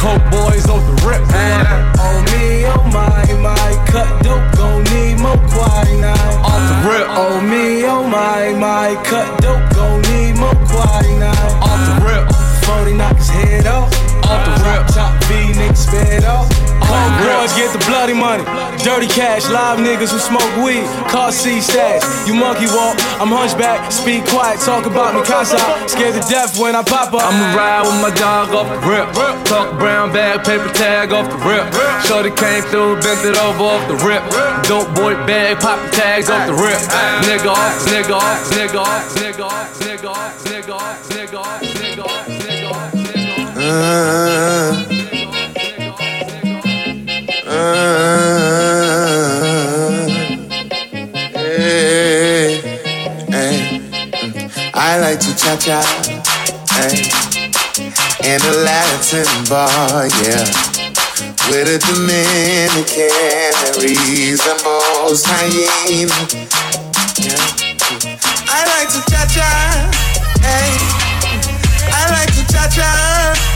[0.00, 2.00] Coke boys off the rip, boy.
[2.00, 6.16] On me, oh my, my, cut dope, gon' need more quinine.
[6.40, 7.04] Off the rip.
[7.20, 11.36] On me, oh my, my, cut dope, gon' need more quinine.
[11.60, 12.24] Off the rip.
[12.64, 14.05] 40 knock his head off.
[14.26, 14.86] Off the rip.
[14.90, 16.48] Top V, nigga sped off.
[16.86, 18.44] Homeboys get the bloody money.
[18.82, 20.86] Dirty cash, live niggas who smoke weed.
[21.10, 22.26] Car C stats.
[22.26, 23.90] You monkey walk, I'm hunchback.
[23.90, 25.58] Speak quiet, talk about me, casa.
[25.88, 27.22] Scared to death when I pop up.
[27.22, 29.10] I'ma ride with my dog off the rip.
[29.46, 31.66] Talk brown bag, paper tag off the rip.
[32.06, 34.22] Shorty came through, bent it over off the rip.
[34.66, 36.78] Dope boy bag, pop the tags off the rip.
[37.26, 41.15] Nigga off, nigga off, nigga off, nigga off, nigga off, nigga off, nigga off,
[54.78, 55.80] I like to cha cha,
[58.22, 60.46] in a Latin bar, yeah.
[61.50, 63.10] with a Dominican
[63.50, 66.14] that resembles hyena.
[67.18, 67.40] Yeah.
[68.48, 69.50] I like to cha cha,
[70.40, 70.78] hey.
[71.90, 73.55] I like to cha cha.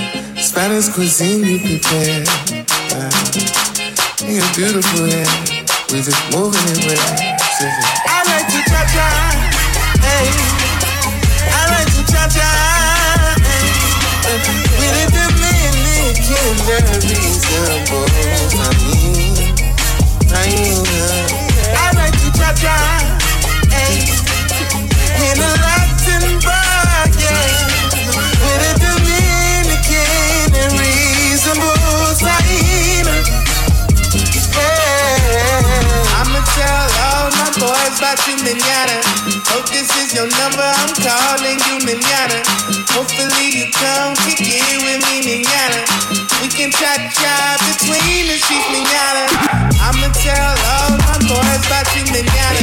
[0.51, 2.25] Spanish cuisine you prepare.
[2.91, 3.07] Uh,
[4.27, 5.23] you're beautiful, yeah.
[5.87, 9.07] We just moving it with I like to cha cha,
[10.03, 10.27] hey.
[11.47, 12.51] I like to cha cha,
[20.35, 20.75] hey.
[21.79, 22.75] I like to cha cha,
[23.71, 24.03] hey.
[25.15, 27.80] In a Latin bar, yeah.
[36.55, 38.97] Tell all my boys about you, manana.
[39.51, 42.39] Hope this is your number, I'm calling you, manana.
[42.93, 45.81] Hopefully you come kick it with me, manana.
[46.41, 49.25] We can chat chat between the sheets, manana.
[49.81, 52.61] I'ma tell all my boys about you, manana.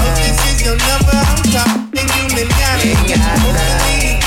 [0.00, 2.96] Hope this is your number, I'm calling you, manana.
[3.42, 4.21] Hopefully you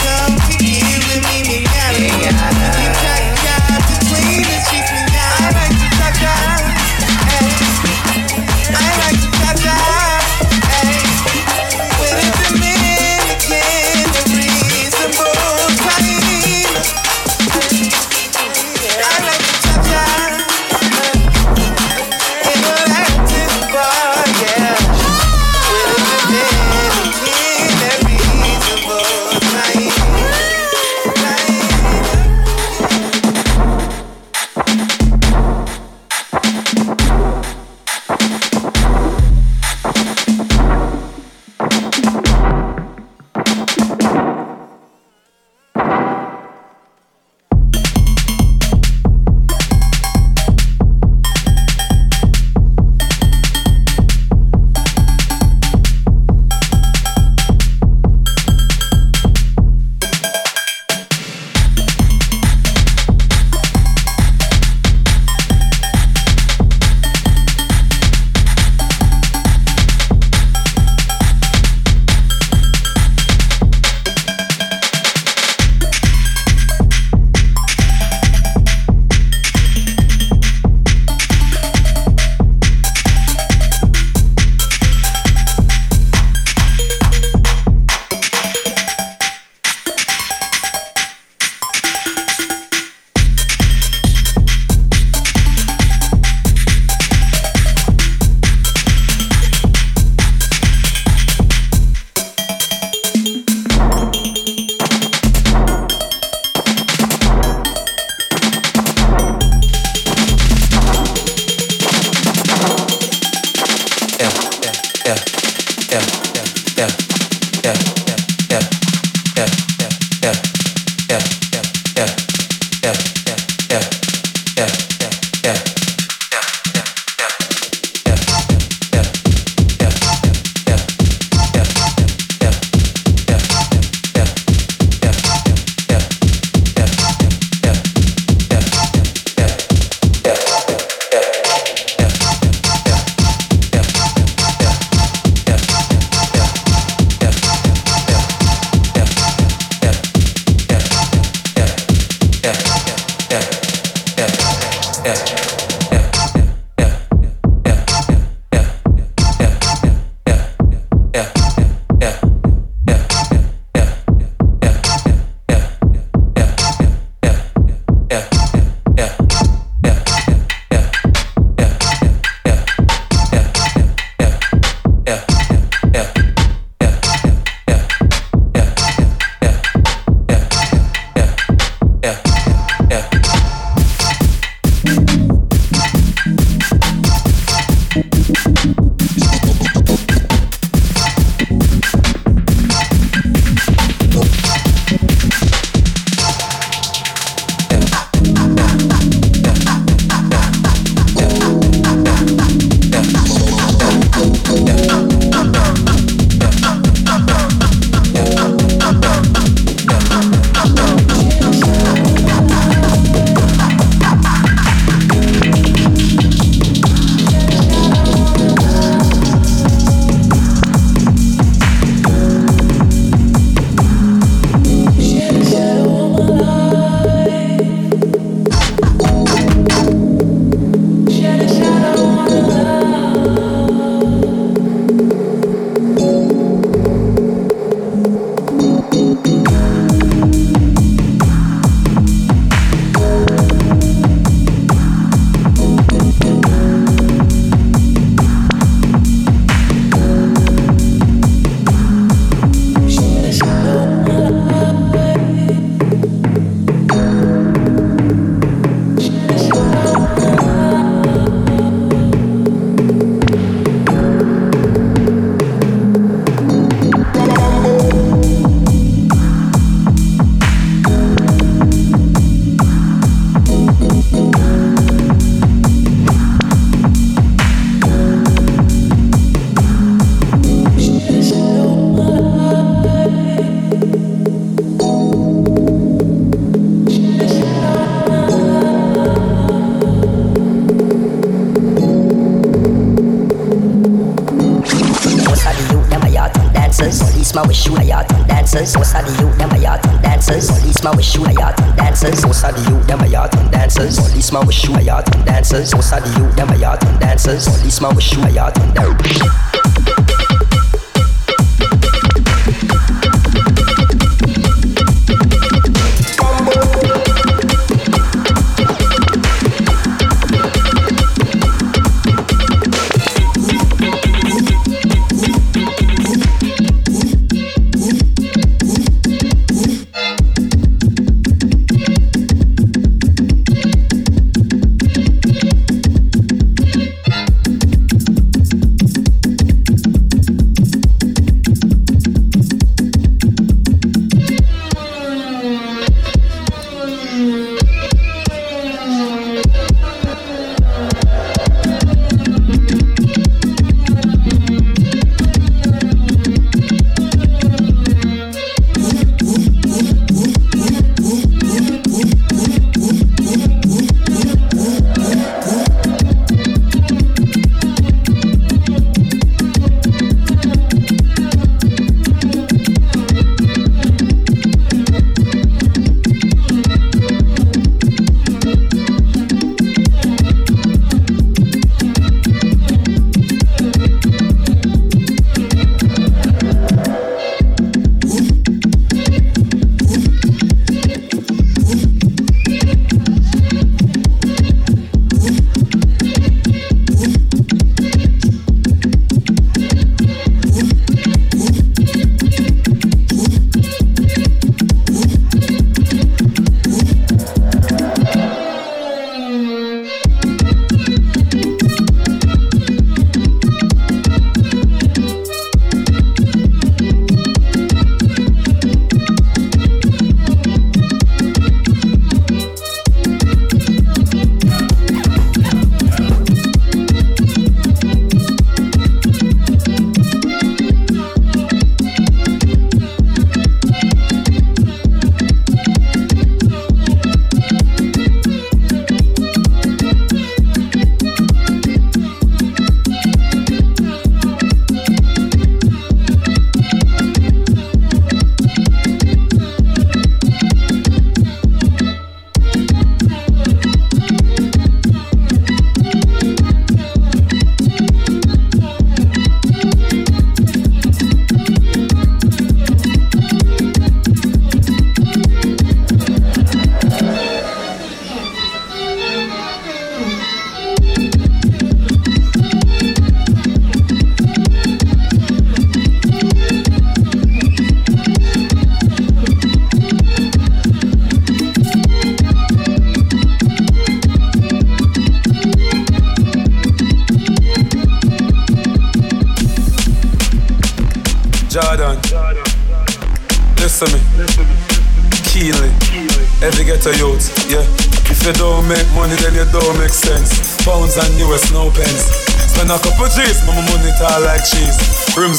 [297.35, 298.77] Policeman we shoot a yacht on dancers.
[298.77, 300.49] Most of the youth them a yacht on dancers.
[300.49, 302.25] Policeman we shoot a yacht on dancers.
[302.25, 303.99] Most of the youth them a yacht on dancers.
[303.99, 305.75] Policeman we shoot a yacht on dancers.
[305.75, 307.45] Most of the youth them a yacht on dancers.
[307.49, 309.44] Policeman we shoot a yacht on dancers.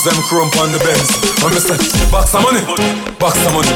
[0.07, 1.11] Them crump on the Benz.
[1.43, 1.75] I'm say,
[2.15, 2.63] box of money,
[3.19, 3.75] box of money.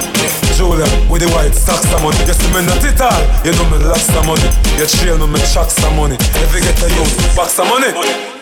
[0.54, 2.22] Julia with the white stocks of money.
[2.22, 4.46] Just me not it all, you know me lots of money.
[4.78, 6.14] You trail me, me chucks of money.
[6.38, 7.90] Every ghetto youth, box of money,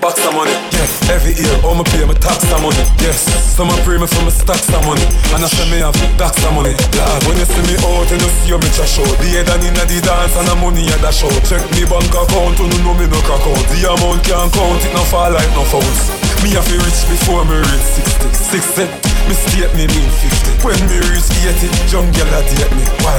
[0.05, 0.53] box of money.
[0.77, 2.85] Yeah, every year, all me pay me tax of money.
[3.01, 3.25] Yes,
[3.57, 5.05] some I pray me for me stacks of money.
[5.33, 6.77] And I say me have stacks of money.
[6.93, 9.17] Lord, when you see me out, you know see you me trash out.
[9.17, 11.33] The head and inna the dance and the money at the show.
[11.49, 13.65] Check me bank account, you know me no crack out.
[13.73, 16.18] The amount can't count, it no fall like no fouls.
[16.43, 18.87] Me have to rich before me reach 60.
[18.87, 18.87] 60,
[19.27, 20.63] me state me mean 50.
[20.63, 22.85] When me reach 80, young girl a date me.
[23.03, 23.19] Why?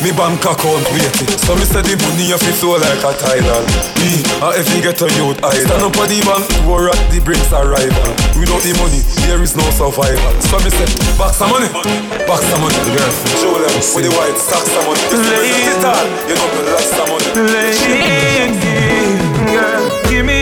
[0.00, 1.28] Me bank account weighty.
[1.44, 3.60] So me say the money have to flow like a tidal.
[4.00, 5.68] Me, a every get a youth idol.
[5.68, 8.08] Stand up at the bank, war at the brinks arrival.
[8.40, 10.32] Without the money, there is no survival.
[10.48, 10.88] So me say,
[11.20, 11.68] box some money,
[12.24, 12.80] box some money.
[12.88, 15.04] Girl, show them with the white stacks some money.
[15.12, 17.28] If you it all, you know me lost some money.
[17.52, 18.00] Lady,
[19.52, 20.35] girl, give me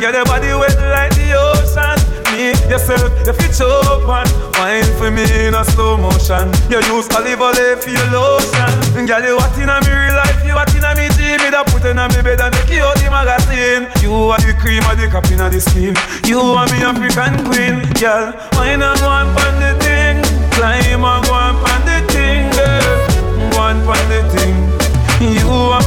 [0.00, 1.98] get your body wet like the ocean.
[2.32, 4.24] Me yourself, you fit open.
[4.56, 6.48] Wine for me in a slow motion.
[6.72, 8.72] You use olive oil for your lotion.
[9.06, 11.36] Girl, you what in a me real life, you what in a me dream.
[11.44, 13.84] Me da put in a me bed and make you out the magazine.
[14.00, 15.94] You are the cream of the cap in the skin.
[16.24, 18.32] You are me African queen, girl.
[18.56, 20.24] Wine and go on the thing.
[20.56, 22.96] Climb and go on the thing, girl.
[23.52, 24.56] Go on the thing.
[25.20, 25.79] You are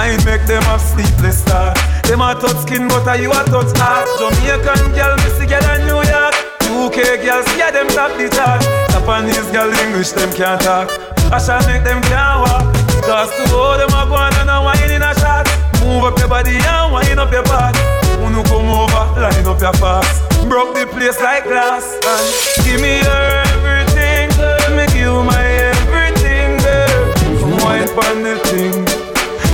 [0.00, 1.76] Wine make them have sleepless start.
[2.08, 4.08] Them a touch skin, but are you a touch heart.
[4.16, 6.32] Jamaican girl, see girl in New York.
[6.72, 8.64] UK girls, yeah, them top the talk.
[8.96, 10.88] Japanese girl, English, them can't talk.
[11.28, 12.72] I shall make them can't walk.
[13.04, 15.44] Cause to all them a go on and a wine in a shot.
[15.84, 17.76] Move up your body and wine up your back.
[18.24, 20.24] When you come over, line up your fast.
[20.48, 21.84] Broke the place like glass.
[22.08, 24.32] And give me your everything.
[24.72, 25.44] Make you my
[25.76, 27.60] everything, girl.
[27.60, 29.09] Wine pon the thing.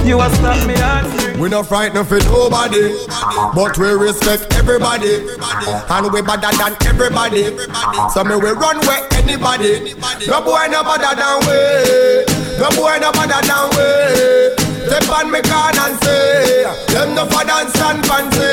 [0.07, 1.37] You a stop me heart.
[1.37, 2.95] We not frightened for nobody,
[3.55, 7.59] but we respect everybody, and we better than everybody.
[8.15, 9.95] So me we run where anybody.
[10.31, 11.59] No boy no better than we.
[12.63, 14.67] No boy no better than we.
[14.87, 16.63] Step on me can and say,
[16.95, 18.47] them no for dance and fancy.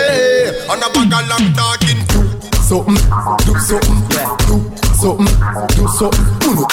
[0.74, 2.26] On a bag of long talking, do
[2.66, 2.98] something,
[3.46, 4.02] do something,
[4.50, 4.58] do
[4.98, 5.30] something,
[5.70, 6.73] do something.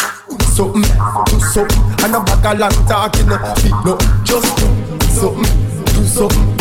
[0.51, 0.57] Uno.
[0.57, 0.83] Something,
[1.27, 3.31] do something, and a bag of long talking,
[3.63, 4.67] feet no, just do
[5.09, 5.71] something
[6.01, 6.59] do something,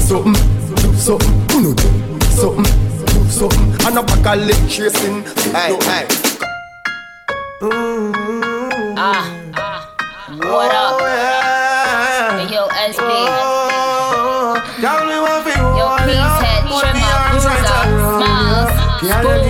[0.00, 0.36] something,
[0.76, 1.88] do something, uno do
[2.26, 2.64] something,
[3.06, 5.22] do something, and a back a leg chasing.
[5.52, 6.06] Hey, hey.
[8.96, 9.24] Ah,
[9.54, 9.80] ah,
[10.36, 11.00] what up?
[12.38, 13.10] Hey, Yo, SB.
[15.78, 17.56] Yo, peace head, trimmer, bruiser,
[18.18, 19.49] smiles.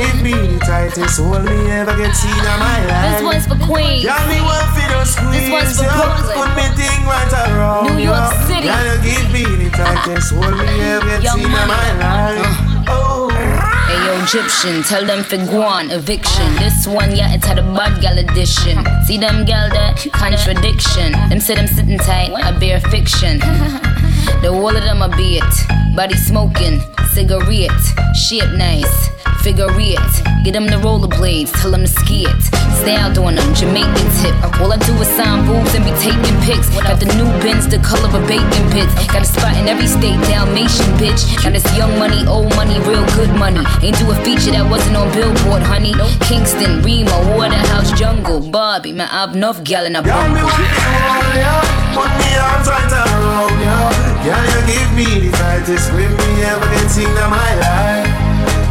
[0.90, 3.14] You give me the ever get seen in my life.
[3.14, 4.02] This one's for Queens.
[4.02, 5.86] Girl, me want fi just squeeze This one's for.
[5.86, 6.34] Brooklyn.
[6.34, 8.46] Put me thing right around New York you.
[8.50, 8.66] City.
[8.66, 12.42] Girl, you give me the tightest hold me ever get Young seen in my life.
[12.42, 12.84] Uh-huh.
[12.90, 13.30] Oh.
[13.30, 16.54] Hey yo, Egyptian, tell them for guan, eviction.
[16.56, 18.82] This one, yeah, it's had a bad gal edition.
[19.06, 21.12] See them gal that contradiction.
[21.30, 23.38] Them say them sitting tight, a bear fiction.
[24.42, 25.54] The wall of them a be it.
[25.96, 26.80] Body smoking,
[27.12, 27.82] cigarette,
[28.14, 29.08] shape nice.
[29.42, 32.42] Figure it, get them the rollerblades, tell them to ski it.
[32.84, 34.36] Stay out doing them, Jamaican tip.
[34.60, 36.68] All I do is sign boobs and be taking pics.
[36.76, 38.92] Got the new bins, the color of bacon pits.
[39.08, 41.24] Got a spot in every state, Dalmatian bitch.
[41.42, 43.64] Got this young money, old money, real good money.
[43.80, 45.96] Ain't do a feature that wasn't on Billboard, honey.
[46.28, 48.92] Kingston, Remo, Waterhouse, Jungle, Bobby.
[48.92, 50.44] Man, I've enough gal in a Girl, me bungle.
[50.44, 51.54] want to hold ya,
[51.96, 53.89] put me arms right around ya.
[54.20, 58.04] Girl, you give me the tightest grip me ever seen in my life.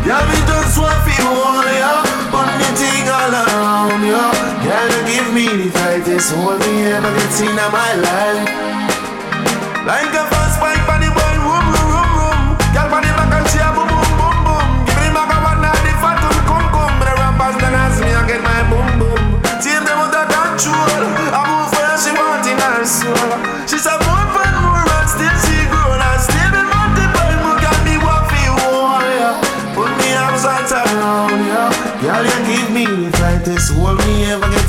[0.06, 4.30] Girl, me just want to hold ya, put me thing all around ya.
[4.62, 8.46] Girl, you give me the tightest hold me ever seen in my life.
[9.90, 11.19] Like a fast bike on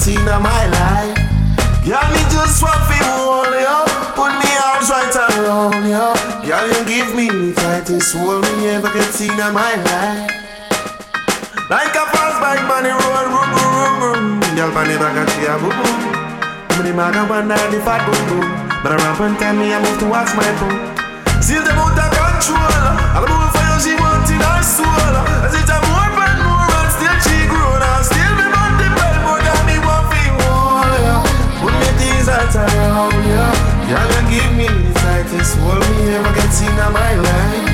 [0.06, 1.16] me ever get seen in my life.
[1.84, 3.84] Girl, me just want to hold ya.
[4.16, 6.14] Put me arms right around ya.
[6.44, 10.30] Girl, you give me the tightest hold me ever get seen in my life.
[11.68, 14.40] Like a fast bike on the road, room, room, room.
[14.56, 16.00] Girl, on the back of she a boom, boom.
[16.76, 18.46] Me the maga one down the fat boom, boom.
[18.82, 20.96] But I rap and tell me I move towards my boom.
[21.40, 22.84] Still the of control.
[23.16, 25.14] I'll move for you, she want in her soul.
[25.44, 26.19] As it's a more
[32.20, 33.88] Right around, yeah.
[33.88, 37.64] Girl, you give me the tightest hold me ever get in my life.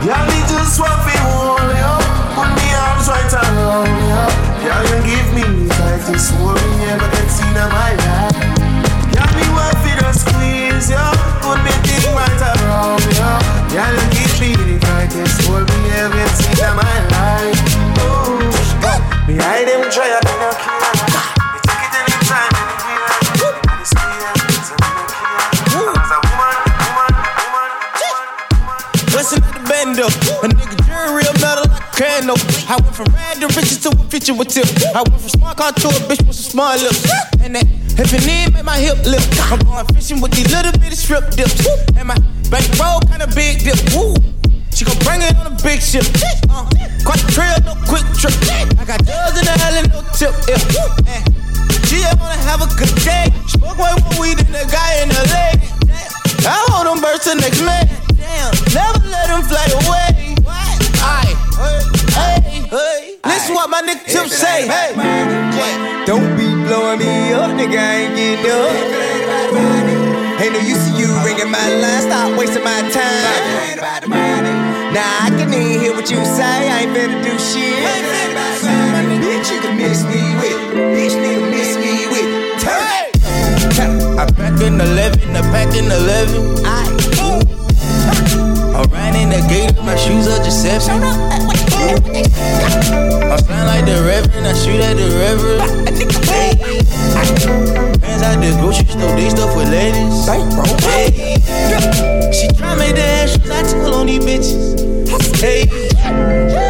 [0.00, 1.94] Girl, me just want to hold you.
[2.32, 4.22] Put me arms right around you.
[4.62, 8.38] Girl, you give me the tightest hold me ever get in my life.
[9.12, 11.08] Girl, me want to just squeeze you.
[11.42, 13.34] Put me thing right around you.
[13.74, 17.60] Girl, you give me the tightest hold me ever get in my life.
[17.98, 18.38] Oh,
[19.26, 20.81] me hide them try to be no
[32.02, 32.36] a candle.
[32.68, 34.66] I went from rad to riches to a feature with tip.
[34.94, 37.06] I went from smart car to a bitch with some small lips.
[37.42, 37.66] And that
[37.98, 39.30] if it need make my hip lift.
[39.50, 41.66] I'm going fishing with these little bitty strip dips.
[41.96, 42.18] And my
[42.50, 43.78] back roll kinda big dip.
[43.94, 44.14] Woo.
[44.74, 46.06] She gon' bring it on a big ship.
[46.50, 46.66] Uh,
[47.04, 48.34] quite a trail, no quick trip.
[48.80, 50.34] I got drugs in the alley, no tip.
[50.48, 51.12] Yeah.
[51.12, 51.22] Eh.
[51.86, 53.28] She just wanna have a good day.
[53.46, 55.60] Smoke way more weed than the guy in the leg.
[56.42, 57.84] I hold them birds till next May.
[58.74, 60.34] Never let them fly away.
[61.04, 61.91] Aye.
[62.14, 63.16] Hey, hey.
[63.24, 64.66] Listen what my nigga Tip say.
[64.66, 64.92] Hey.
[66.06, 67.78] Don't be blowing me up, nigga.
[67.78, 68.72] I ain't getting up.
[70.42, 72.02] Ain't no use to you ringing my line.
[72.02, 73.78] Stop wasting my time.
[74.92, 76.68] Nah, I can even hear what you say.
[76.68, 77.80] I ain't finna do shit.
[79.22, 80.58] Bitch, you can miss me with.
[80.94, 82.60] Bitch, nigga, miss me with.
[82.60, 83.02] Turn.
[84.18, 86.64] I pack in 11, I pack in 11.
[86.66, 86.68] I,
[88.76, 91.61] I ran in the gate, my shoes are deception.
[91.82, 95.88] I sound like the reverend, I shoot at the reverend.
[96.32, 96.54] Hey.
[98.06, 100.26] Hands out the grocery store, they stuff with ladies.
[100.26, 101.36] Hey.
[102.32, 105.40] She try make the extras, I tell on these bitches.
[105.40, 105.66] Hey.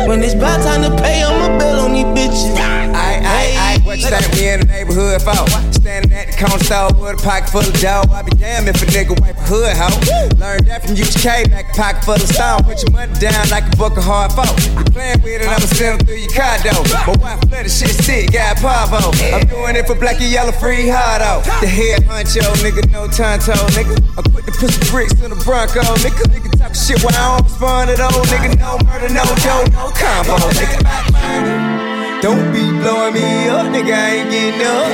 [0.08, 2.81] When it's about time to pay, I'ma bill on these bitches.
[3.92, 5.36] What we in the neighborhood for?
[5.76, 8.08] Standing at the corner store with a pocket full of dough.
[8.08, 9.92] I be damned if a nigga wipe a hood hoe.
[10.40, 12.64] Learned that from UK, back a pocket full of stone.
[12.64, 14.48] Put your money down like a book of hard folk.
[14.64, 16.72] You playing with it, I'ma send through your condo.
[17.04, 19.12] My wife let the shit stick, got pavo.
[19.28, 21.44] I'm doing it for black and yellow, free hardo.
[21.44, 21.60] Oh.
[21.60, 23.92] The head honcho, nigga, no tonto, nigga.
[24.16, 26.24] I put the pussy bricks in the Bronco, nigga.
[26.32, 28.56] Nigga talk shit while I don't respond at all, nigga.
[28.56, 31.81] No murder, no dough, no combo, nigga.
[32.22, 33.98] Don't be blowing me up, nigga.
[33.98, 34.86] I ain't getting up.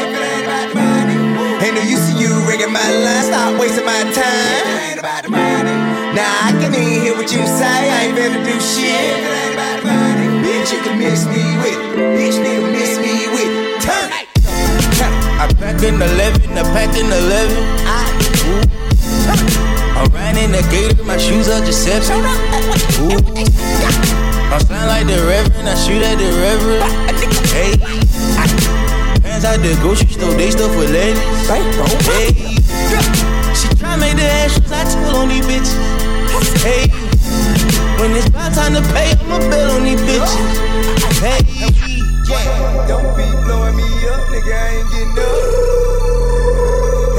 [1.61, 3.23] Ain't no use to you ringing my line.
[3.23, 4.97] Stop wasting my time.
[6.17, 7.69] Nah, I can even hear what you say.
[7.69, 9.13] I ain't finna do shit.
[10.41, 11.77] Bitch, you can miss me with.
[12.17, 13.85] Bitch, nigga, miss me with.
[13.85, 14.09] Turn.
[15.37, 17.53] I pack in 11, I pack in 11.
[20.01, 22.25] I ran in the gate, my shoes are deception.
[23.05, 24.18] Ooh.
[24.51, 26.83] I sound like the reverend, I shoot at the reverend.
[27.53, 27.77] Hey,
[29.29, 31.21] hands out the grocery store, they stuff with ladies.
[31.49, 32.33] Hey,
[33.55, 35.77] she try make the extras, I tell on these bitches.
[36.65, 36.89] Hey,
[38.01, 40.41] when it's about time to pay, I'ma bill on these bitches.
[41.21, 41.41] Hey,
[42.89, 44.53] Don't be blowing me up, nigga.
[44.53, 45.29] I ain't getting up.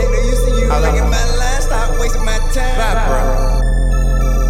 [0.01, 1.61] Ain't no use to you ringing my line.
[1.61, 2.77] Stop wasting my time.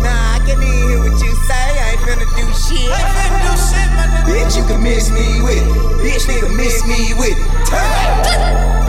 [0.03, 1.66] Nah, I can't even hear what you say.
[1.80, 2.38] I ain't finna do
[2.69, 2.89] shit.
[2.91, 4.30] I ain't finna do shit, my nigga.
[4.30, 5.57] Bitch, you can miss me with.
[5.57, 5.69] it.
[6.03, 7.38] Bitch, nigga, miss me with.
[7.38, 7.65] it.
[7.67, 8.88] Turn.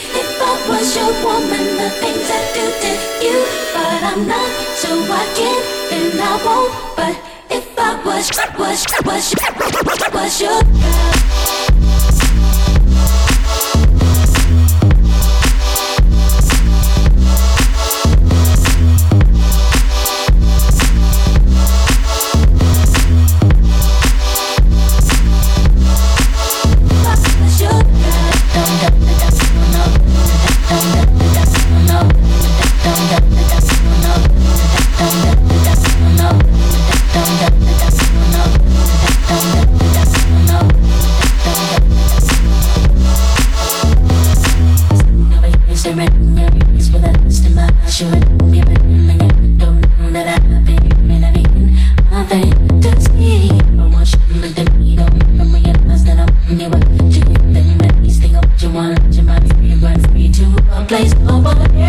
[0.67, 2.91] was your woman, the things I do to
[3.25, 3.37] you,
[3.73, 4.49] but I'm not,
[4.81, 6.71] so I can't and I won't.
[6.95, 7.15] But
[7.49, 9.33] if I was, was, was,
[10.13, 11.70] was your girl.
[60.91, 61.80] Place no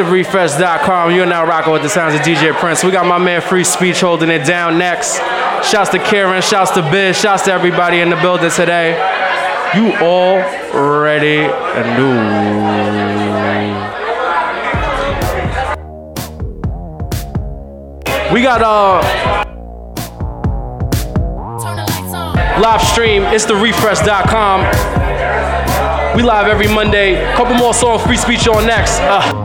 [0.00, 1.14] ActiveRefresh.com.
[1.14, 2.82] You're now rocking with the sounds of DJ Prince.
[2.82, 5.18] We got my man Frei Speech holding it down next.
[5.68, 8.92] Shouts to Kieran, shouts to Biz, shouts to everybody in the building today.
[9.74, 11.42] You already
[11.96, 12.16] knew.
[18.32, 19.02] We got uh
[22.58, 23.24] live stream.
[23.24, 24.60] It's the refresh.com.
[26.16, 27.22] We live every Monday.
[27.34, 28.98] Couple more songs, Frei Speech on next.
[29.00, 29.39] Uh.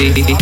[0.00, 0.39] see.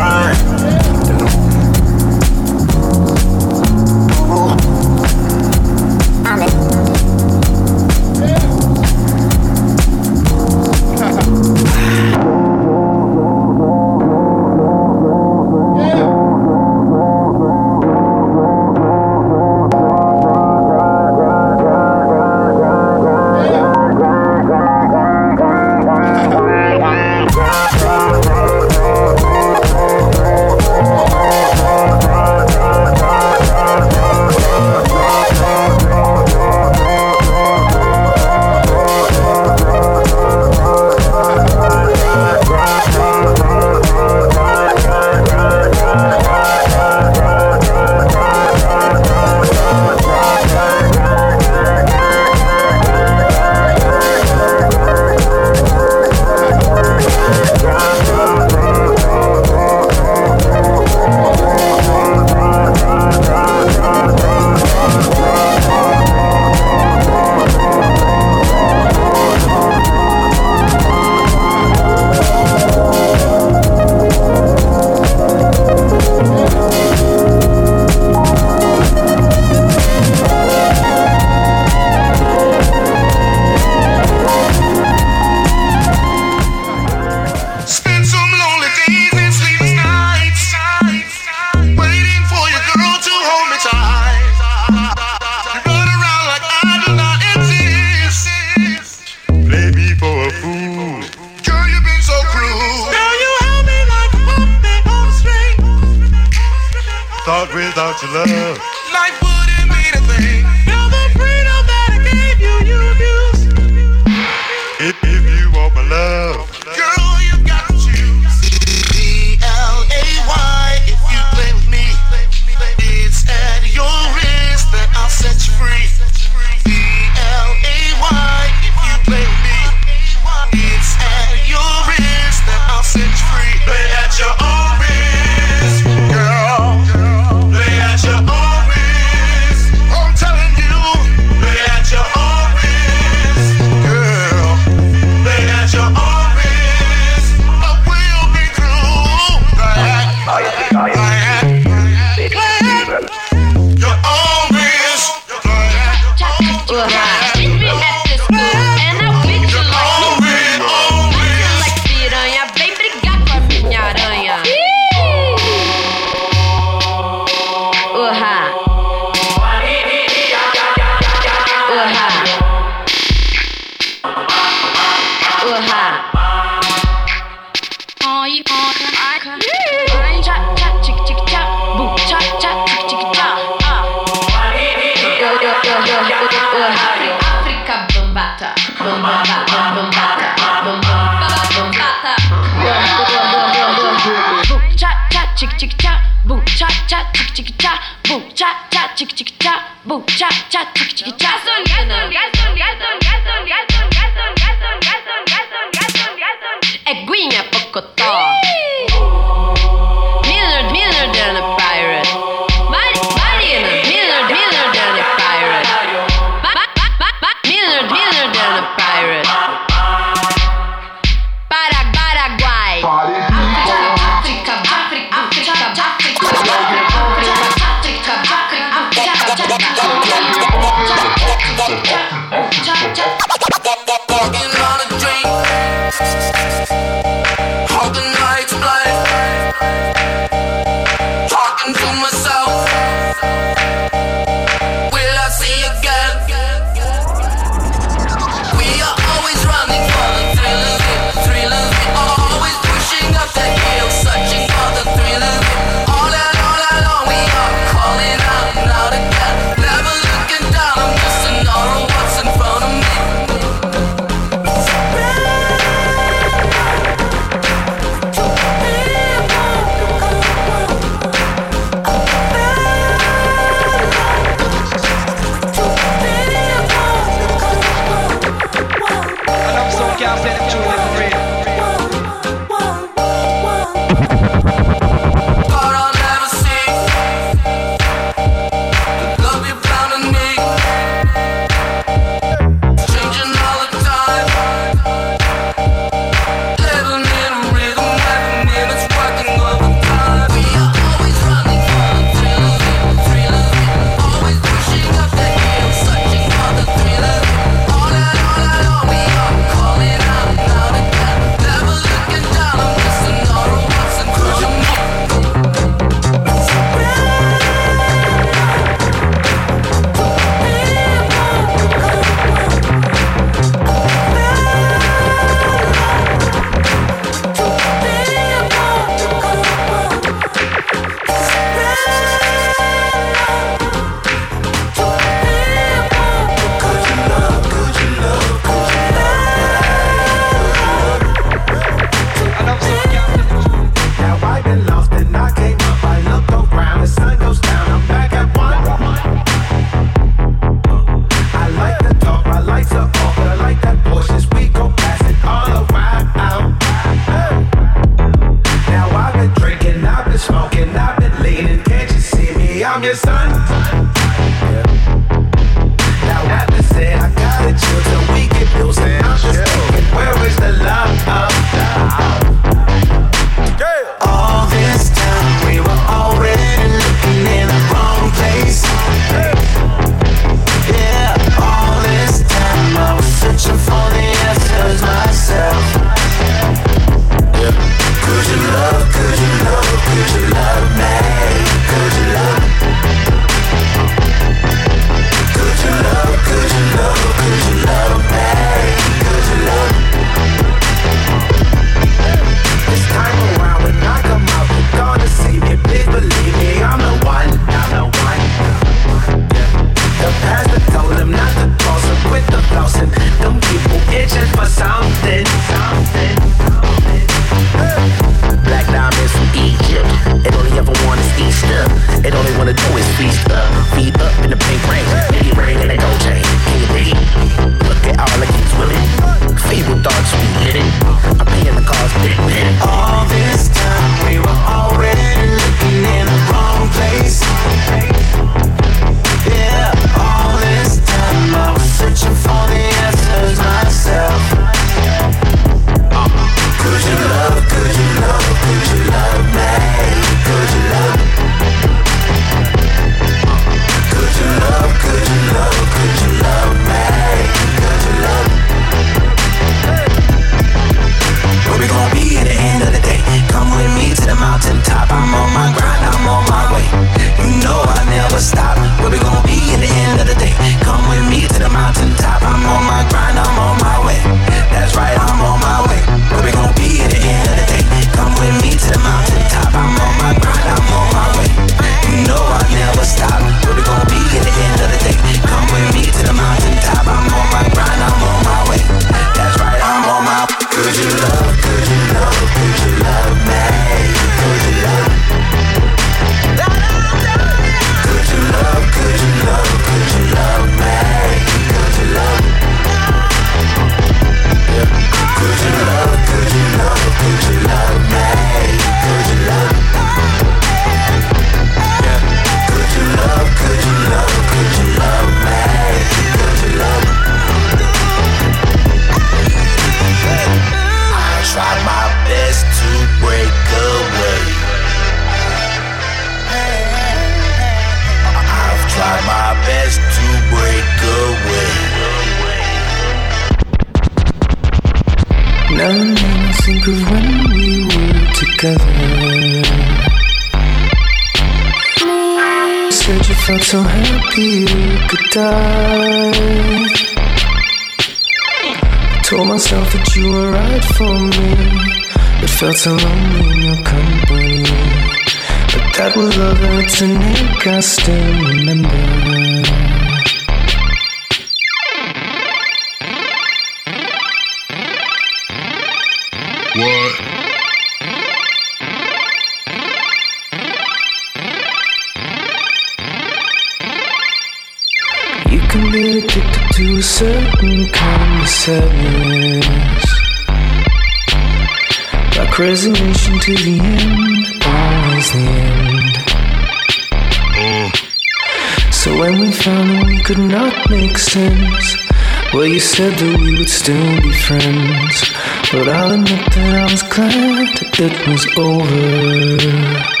[593.61, 595.13] still be friends.
[595.51, 597.47] But I'll admit that I was glad
[597.79, 600.00] it was over.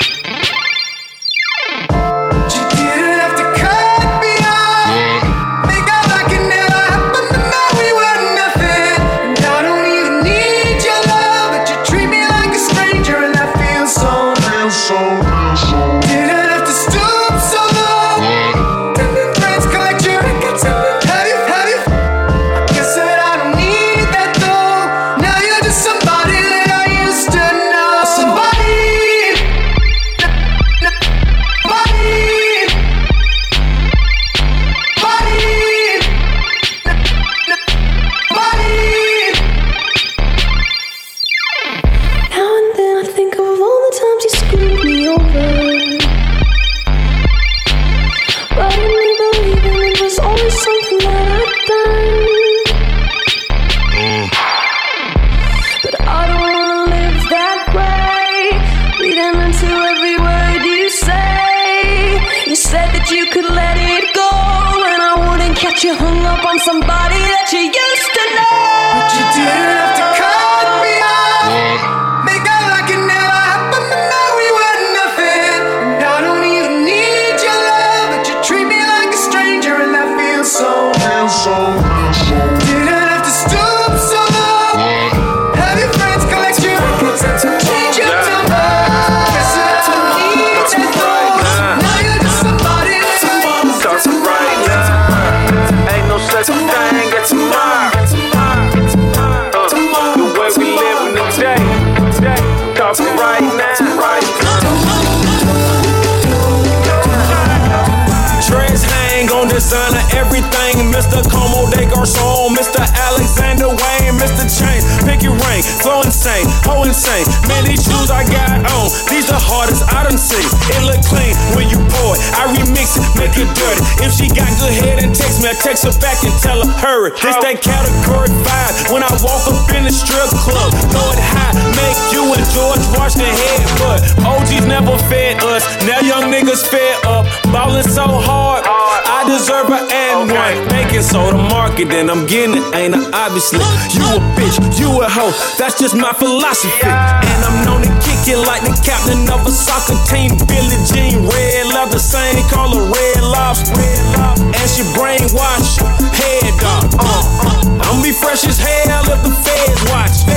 [146.51, 150.35] And I'm known to kick it like the captain of a soccer team.
[150.51, 153.71] Billy Jean, red love, the same color, red lobster.
[153.79, 155.79] And she brainwashed,
[156.11, 156.91] head dog.
[156.99, 160.27] Uh, uh, I'm be fresh as hell if the feds watch.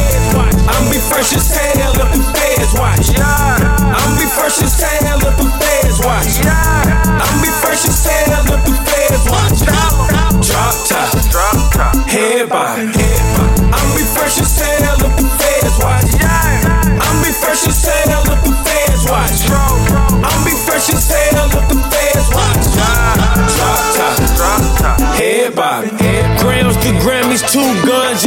[0.70, 3.10] I'm be fresh as hell if the feds watch.
[3.18, 6.63] I'm be fresh as hell if the feds watch.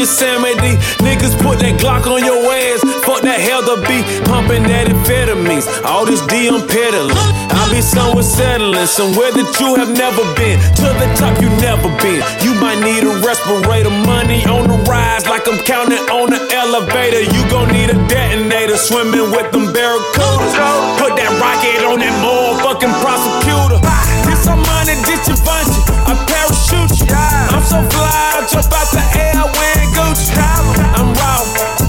[0.08, 0.80] Yosemite.
[1.04, 2.80] Niggas put that Glock on your ass.
[3.04, 5.68] Fuck that hell to be pumping that amphetamines.
[5.84, 7.12] All this D I'm peddling.
[7.52, 10.64] I be somewhere settling, somewhere that you have never been.
[10.80, 12.24] To the top you never been.
[12.40, 13.92] You might need a respirator.
[14.08, 17.28] Money on the rise, like I'm counting on the elevator.
[17.28, 18.80] You gon' need a detonator.
[18.80, 20.56] Swimming with them barracudas.
[21.04, 23.84] Put that rocket on that motherfucking prosecutor.
[24.24, 25.76] Get some money, ditch your bunch.
[26.08, 27.12] I parachute you.
[27.12, 29.27] I'm so fly, I jump out the air
[29.98, 30.78] go travel.
[30.94, 31.42] I'm raw,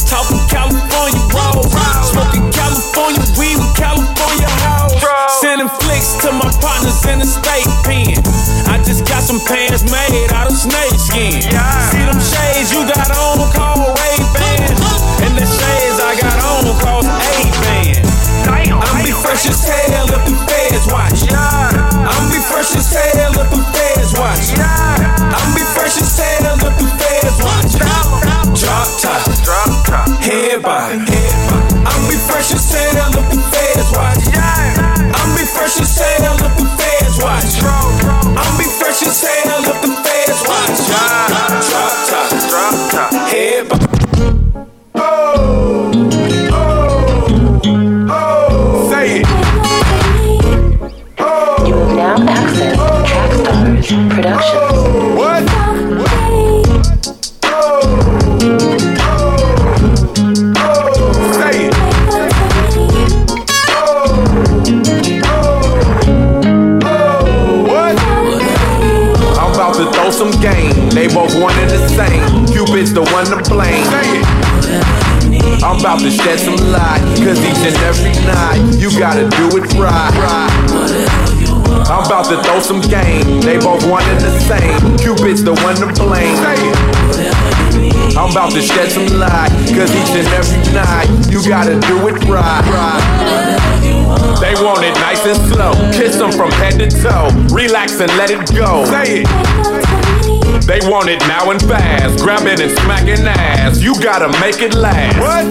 [0.09, 1.61] talking California roll,
[2.01, 4.97] smoking California weed with California hoes.
[5.45, 8.17] Sending flicks to my partners in the state pen.
[8.67, 11.45] I just got some pants made out of snake skin.
[11.93, 13.78] See them shades you got on, call
[75.89, 80.13] about to shed some light, cause each and every night you gotta do it right.
[81.89, 83.41] I'm about to throw some game.
[83.41, 84.99] They both and the same.
[84.99, 86.37] Cupid's the one to blame.
[88.17, 92.19] I'm about to shed some light, cause each and every night you gotta do it
[92.29, 92.65] right.
[94.41, 95.73] They want it nice and slow.
[95.93, 97.29] Kiss them from head to toe.
[97.55, 98.85] Relax and let it go.
[98.85, 99.78] Say it.
[100.69, 102.23] They want it now and fast.
[102.23, 103.81] Grabbing and smacking ass.
[103.81, 105.17] You gotta make it last.
[105.17, 105.49] What?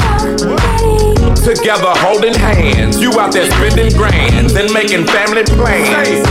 [1.43, 3.01] Together holding hands.
[3.01, 6.21] You out there spending grands and making family plans.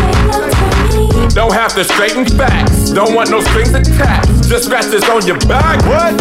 [1.35, 2.91] Don't have to straighten facts.
[2.91, 4.49] Don't want no strings attached.
[4.49, 5.83] Just scratches on your back.
[5.91, 6.15] What?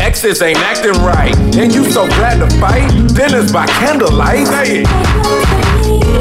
[0.00, 1.36] Exes ain't acting right.
[1.56, 2.88] And you so glad to fight.
[3.16, 4.46] Dinners by candlelight.
[4.46, 5.55] Say it.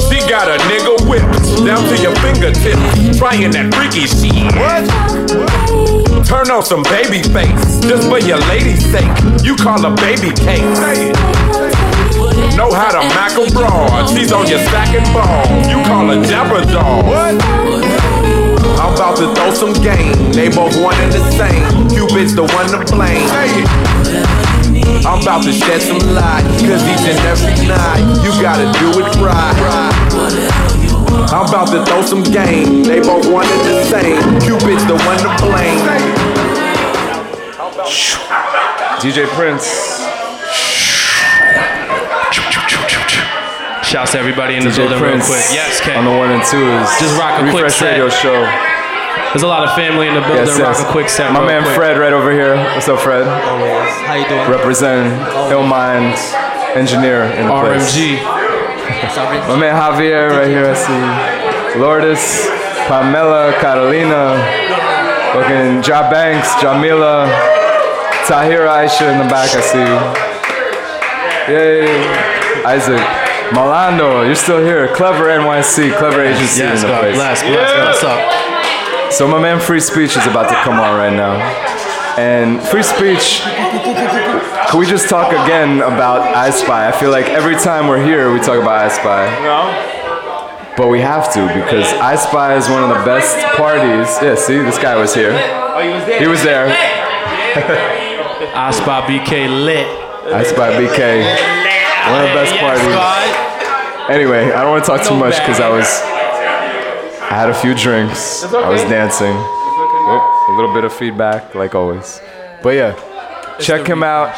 [0.07, 3.17] She got a nigga whipped down to your fingertips.
[3.17, 4.51] Trying that freaky shit.
[4.55, 6.25] What?
[6.25, 7.79] Turn on some baby face.
[7.81, 9.09] Just for your lady's sake.
[9.43, 10.65] You call her baby cake.
[12.57, 14.09] Know how to mack a broad.
[14.09, 15.45] She's on your sack and ball.
[15.69, 17.05] You call her Jabba dog.
[17.05, 17.35] What?
[18.79, 20.31] I'm about to throw some game.
[20.31, 21.89] They both one and the same.
[21.89, 24.44] Cupid's the one to blame.
[25.05, 26.43] I'm about to shed some light.
[26.65, 29.55] Cause each and every night you gotta do it right.
[31.31, 32.83] I'm about to throw some game.
[32.83, 34.21] They both wanted the same.
[34.41, 35.81] Cupid's the one to blame.
[39.01, 40.01] DJ Prince.
[43.83, 45.45] Shouts to everybody in the DJ building Prince real quick.
[45.53, 45.95] Yes, K.
[45.95, 47.91] on the one and two is Just rock a quick set.
[47.91, 48.74] Radio Show.
[49.35, 50.47] There's a lot of family in the building.
[50.47, 50.87] Yes, rock yes.
[50.87, 51.33] a quick set.
[51.33, 51.75] My man quick.
[51.75, 52.55] Fred right over here.
[52.55, 53.27] What's up, Fred?
[53.27, 53.91] Always.
[54.07, 54.47] How you doing?
[54.49, 55.11] Representing
[55.51, 56.15] Illmind
[56.71, 57.91] engineer in the place.
[57.91, 58.23] RMG.
[59.51, 60.71] My man Javier right here.
[60.71, 61.03] I see
[61.81, 62.47] Lourdes,
[62.87, 64.39] Pamela, Catalina,
[65.35, 67.27] fucking Ja Banks, Jamila,
[68.31, 69.51] Tahira Aisha in the back.
[69.51, 69.99] I see you.
[71.59, 73.03] Yay, Isaac.
[73.51, 74.87] Malando, you're still here.
[74.95, 77.15] Clever NYC, clever agency Yes, in the God place.
[77.15, 78.01] bless, bless.
[78.01, 78.54] What's up?
[79.15, 81.39] So my man Frei Speech is about to come on right now.
[82.19, 83.39] And Frei Speech,
[84.67, 86.89] can we just talk again about I Spy?
[86.89, 89.31] I feel like every time we're here, we talk about I Spy.
[89.39, 90.75] No.
[90.75, 94.11] But we have to because I Spy is one of the best parties.
[94.21, 95.31] Yeah, see, this guy was here.
[95.31, 96.19] Oh, he was there.
[96.19, 96.67] He was there.
[98.53, 99.87] I spot BK lit.
[100.27, 101.23] I Spy BK.
[102.11, 104.11] One of the best parties.
[104.11, 106.14] Anyway, I don't want to talk too much because I was.
[107.29, 108.43] I had a few drinks.
[108.43, 108.89] It's I was okay.
[108.91, 109.33] dancing.
[109.33, 112.21] Oh, a little bit of feedback, like always.
[112.61, 114.35] But yeah, check him out.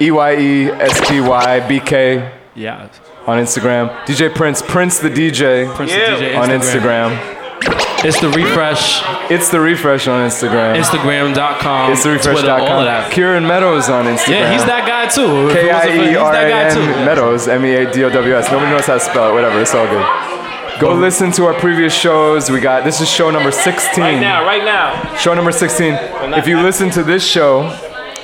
[0.00, 2.32] E Y E S P Y B K.
[2.54, 2.88] Yeah.
[3.26, 3.94] On Instagram.
[4.04, 5.72] DJ Prince, Prince the DJ.
[5.76, 7.16] Prince the DJ on Instagram.
[7.16, 8.04] Instagram.
[8.04, 9.00] It's the refresh.
[9.30, 10.76] It's the refresh on Instagram.
[10.76, 11.92] Instagram.com.
[11.92, 12.34] It's the refresh.
[12.34, 13.10] Twitter, all of that.
[13.12, 14.28] Kieran Meadows on Instagram.
[14.28, 15.50] Yeah, he's that guy too.
[15.54, 16.86] K I E he's that guy too.
[17.04, 18.50] Meadows, M E A D O W S.
[18.50, 19.32] Nobody knows how to spell it.
[19.32, 20.33] Whatever, it's all good.
[20.80, 22.50] Go listen to our previous shows.
[22.50, 24.02] We got this is show number 16.
[24.02, 25.16] Right now, right now.
[25.16, 25.94] Show number 16.
[26.34, 27.62] If you listen to this show,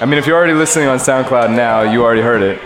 [0.01, 2.61] I mean, if you're already listening on SoundCloud now, you already heard it.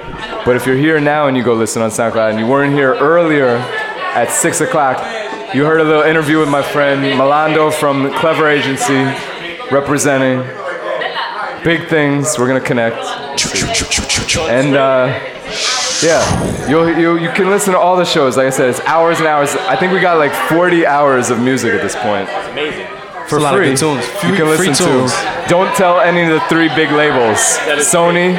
[0.47, 2.95] But if you're here now and you go listen on SoundCloud and you weren't here
[2.95, 3.57] earlier
[4.15, 4.99] at 6 o'clock,
[5.55, 9.05] you heard a little interview with my friend Malando from Clever Agency,
[9.71, 10.41] representing
[11.65, 12.39] big things.
[12.39, 12.97] We're going to connect.
[14.49, 15.07] And, uh,
[16.03, 18.37] yeah, you'll, you you can listen to all the shows.
[18.37, 19.55] Like I said, it's hours and hours.
[19.57, 22.29] I think we got like 40 hours of music at this point.
[22.51, 22.87] Amazing.
[22.87, 23.71] For It's a lot of free.
[23.71, 24.05] good tunes.
[24.25, 25.49] you can listen to.
[25.49, 27.39] Don't tell any of the three big labels.
[27.81, 28.37] Sony.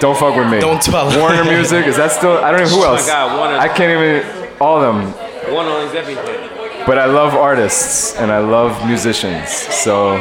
[0.00, 0.58] Don't fuck with me.
[0.58, 1.86] Don't tell- Warner Music.
[1.86, 2.38] Is that still?
[2.38, 3.06] I don't know who Oh my else.
[3.06, 4.56] God, Warner- I can't even.
[4.60, 5.12] All of them.
[5.54, 6.48] One owns everything.
[6.86, 9.48] But I love artists and I love musicians.
[9.52, 10.16] So,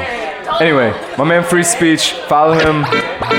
[0.59, 2.83] anyway, my man Frei Speech, follow him.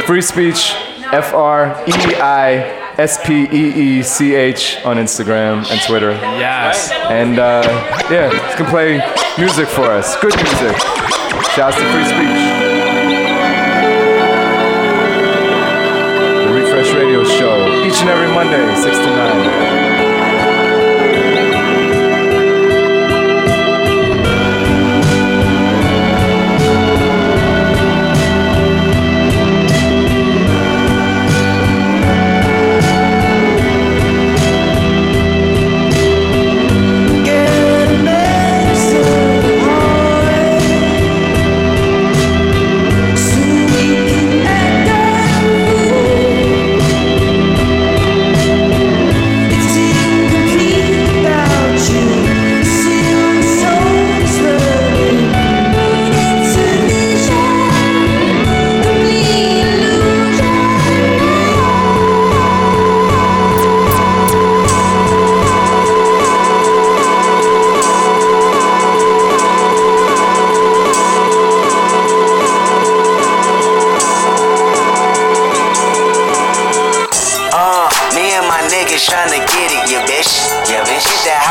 [0.07, 0.75] Frei Speech,
[1.13, 2.55] F R E I
[2.99, 6.13] S P E E C H on Instagram and Twitter.
[6.13, 6.91] Yes.
[6.93, 7.63] And uh,
[8.11, 8.99] yeah, he's gonna play
[9.39, 10.17] music for us.
[10.21, 10.77] Good music.
[11.55, 12.43] Shouts to Frei Speech.
[16.47, 19.92] The Refresh Radio Show, each and every Monday, 6 to 9.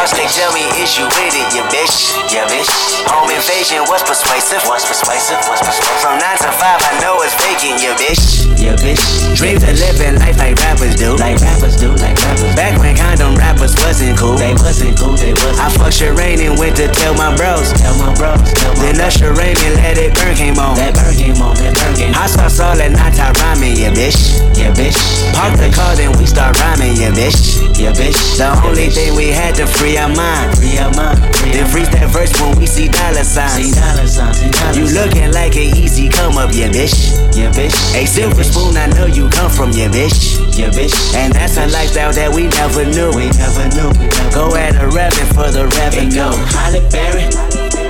[0.01, 2.17] They tell me is you with it, yeah, bitch.
[2.33, 2.65] Yeah, bitch.
[3.13, 4.65] Home invasion, what's persuasive?
[4.65, 5.38] What's persuasive?
[5.45, 6.01] What's persuasive?
[6.01, 8.49] From 9 to 5, I know it's vacant, yeah, bitch.
[8.57, 8.97] Yeah, bitch.
[9.38, 11.13] Dreams of living life like rappers do.
[11.21, 12.53] Like rappers do, like wrappers.
[12.57, 14.41] Back when condom rappers wasn't cool.
[14.41, 15.61] They wasn't cool, they wasn't.
[15.61, 17.69] I fucked Sherane and went to tell my bros.
[17.77, 18.41] Tell my bros.
[18.57, 20.77] Tell my then Usher Rain and let it burn came on.
[20.81, 22.25] That burn came on, that burn came on.
[22.25, 24.41] I saw at night, I rhyming, yeah, bitch.
[24.57, 24.97] Yeah, bitch.
[25.33, 27.61] Park the car, then we start rhyming, yeah, bitch.
[27.77, 28.17] Yeah, bitch.
[28.38, 30.58] The only thing we had to free our mind.
[30.58, 31.20] Free our mind.
[31.52, 33.60] Then freeze that verse when we see dollar signs.
[33.60, 37.18] See dollar signs, see dollar You looking like an easy come up, yeah, bitch.
[37.36, 37.76] Yeah, bitch.
[37.95, 40.40] A silver spoon, I know you come from, yeah, bitch.
[40.58, 40.94] Yeah, bitch.
[41.16, 43.11] And that's a lifestyle that we never knew.
[43.11, 43.90] We never knew.
[44.32, 46.14] Go at a rabbit for the revenue.
[46.14, 47.28] Go Halle Berry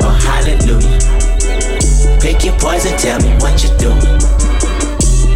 [0.01, 0.97] or Hallelujah.
[2.21, 4.01] Pick your poison, tell me what you're doing.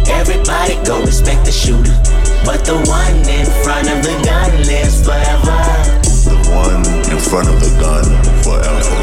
[0.08, 1.94] Everybody go respect the shooter.
[2.44, 5.85] But the one in front of the gun lives forever.
[6.46, 6.78] The one
[7.10, 8.06] in front of the gun
[8.46, 8.94] forever.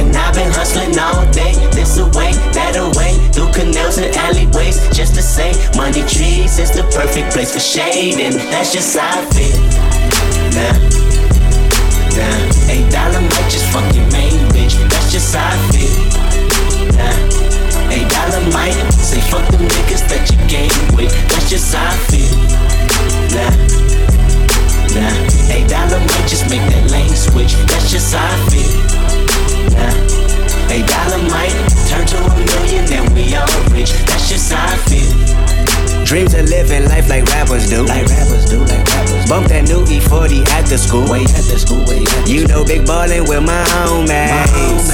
[0.00, 5.14] And I've been hustling all day, this away, that away, through canals and alleyways, just
[5.16, 9.24] to say, money trees is the perfect place for shade, and that's just how I
[9.28, 9.60] feel.
[10.56, 10.72] Nah,
[12.16, 15.92] nah, eight dollar might just fuck your main bitch, that's just how I feel.
[16.96, 21.92] Nah, eight dollar might say fuck them niggas that you game with, that's just how
[21.92, 22.32] I feel.
[23.36, 23.52] Nah,
[24.96, 28.72] nah, eight dollar might just make that lane switch, that's just how I feel.
[29.76, 31.54] Nah, eight dollar might
[31.88, 35.46] turn to a million and we all rich, that's just how I feel.
[36.06, 37.82] Dreams of living life like rappers do.
[37.82, 39.26] Like rappers do, like rappers.
[39.28, 41.02] Bump that new E40 at the school.
[41.10, 44.86] Wait at the school, wait at the You know, big ballin' with my homies.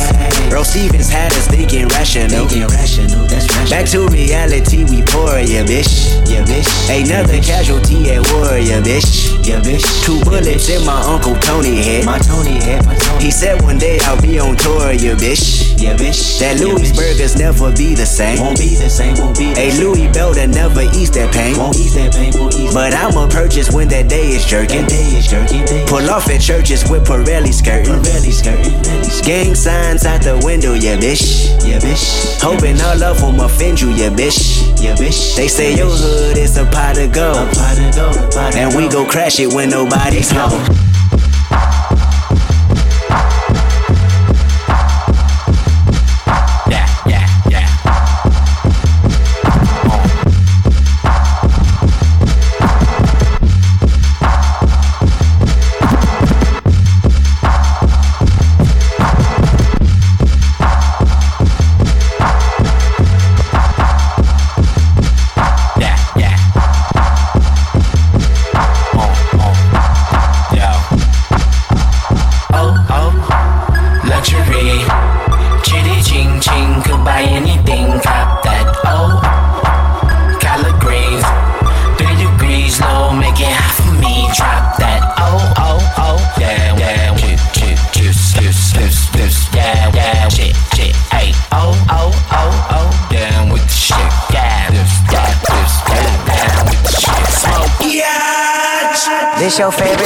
[0.48, 2.48] Earl Stevens had us thinking rational.
[2.48, 3.68] Thinking rational, that's rational.
[3.68, 6.16] Back to reality, we pour, yeah, bitch.
[6.24, 6.64] Yeah, bitch.
[6.88, 9.36] Another casualty at war, yeah, bitch.
[9.44, 9.84] Yeah, bitch.
[10.00, 12.04] Two bullets in my Uncle Tony head.
[12.04, 13.24] My Tony head, my Tony.
[13.24, 15.78] He said one day I'll be on tour, yeah, bitch.
[15.78, 16.38] Yeah, bitch.
[16.40, 18.40] That Louis burgers never be the same.
[18.40, 19.76] Won't be the same, won't be the same.
[19.76, 21.56] A Louis belt that never ease that pain.
[21.58, 24.82] Won't ease that pain, won't ease But I'ma purchase when that day is jerking.
[24.82, 25.64] That day is jerking.
[25.66, 27.98] Day Pull off at churches with Pirelli skirting.
[28.02, 28.78] Pirelli skirting.
[29.26, 31.50] Gang signs out the window, yeah, bitch.
[31.66, 32.40] Yeah, bitch.
[32.42, 34.62] Hoping all of them offend you, yeah, bitch.
[34.82, 35.36] Yeah, bitch.
[35.36, 37.36] They say your hood is a pot of gold.
[37.36, 38.54] A pot of gold.
[38.54, 41.81] And we go crash it when nobody's home.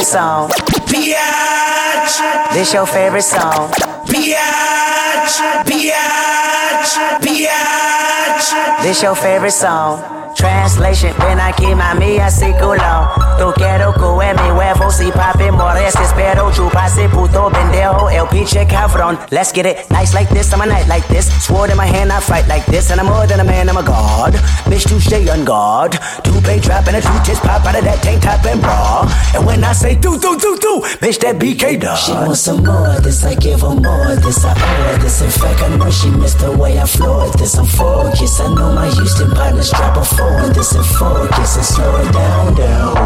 [0.07, 0.49] Song.
[0.87, 3.69] Biatch, This your favorite song.
[4.07, 5.35] biatch,
[5.67, 8.81] biatch, biatch.
[8.81, 10.16] This your favorite song.
[10.37, 13.09] Translation, ven aquí mami así culo.
[13.39, 19.17] Tú quiero que mi huevo si papi mores Espero chupase puto pendejo El pinche cabrón.
[19.31, 21.25] Let's get it nice like this, I'm a night like this.
[21.43, 23.77] Sword in my hand, I fight like this And I'm more than a man, I'm
[23.77, 24.33] a god.
[24.65, 25.97] Bitch, to stay on guard.
[26.23, 29.09] Two pay trap and a two tits pop out of that tank top and bra.
[29.33, 32.63] And when I say do, do, do, do Bitch, that BK dog She wants some
[32.63, 35.21] more of this, I give her more of this, I owe her this.
[35.21, 37.57] In fact, I know she missed the way I floored this.
[37.57, 41.65] I'm focused, I know my Houston partners drop a four on this and focus and
[41.65, 42.97] slow it down, down.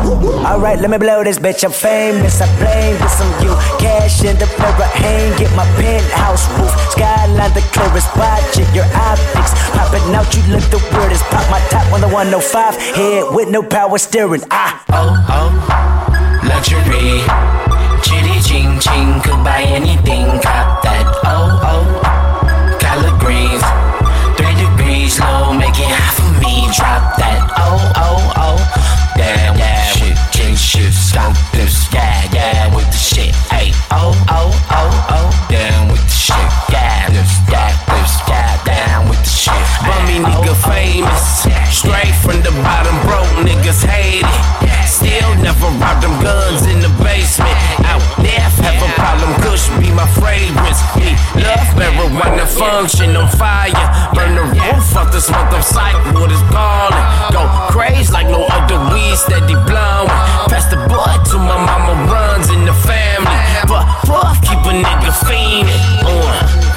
[0.46, 1.64] Alright, let me blow this bitch.
[1.64, 2.42] I'm famous.
[2.42, 3.54] I blame this on you.
[3.80, 6.72] Cash in the mirror, hang, get my penthouse roof.
[6.92, 9.54] Skyline the clearest, watching your optics.
[9.78, 11.24] Popping out, you look the weirdest.
[11.32, 12.76] Pop my top on the 105.
[12.96, 14.44] Head with no power steering.
[14.52, 14.84] Ah.
[14.90, 15.50] Oh, oh,
[16.48, 17.22] luxury.
[18.04, 21.06] Chitty ching ching, could buy anything, cop that.
[21.24, 22.11] Oh, oh,
[31.12, 33.72] shit, stop this, yeah, with the shit, hey.
[33.92, 36.36] Oh, oh, oh, oh, down with the shit,
[36.72, 39.54] yeah, this, yeah, this, yeah, down with the shit.
[39.84, 40.72] Bummy nigga oh, oh, oh.
[40.72, 41.48] famous.
[41.72, 44.88] Straight from the bottom, broke niggas hate it.
[44.88, 47.56] Still never about them guns in the basement.
[47.86, 48.04] Out
[49.62, 50.82] Kush be my fragrance.
[50.98, 53.72] Me love marijuana function on fire.
[54.14, 55.94] Burn the roof off this month of sight.
[56.16, 56.98] Wood is ballin'.
[57.32, 60.10] Go crazy like no other weed steady blowing.
[60.50, 63.38] Pass the boy to my mama runs in the family.
[63.68, 65.70] But puff keep a nigga fiendin'.
[66.02, 66.72] Uh.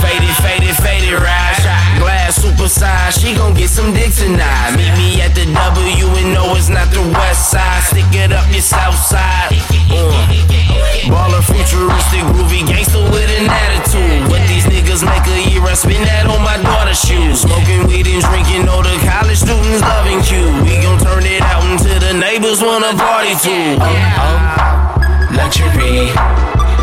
[0.00, 1.49] Faded, faded, faded, rise.
[2.68, 4.76] Size, she gon' get some dick tonight.
[4.76, 7.82] Meet me at the W and know it's not the west side.
[7.82, 9.50] Stick it up your south side.
[9.90, 10.12] Uh.
[11.10, 14.30] Baller futuristic, groovy gangster with an attitude.
[14.30, 17.42] What these niggas make a year, I spend that on my daughter's shoes.
[17.42, 20.38] Smoking weed and drinking, all the college students loving Q.
[20.62, 23.82] We gon' turn it out until the neighbors wanna party too.
[23.82, 25.34] Oh, oh.
[25.34, 26.12] Luxury.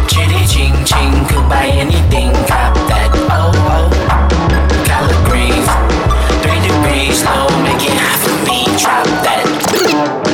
[0.10, 3.14] Chitty ching ching, could buy anything, cop that.
[3.30, 4.37] Oh oh,
[7.08, 8.66] three degrees low, make it hot for me.
[8.78, 10.27] Drop that.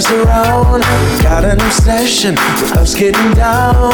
[0.00, 0.82] Mess around.
[1.22, 3.92] Got an obsession with us getting down.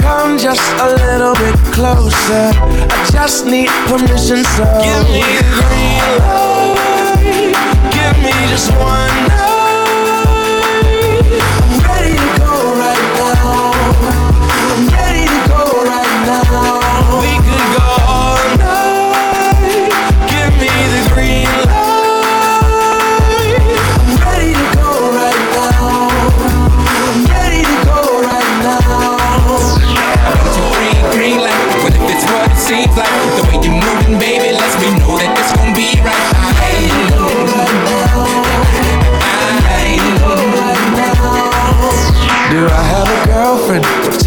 [0.00, 2.50] Come just a little bit closer.
[2.54, 6.72] I just need permission, so give me the green light.
[7.92, 9.41] Give me just one night.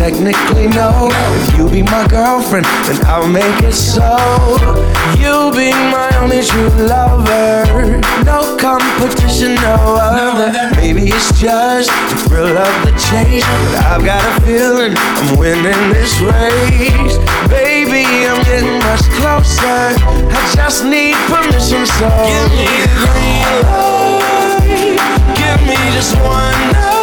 [0.06, 1.10] Technically, no.
[1.42, 4.14] If you be my girlfriend, then I'll make it so.
[5.18, 7.66] You be my only true lover.
[8.24, 10.52] No competition, no other.
[10.76, 13.46] Maybe it's just the thrill of the chase.
[13.74, 17.18] But I've got a feeling I'm winning this race.
[17.50, 19.98] Baby, I'm getting much closer.
[20.30, 25.02] I just need permission, so give me the green light.
[25.34, 26.95] Give me just one night.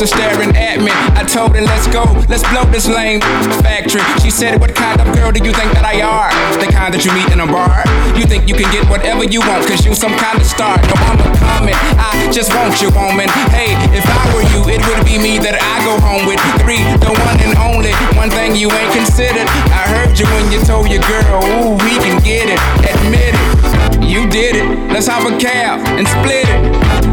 [0.00, 0.90] Medusa staring at me.
[1.12, 3.20] I told her, let's go, let's blow this lame
[3.60, 4.00] factory.
[4.22, 6.32] She said, what kind of girl do you think that I are?
[6.56, 7.84] The kind that you meet in a bar.
[8.16, 10.80] You think you can get whatever you want, cause you some kind of star.
[10.88, 11.76] No, I'm a comet.
[12.00, 13.28] I just want you, woman.
[13.52, 16.40] Hey, if I were you, it would be me that I go home with.
[16.64, 17.92] Three, the one and only.
[18.16, 19.48] One thing you ain't considered.
[19.68, 22.60] I heard you when you told your girl, ooh, we can get it.
[22.88, 23.59] Admit it.
[23.98, 24.66] You did it.
[24.90, 26.60] Let's hop a cab and split it.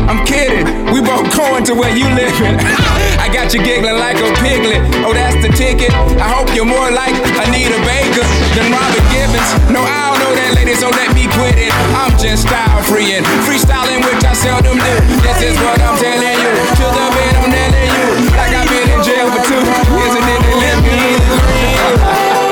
[0.10, 0.66] I'm kidding.
[0.94, 2.58] We both going to where you living.
[3.24, 4.82] I got you giggling like a piglet.
[5.04, 5.92] Oh, that's the ticket.
[6.22, 8.26] I hope you're more like Anita Baker
[8.56, 9.50] than Robin Givens.
[9.70, 11.74] No, I don't know that lady, so let me quit it.
[11.98, 14.94] I'm just style freeing, freestyling, which I seldom do.
[15.22, 16.52] This is what I'm telling you.
[16.56, 18.06] To the bed, I'm telling you.
[18.34, 22.38] Like I've been in jail for two years and then they let me in.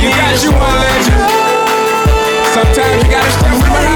[0.00, 1.09] You got you one legend.
[2.72, 3.89] Sometimes you gotta step behind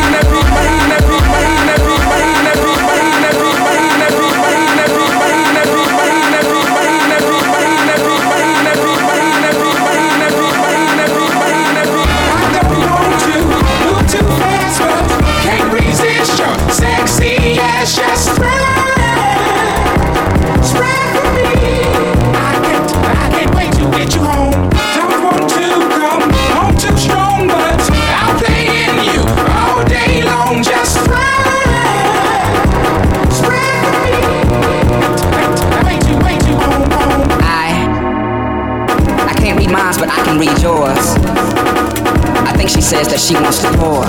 [43.24, 44.04] she says that she wants to pour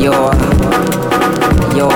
[0.00, 0.32] your
[1.76, 1.92] your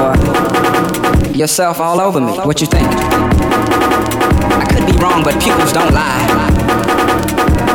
[1.35, 2.33] yourself all over me.
[2.45, 2.89] What you think?
[2.89, 6.27] I could be wrong, but pupils don't lie.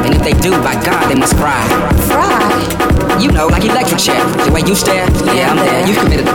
[0.05, 1.63] And if they do, by God, they must cry.
[2.11, 3.17] Cry?
[3.21, 4.19] You know, like electric chair.
[4.45, 5.87] The way you stare, yeah, I'm there.
[5.87, 6.27] You committed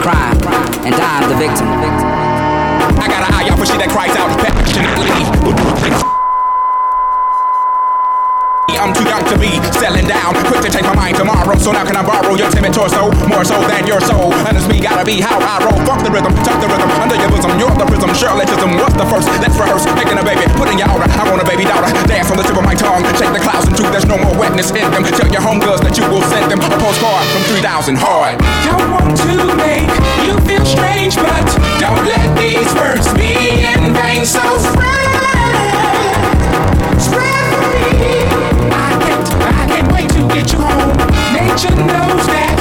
[10.61, 11.55] to take my mind tomorrow.
[11.57, 13.11] So now can I borrow your timid torso?
[13.27, 14.33] More so than your soul.
[14.47, 15.79] And it's me, gotta be how I roll.
[15.87, 17.55] Fuck the rhythm, tuck the rhythm under your bosom.
[17.55, 18.75] You're the rhythm, Shirleyism.
[18.75, 19.27] What's the first?
[19.39, 19.85] Let's rehearse.
[19.95, 21.07] Making a baby, putting your aura.
[21.07, 21.87] I want a baby daughter.
[22.07, 23.03] Dance on the tip of my tongue.
[23.15, 23.91] Shake the clouds and truth.
[23.91, 25.03] There's no more wetness in them.
[25.07, 28.35] Tell your homegirls that you will send them a postcard from 3000 hard.
[28.67, 29.89] Don't want to make
[30.27, 31.47] you feel strange, but
[31.79, 34.25] don't let these words be in vain.
[34.27, 35.07] So spread,
[36.99, 37.48] spread
[40.39, 40.95] get you home.
[41.33, 42.58] Nature knows that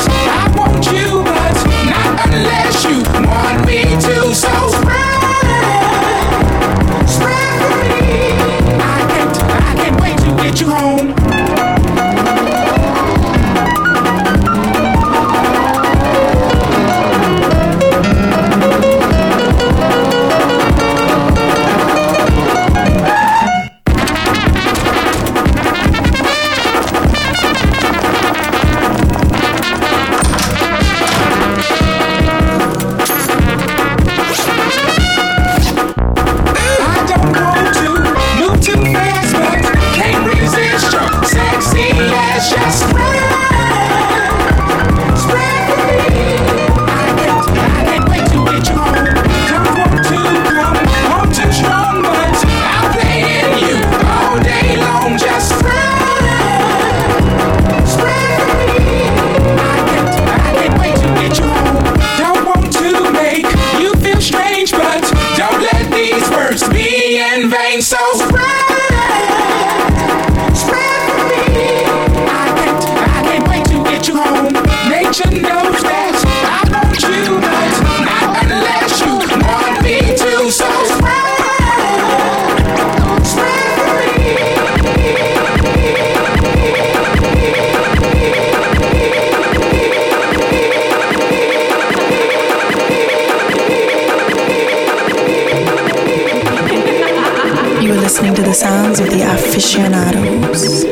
[99.58, 100.86] aficionados.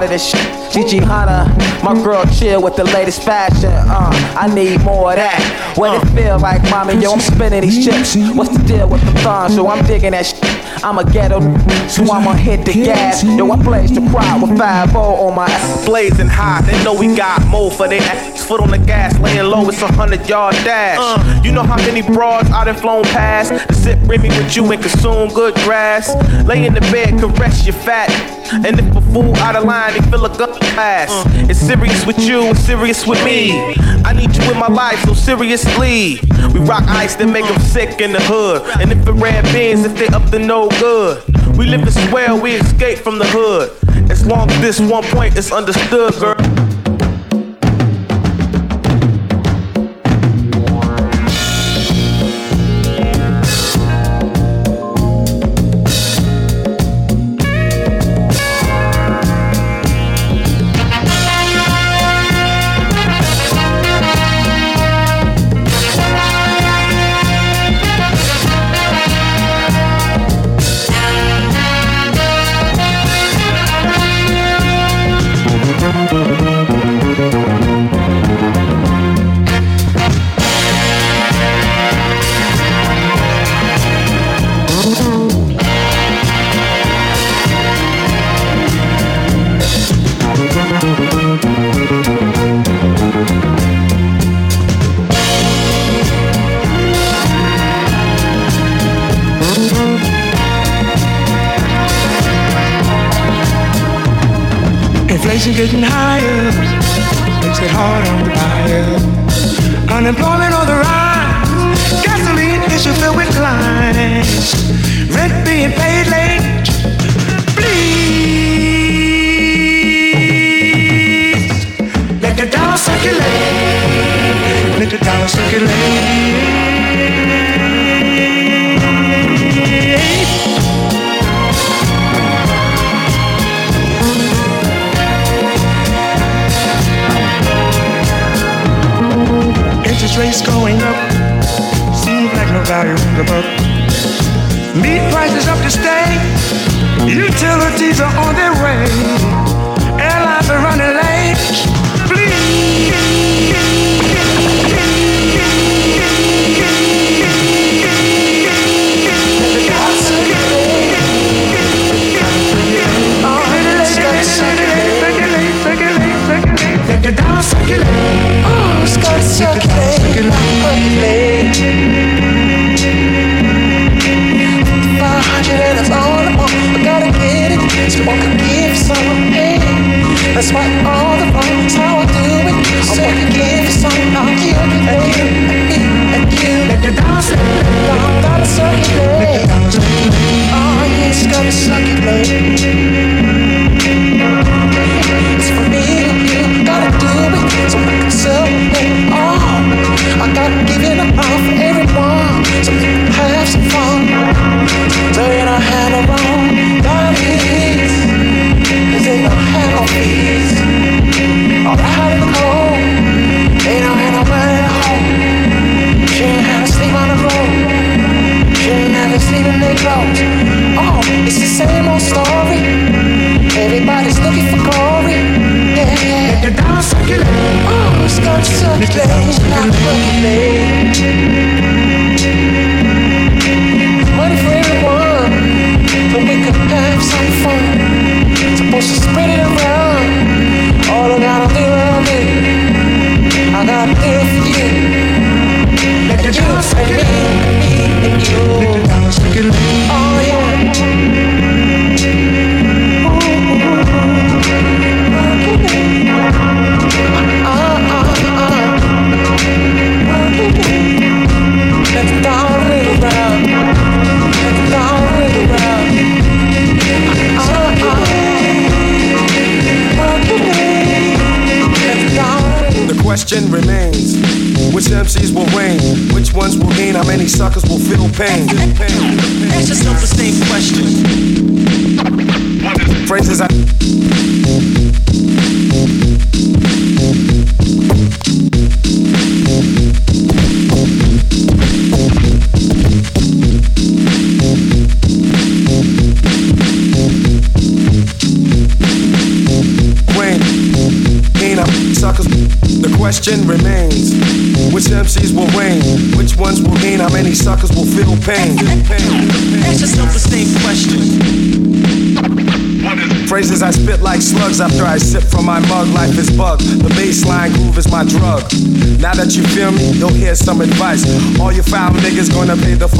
[0.00, 0.72] That of this shit.
[0.72, 1.44] Gigi Hunter,
[1.84, 3.72] my girl chill with the latest fashion.
[3.72, 5.74] Uh, I need more of that.
[5.76, 7.00] What it feel like, mommy?
[7.02, 8.16] Yo, I'm spinning these chips.
[8.34, 9.50] What's the deal with the thong?
[9.50, 10.40] So I'm digging that shit.
[10.84, 11.40] I'm a ghetto,
[11.88, 13.22] so I'ma hit the gas.
[13.24, 15.84] Yo, I blaze the crowd with 5 on my ass.
[15.84, 18.44] Blazing high, they know we got more for their ass.
[18.46, 21.44] Foot on the gas, laying low, it's a hundred yard dash.
[21.44, 24.80] You know how many broads I done flown past to sit Remy with you and
[24.80, 26.08] consume good grass.
[26.46, 28.10] Lay in the bed, caress your fat.
[28.52, 31.10] And if a fool out of line, they fill a gun pass.
[31.48, 33.74] It's serious with you, it's serious with me.
[34.04, 36.18] I need you in my life, so seriously.
[36.52, 38.62] We rock ice that make them sick in the hood.
[38.80, 41.22] And if it red beans, if they up to no good.
[41.56, 43.70] We live in swell, we escape from the hood.
[44.10, 46.59] As long as this one point is understood, girl.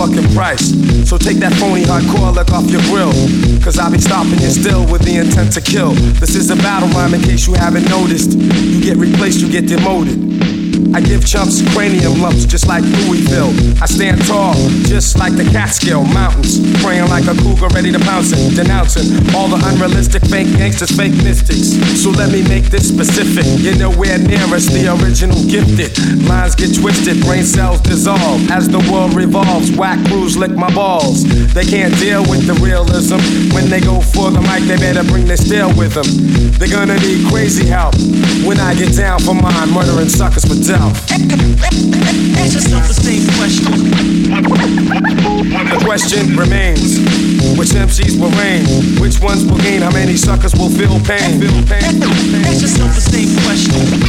[0.01, 0.73] fucking price.
[1.07, 3.12] So take that phony hardcore look off your grill.
[3.61, 5.93] Cause I be stopping you still with the intent to kill.
[6.17, 8.33] This is a battle rhyme in case you haven't noticed.
[8.33, 10.50] You get replaced, you get demoted.
[10.93, 13.55] I give chumps cranium lumps just like Louisville.
[13.81, 14.55] I stand tall,
[14.91, 16.59] just like the Catskill Mountains.
[16.83, 21.15] Praying like a cougar ready to pounce it, denouncing all the unrealistic fake gangsters, fake
[21.23, 21.78] mystics.
[22.02, 23.47] So let me make this specific.
[23.62, 25.94] You're nowhere near us, the original gifted.
[26.27, 28.51] Lines get twisted, brain cells dissolve.
[28.51, 31.23] As the world revolves, whack crews lick my balls.
[31.55, 33.23] They can't deal with the realism.
[33.55, 36.09] When they go for the mic, they better bring their steel with them.
[36.59, 37.94] They're gonna need crazy help
[38.43, 41.12] when I get down for mine, murdering suckers for death yourself.
[42.39, 43.73] Ask yourself the same question.
[45.68, 46.99] The question remains:
[47.59, 48.65] Which MCs will reign?
[49.00, 49.83] Which ones will gain?
[49.83, 51.41] How many suckers will feel pain?
[51.41, 52.02] Feel pain.
[52.44, 54.00] Ask yourself the same question.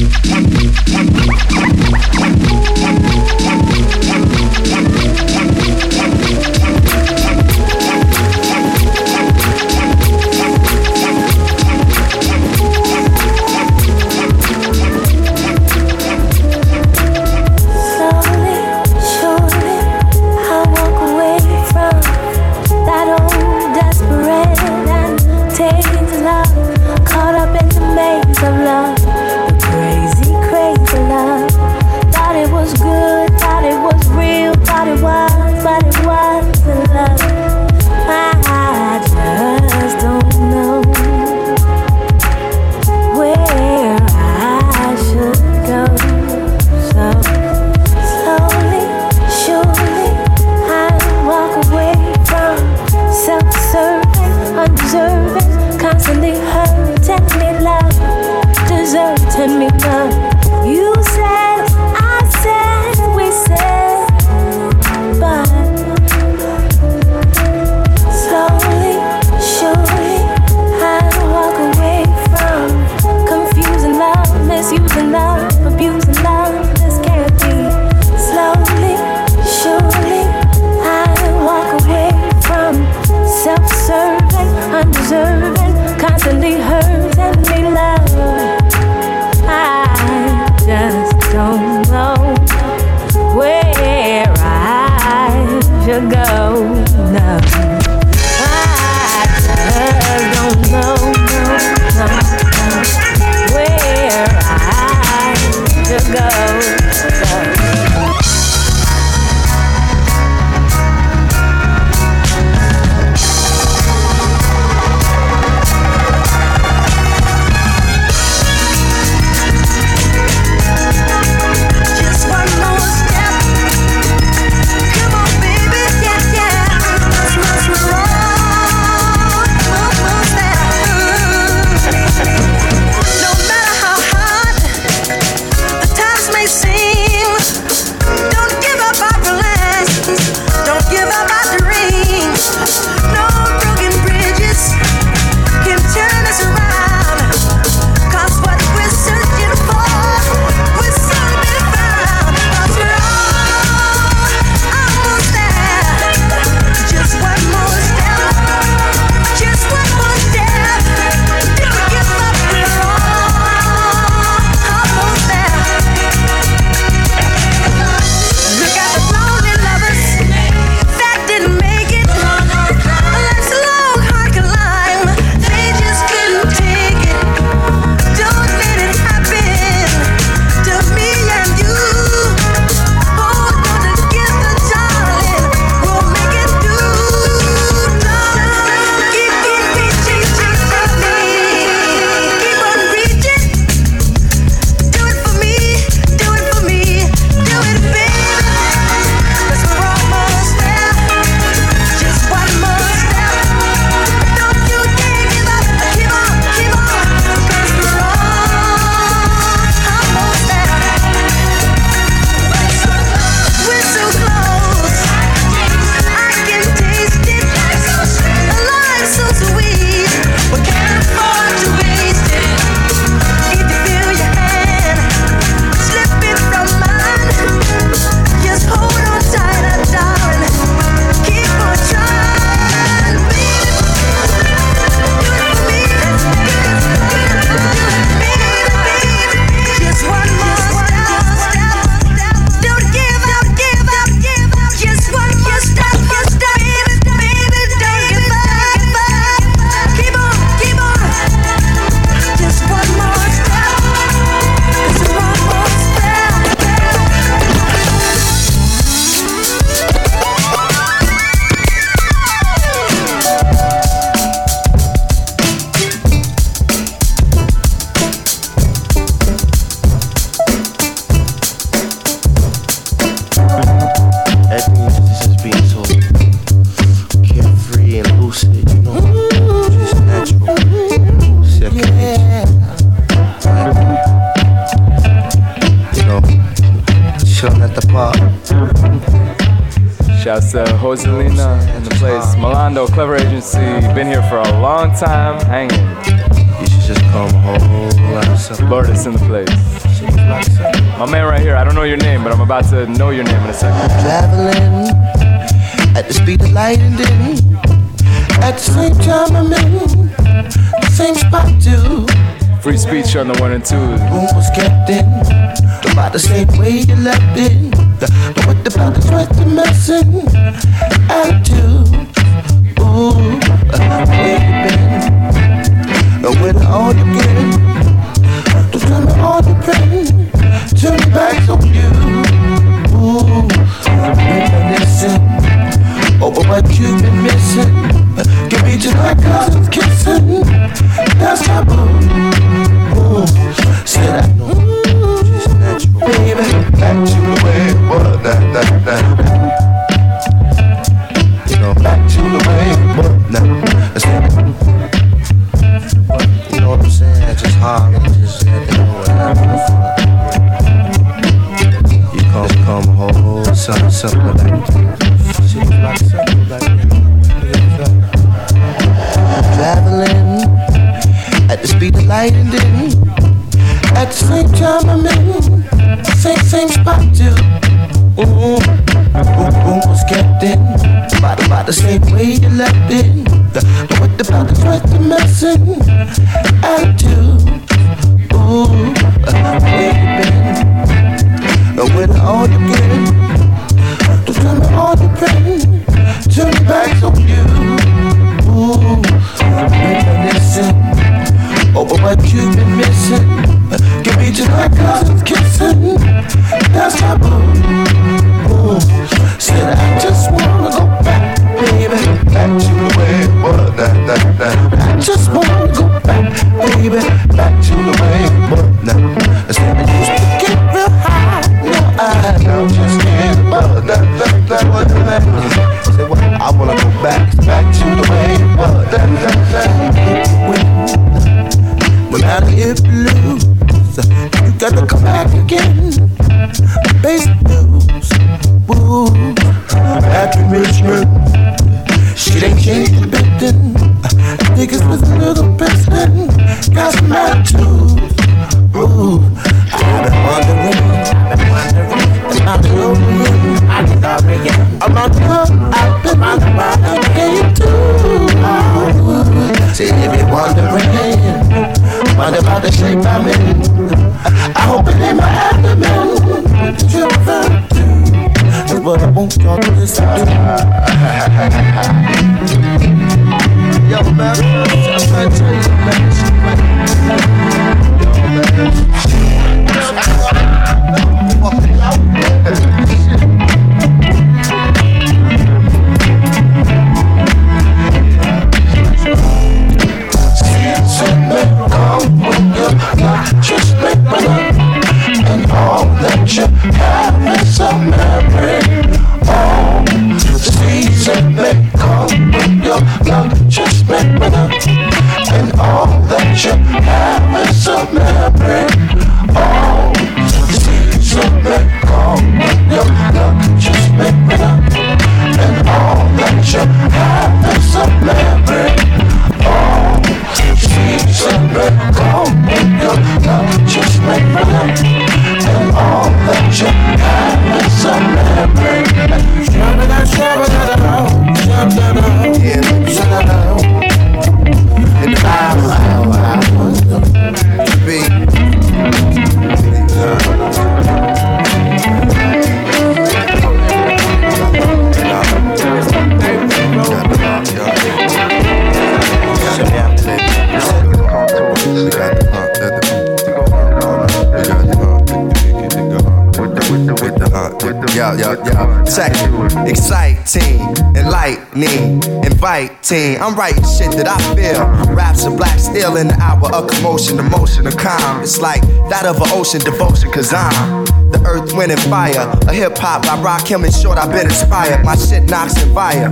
[562.91, 563.21] scene.
[563.21, 564.67] I'm writing shit that I feel.
[564.93, 568.21] Raps of black steel in the hour of commotion, emotion of calm.
[568.21, 568.61] It's like
[568.91, 572.27] that of an ocean devotion, cause I'm the earth, wind, and fire.
[572.51, 574.83] A hip hop I rock him in short, I've been inspired.
[574.83, 576.11] My shit knocks and fire.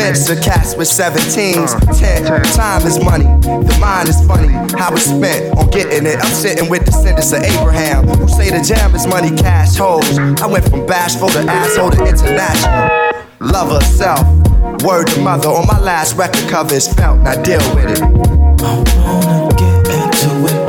[0.00, 2.24] Mix the cats with 17s, 10.
[2.56, 4.48] Time is money, the mind is funny.
[4.80, 6.16] How it's spent on getting it.
[6.16, 10.16] I'm sitting with descendants of Abraham who say the jam is money, cash holes.
[10.16, 13.20] I went from bashful to asshole to international.
[13.40, 14.49] Love herself.
[14.84, 18.00] Word to mother on my last record cover is felt, now deal with it.
[18.00, 18.04] I
[18.96, 20.60] wanna get into it.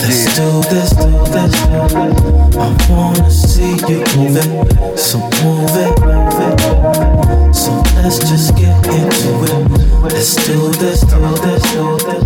[0.00, 2.56] Let's do this, do this, do this.
[2.56, 7.54] I wanna see you move it, so move it, move it.
[7.54, 9.68] So let's just get into it.
[10.02, 12.24] Let's do this, do this, do this.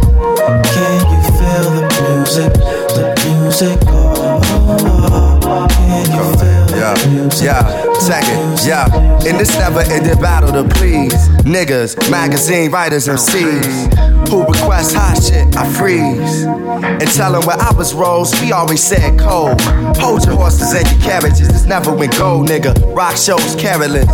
[0.70, 2.52] Can you feel the music,
[2.94, 3.78] the music?
[3.88, 5.66] Oh, oh, oh.
[5.70, 7.81] Can you feel the Yeah, music?
[8.08, 9.28] Yeah, second, yeah.
[9.30, 11.14] In this never ending battle to please
[11.44, 13.86] niggas, magazine writers, and C's
[14.28, 16.61] who request hot shit, I freeze.
[16.82, 19.60] And tell where I was rose, we always said cold.
[19.96, 22.74] Hold your horses and your carriages, this never went gold, nigga.
[22.94, 24.08] Rock shows careless.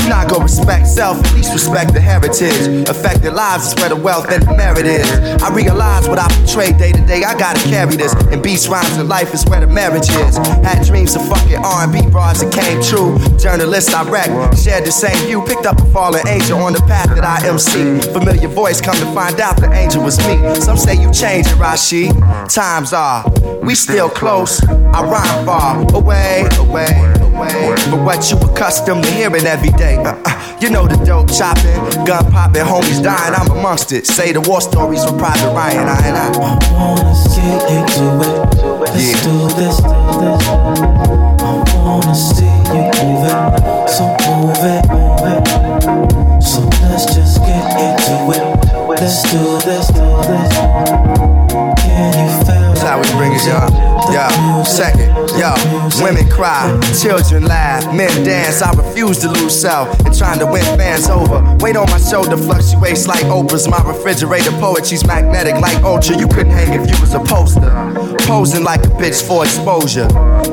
[0.00, 2.88] You not gonna respect self, at least respect the heritage.
[2.88, 5.08] Affected lives is where the wealth and the merit is.
[5.42, 8.14] I realize what I portray day to day, I gotta carry this.
[8.32, 10.36] And beats, rhymes, and life is where the marriage is.
[10.64, 13.18] Had dreams of fucking R&B bras that came true.
[13.38, 15.42] Journalists I wreck, shared the same view.
[15.42, 18.00] Picked up a fallen angel on the path that I MC.
[18.12, 20.36] Familiar voice, come to find out the angel was me.
[20.60, 21.58] Some say you changed it,
[22.48, 23.24] Times are,
[23.62, 24.62] we still close.
[24.68, 27.74] I rhyme far away, away, away.
[27.90, 29.96] But what you accustomed to hearing every day.
[29.96, 33.34] Uh, uh, you know the dope chopping, gun popping, homies dying.
[33.34, 34.06] I'm amongst it.
[34.06, 35.88] Say the war stories from Private Ryan.
[35.88, 36.38] I and I.
[36.38, 38.56] wanna get into it.
[38.80, 40.42] Let's do this, do this.
[41.38, 46.42] I wanna see you move it, so move it, move it.
[46.42, 48.56] So let's just get into it.
[48.88, 50.65] Let's do this, do this.
[52.94, 53.66] We bring it, y'all.
[54.14, 55.52] Yo, second, yo,
[56.00, 58.62] women cry, children laugh, men dance.
[58.62, 61.42] I refuse to lose self and trying to win fans over.
[61.58, 63.66] Weight on my shoulder fluctuates like Oprah's.
[63.66, 66.16] My refrigerator poetry's magnetic like Ultra.
[66.16, 67.72] You couldn't hang if you was a poster.
[68.20, 70.06] Posing like a bitch for exposure.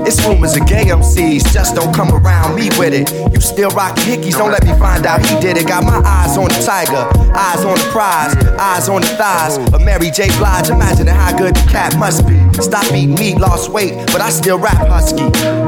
[0.05, 3.11] It's rumors of gay MCs, just don't come around me with it.
[3.33, 5.67] You still rockin' hickeys, don't let me find out he did it.
[5.67, 9.81] Got my eyes on the tiger, eyes on the prize, eyes on the thighs of
[9.81, 10.27] Mary J.
[10.37, 10.69] Blige.
[10.69, 12.37] Imagining how good the cat must be.
[12.61, 15.23] Stop eating meat, lost weight, but I still rap husky.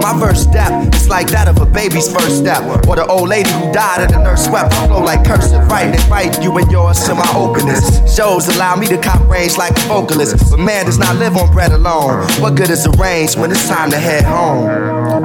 [0.06, 3.50] My first step is like that of a baby's first step, or the old lady
[3.50, 4.72] who died and the nurse swept.
[4.86, 7.90] Flow like cursive, writing and writing you and yours to my openness.
[8.16, 11.52] Shows allow me to cop range like a vocalist, but man does not live on
[11.52, 12.22] bread alone.
[12.40, 14.66] What good is a range when it's time to head home?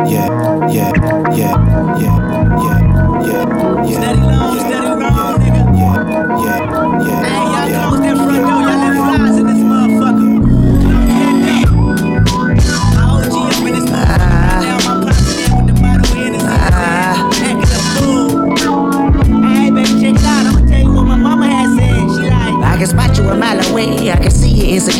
[0.09, 0.93] Yeah, yeah,
[1.31, 1.70] yeah,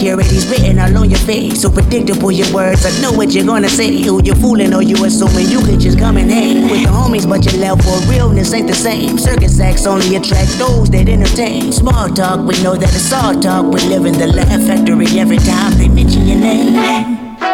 [0.01, 1.61] insecurities written all on your face.
[1.61, 2.87] So predictable your words.
[2.87, 4.03] I know what you're gonna say.
[4.03, 7.29] Who you fooling or you assuming you could just come and hang with the homies,
[7.29, 9.19] but your level for realness ain't the same.
[9.19, 11.73] Circus acts only attract those that entertain.
[11.73, 13.67] Small talk, we know that it's all talk.
[13.73, 16.77] We live in the laugh factory every time they mention your name.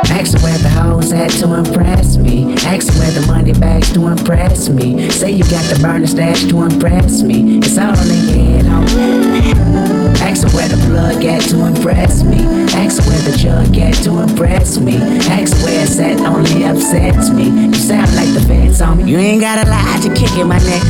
[0.08, 2.55] Ask where the hoes at to impress me.
[2.65, 5.10] Ask where the money bags to impress me.
[5.10, 7.58] Say you got the burner stash to impress me.
[7.58, 10.06] It's all in your head, homie.
[10.22, 12.40] Ask where the plug at to impress me.
[12.74, 14.96] Ask where the jug at to impress me.
[15.28, 17.48] Ask where it's at only upsets me.
[17.48, 19.10] You sound like the feds on me.
[19.10, 20.82] You ain't gotta lie to kick in my neck.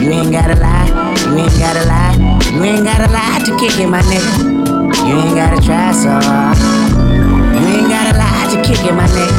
[0.00, 0.88] You ain't gotta lie.
[1.26, 2.14] You ain't gotta lie.
[2.52, 4.54] You ain't gotta lie to kick in my nigga.
[5.06, 6.56] You ain't gotta try so hard.
[7.54, 9.34] You ain't gotta lie to kick in my neck.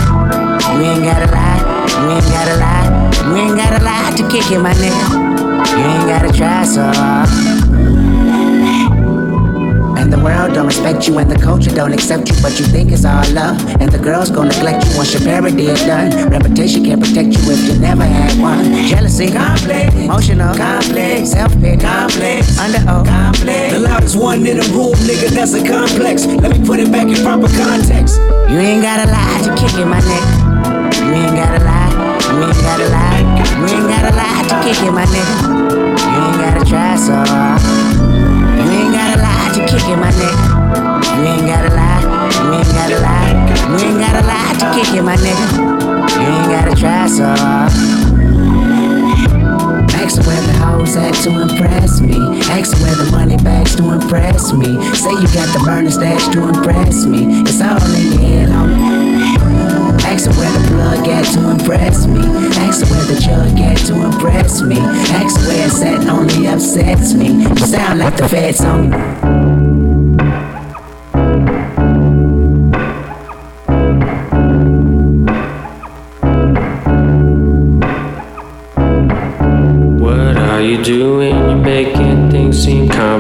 [0.76, 1.62] You ain't gotta lie.
[2.02, 3.06] You ain't gotta lie.
[3.26, 4.98] You ain't gotta lie to kick in my neck.
[5.72, 8.05] You ain't gotta try so hard.
[10.06, 12.92] And the world don't respect you, and the culture don't accept you, but you think
[12.92, 13.58] it's all love.
[13.82, 16.30] And the girls gon' neglect you once your parody is done.
[16.30, 18.70] Reputation can't protect you if you never had one.
[18.86, 23.74] Jealousy, complex, emotional, complex, self-pity, complex, under oath, complex.
[23.74, 26.30] The loudest one in the room, nigga, that's a complex.
[26.30, 28.22] Let me put it back in proper context.
[28.46, 30.26] You ain't gotta lie to kick in my neck.
[31.02, 31.90] You ain't gotta lie.
[32.30, 33.26] You ain't gotta lie.
[33.58, 35.30] You ain't gotta lie to kick in my neck.
[35.98, 37.45] You ain't gotta try so hard.
[39.76, 40.36] You ain't gotta lie to kick in my neck.
[41.16, 42.02] You ain't gotta lie.
[42.40, 43.34] You ain't gotta lie.
[43.68, 45.40] You ain't gotta lie to kick in my neck.
[46.16, 47.72] You ain't gotta try so hard.
[49.96, 52.16] Ask where the hoes at to impress me.
[52.52, 54.80] Ask where the money bags to impress me.
[54.94, 57.42] Say you got the burner stash to impress me.
[57.42, 58.96] It's all in your head, homie.
[60.06, 62.22] Ask where the plug at to impress me.
[62.64, 64.78] Ask where the jug at to impress me.
[64.78, 67.44] Ask where it's at only upsets me.
[67.44, 69.55] You sound like the feds on me.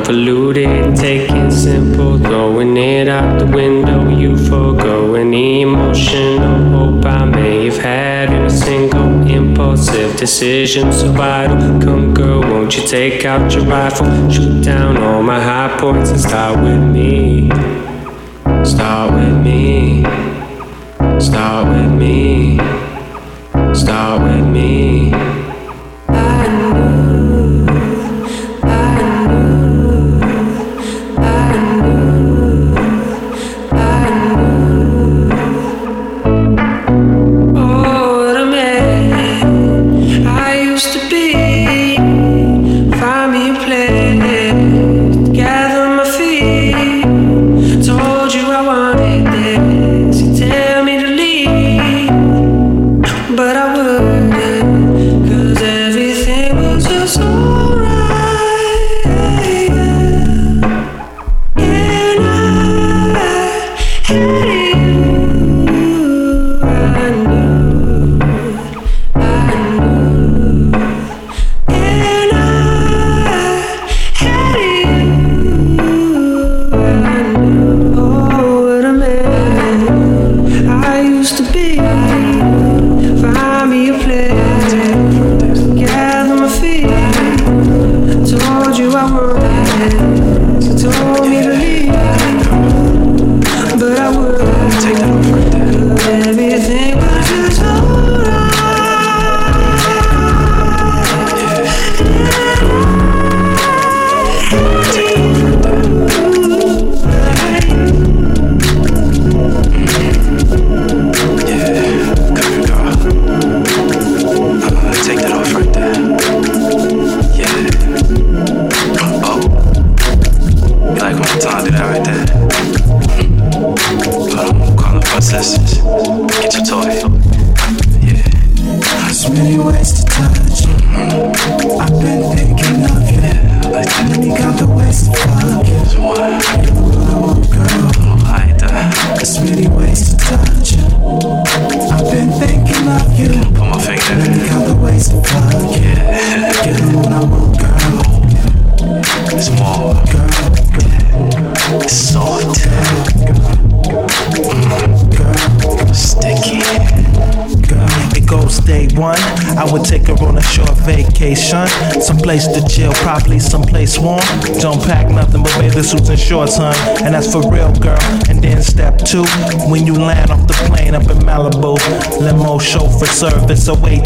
[0.05, 0.95] Convoluted.
[0.95, 4.07] Taking simple, throwing it out the window.
[4.07, 10.91] You forego any emotional hope I may have had in a single impulsive decision.
[10.93, 15.75] So vital, come girl, won't you take out your rifle, shoot down all my high
[15.79, 17.49] points and start with me.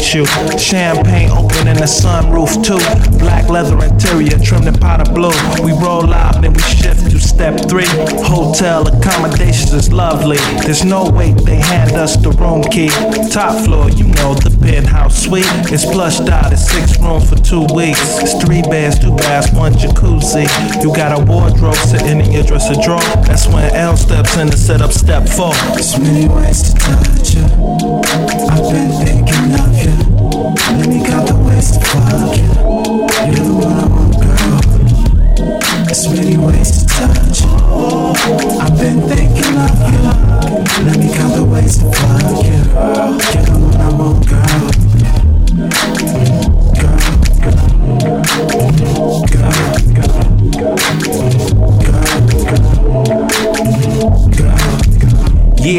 [0.00, 0.26] Awaits you.
[0.58, 2.78] Champagne open in the sunroof too.
[3.18, 5.32] Black leather interior trimmed in powder blue.
[5.62, 7.88] We roll out, then we shift to step three.
[8.24, 10.38] Hotel accommodations is lovely.
[10.64, 12.88] There's no wait, they hand us the room key.
[13.30, 15.44] Top floor, you know the penthouse suite.
[15.72, 18.18] It's plushed out, it's six rooms for two weeks.
[18.20, 20.46] It's three beds, two baths, one jacuzzi.
[20.82, 23.02] You got a wardrobe sitting in your dresser drawer.
[23.26, 25.54] That's when L steps in to set up step four.
[25.74, 27.44] There's many ways to touch you.
[28.50, 29.29] I've been thinking
[38.62, 40.02] I've been thinking of you.
[40.84, 43.09] Then you got the ways to fuck you.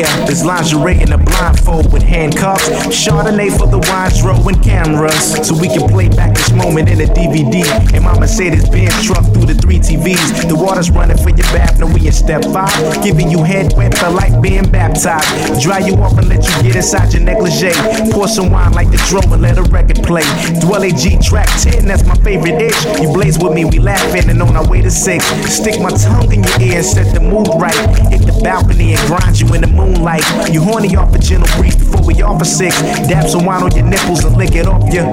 [0.01, 2.67] Yeah, there's lingerie in a blindfold with handcuffs.
[2.89, 5.37] Chardonnay for the wines, rolling cameras.
[5.45, 7.61] So we can play back this moment in a DVD.
[7.93, 10.49] And my Mercedes Benz truck through the three TVs.
[10.49, 12.73] The water's running for your bath, now we in step five.
[13.03, 15.61] Giving you head wet, felt like being baptized.
[15.61, 17.77] Dry you off and let you get inside your negligee.
[18.09, 20.25] Pour some wine like the dro and let a record play.
[20.65, 22.85] Dwell G track 10, that's my favorite ish.
[22.97, 25.23] You blaze with me, we laughing and on our way to six.
[25.45, 27.77] Stick my tongue in your ear and set the mood right.
[28.09, 30.23] Hit the balcony and grind you in the moonlight.
[30.51, 32.75] You horny off a gentle breeze before we off for six.
[33.07, 35.03] Dab some wine on your nipples and lick it off you.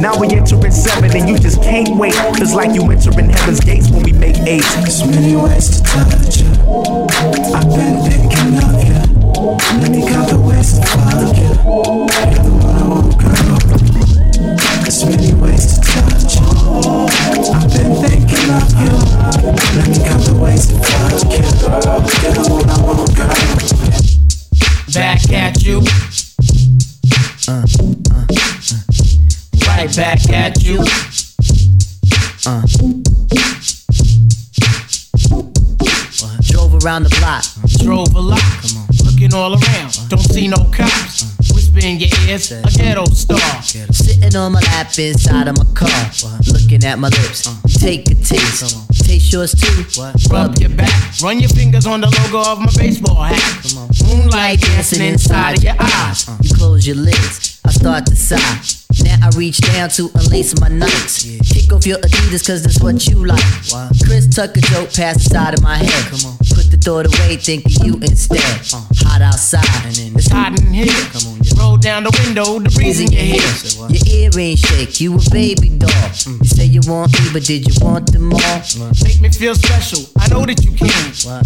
[0.00, 2.14] Now we entering seven and you just can't wait.
[2.40, 4.64] It's like you entering heaven's gates when we make eight.
[4.82, 6.48] There's many ways to touch you.
[7.54, 8.21] I've been
[45.02, 46.10] inside of my car,
[46.52, 47.48] looking at my lips.
[47.78, 49.84] Take a taste, taste yours too.
[50.30, 53.42] Rub your back, run your fingers on the logo of my baseball hat.
[54.06, 56.28] Moonlight dancing inside of your eyes.
[56.42, 58.60] You close your lids, I start to sigh.
[59.04, 61.24] Now I reach down to unlace my nights.
[61.50, 63.42] Kick off your Adidas, cause that's what you like.
[64.04, 66.10] Chris Tucker joke past the side of my head.
[66.54, 68.40] Put the thought away, think of you instead.
[69.04, 69.64] Hot outside,
[70.14, 71.41] It's hot in here.
[71.82, 73.50] Roll down the window, the breeze in your hair.
[73.90, 75.90] Your earring shake, you a baby doll.
[75.90, 78.60] You say you want me, but did you want them all?
[79.02, 80.86] Make me feel special, I know that you can.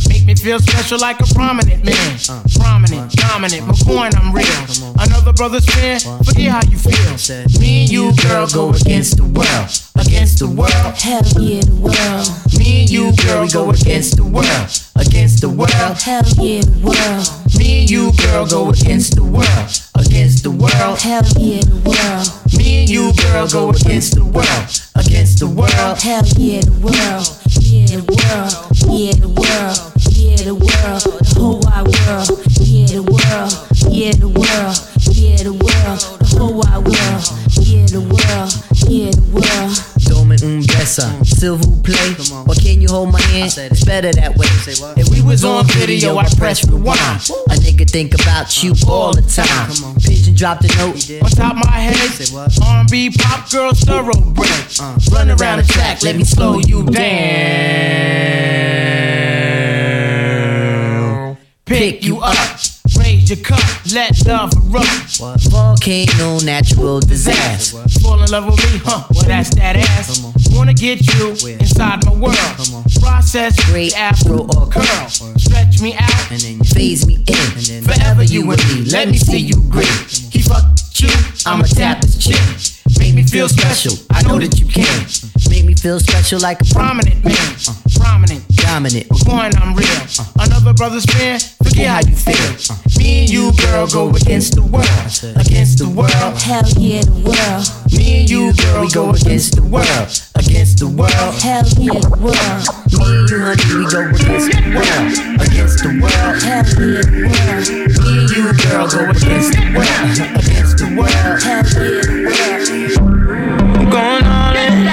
[0.09, 2.19] Make me feel special like a prominent man.
[2.29, 2.43] Uh.
[2.53, 4.93] Prominent, dominant, McCoy, I'm real.
[5.01, 7.17] Another brother's friend, forget how you feel.
[7.61, 9.71] Me and you, girl, go against the world.
[9.97, 10.93] Against the world.
[11.01, 12.29] Hell yeah, the world.
[12.59, 14.69] Me and you, girl, we go against the world.
[14.97, 15.97] Against the world.
[15.97, 17.57] Hell yeah, the world.
[17.57, 19.56] Me and you, girl, go against the world.
[21.07, 21.39] Against the world.
[21.39, 22.27] Hell yeah, the world.
[22.59, 24.67] Me and you, girl, go against the world.
[24.97, 26.03] Against the world.
[26.03, 27.31] Hell yeah, the world.
[27.63, 28.51] Yeah, the world.
[28.91, 29.79] Yeah, the world.
[30.11, 31.03] Yeah, the world.
[31.23, 32.27] The whole wide world.
[32.59, 33.55] Yeah, the world.
[33.87, 34.77] Yeah, the world.
[35.15, 36.03] Yeah, the world.
[36.19, 37.23] The whole wide world.
[37.63, 38.51] Yeah, the world.
[38.91, 39.79] Yeah, the world.
[40.11, 42.17] Dome un besa, s'il vous plaît.
[42.49, 43.55] Or can you hold my hand?
[43.57, 44.47] It's better that way.
[44.97, 47.31] If we was on video, I press rewind.
[47.51, 49.71] A nigga think about you all the time.
[50.37, 51.11] Dropped a note.
[51.23, 52.31] On top of my head,
[52.63, 54.67] R&B pop girl thoroughbred.
[54.79, 56.85] Uh, Run around the track, let me slow you
[60.47, 61.39] down.
[61.65, 62.37] Pick you up,
[62.99, 63.61] raise your cup,
[63.95, 65.19] let love erupt.
[65.21, 65.41] What?
[65.41, 67.79] Volcano, natural disaster.
[68.01, 69.07] Fall in love with me, huh?
[69.15, 70.21] Well, that's that ass.
[70.57, 72.87] Wanna get you inside my world.
[73.01, 75.09] Process Great afro or curl.
[75.37, 77.53] Stretch me out and then phase me in.
[77.57, 79.87] And then Forever you and me, let me see you grin.
[80.33, 81.11] He fucked you,
[81.45, 82.76] I'ma tap his chin.
[82.99, 85.07] Make me feel special, I know that you can.
[85.51, 87.57] Make me feel special like a Prominent man,
[87.95, 89.07] prominent, dominant.
[89.25, 90.03] coin, I'm real.
[90.39, 92.77] Another brother's friend, forget how you feel.
[92.99, 95.37] Me and you, girl, go against the world.
[95.37, 96.37] Against the world.
[96.43, 97.67] Hell yeah, the world.
[97.93, 100.11] Me and you, girl, we go against the world.
[100.35, 101.35] Against the world.
[101.41, 102.67] Hell yeah, the world.
[102.93, 105.15] Me and you, honey, we go against the world.
[105.41, 106.43] Against the world.
[106.43, 107.67] Hell yeah, the world.
[107.71, 110.19] Me and you, girl, go against the world.
[110.41, 111.41] Against the world.
[111.47, 112.86] Hell yeah, the world.
[112.95, 114.87] I'm going all in.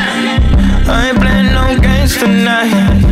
[0.89, 3.02] I ain't playing no games tonight.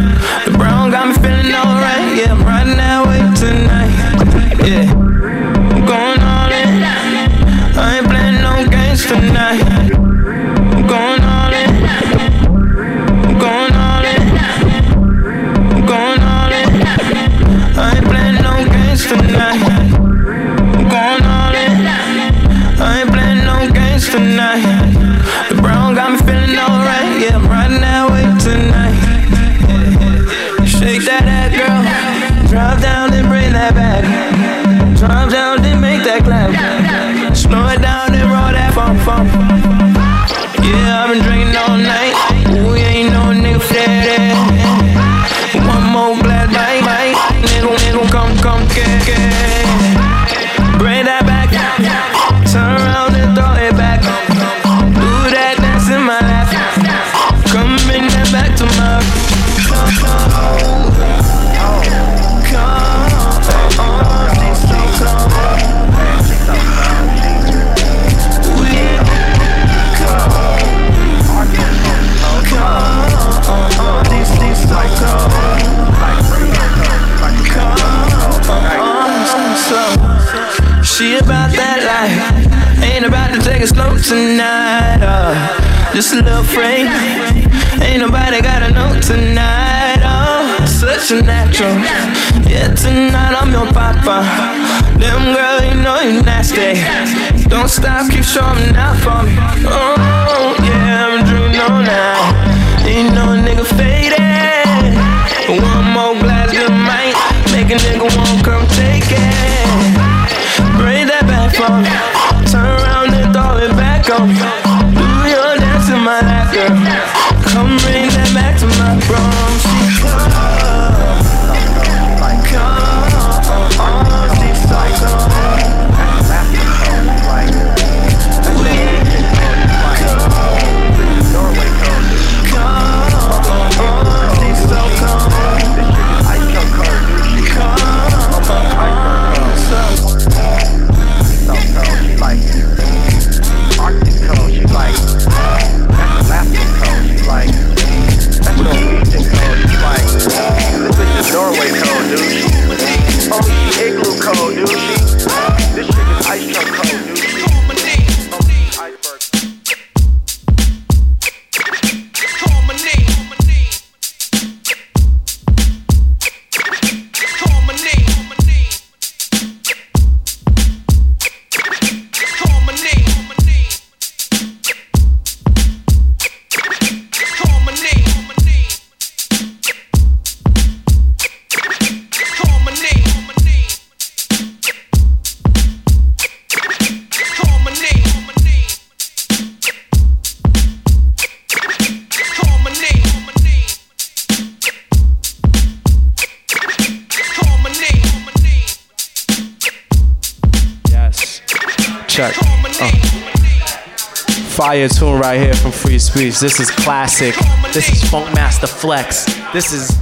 [206.22, 206.40] From Frei Speech.
[206.40, 207.36] This is classic.
[207.74, 209.26] This is Funkmaster Flex.
[209.54, 210.00] This is.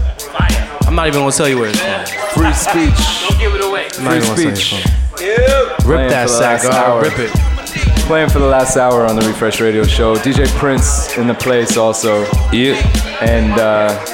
[0.86, 2.06] I'm not even gonna tell you where it's from.
[2.34, 3.30] Frei Speech.
[3.30, 3.88] Don't give it away.
[3.98, 4.84] I'm not even gonna Free say speech.
[4.84, 5.90] from.
[5.90, 7.04] Rip that sack, hour.
[7.04, 7.32] Rip it.
[8.08, 10.16] Playing for the last hour on the Refresh Radio Show.
[10.16, 12.24] DJ Prince in the place also.
[12.52, 12.76] Yeah.
[13.22, 14.06] And uh,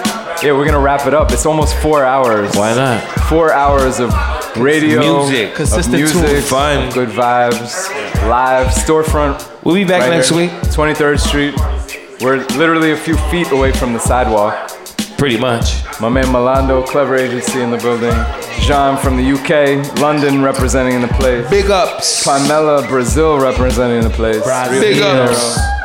[0.43, 1.32] yeah, we're gonna wrap it up.
[1.32, 2.56] It's almost four hours.
[2.56, 3.01] Why not?
[3.30, 4.14] Four hours of
[4.58, 5.50] radio, Music.
[5.50, 6.42] of Consistent music, tune.
[6.43, 6.92] Fun.
[6.92, 7.90] good vibes,
[8.30, 9.64] live storefront.
[9.64, 10.51] We'll be back next here, week.
[10.51, 11.75] 23rd Street.
[12.22, 14.72] We're literally a few feet away from the sidewalk.
[15.18, 15.84] Pretty much.
[16.00, 18.14] My man Malando, Clever Agency in the building.
[18.61, 21.50] Jean from the UK, London representing in the place.
[21.50, 22.24] Big ups.
[22.24, 24.38] Pamela, Brazil representing in the place.
[24.69, 25.56] Big Rio de ups.
[25.56, 25.76] Janeiro.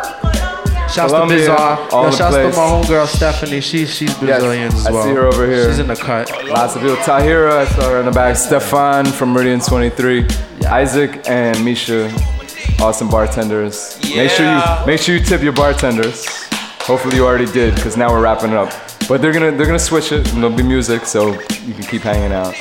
[0.89, 1.89] Shouts Colombia, to Bizarre.
[1.93, 2.55] all Yo, the shouts place.
[2.55, 3.61] to my homegirl Stephanie.
[3.61, 4.89] She, she's Brazilian as well.
[4.89, 5.05] I well.
[5.05, 5.69] see her over here.
[5.71, 6.31] She's in the cut.
[6.49, 6.97] Lots of people.
[6.97, 8.37] Tahira, I saw her in the back.
[8.37, 10.27] Stefan from Meridian 23.
[10.67, 12.09] Isaac and Misha,
[12.81, 13.99] awesome bartenders.
[14.03, 14.17] Yeah.
[14.23, 16.27] Make sure you make sure you tip your bartenders.
[16.83, 18.73] Hopefully you already did, because now we're wrapping it up.
[19.09, 21.33] But they're gonna they're gonna switch it and there'll be music, so
[21.67, 22.55] you can keep hanging out.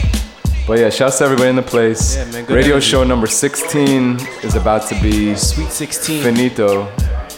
[0.68, 2.16] But yeah, shouts to everybody in the place.
[2.16, 2.86] Yeah, man, Radio energy.
[2.88, 6.22] show number 16 is about to be Sweet 16.
[6.22, 6.86] finito,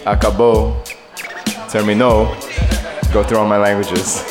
[0.05, 0.75] acabó,
[1.69, 2.27] terminó.
[3.13, 4.21] Go through all my languages.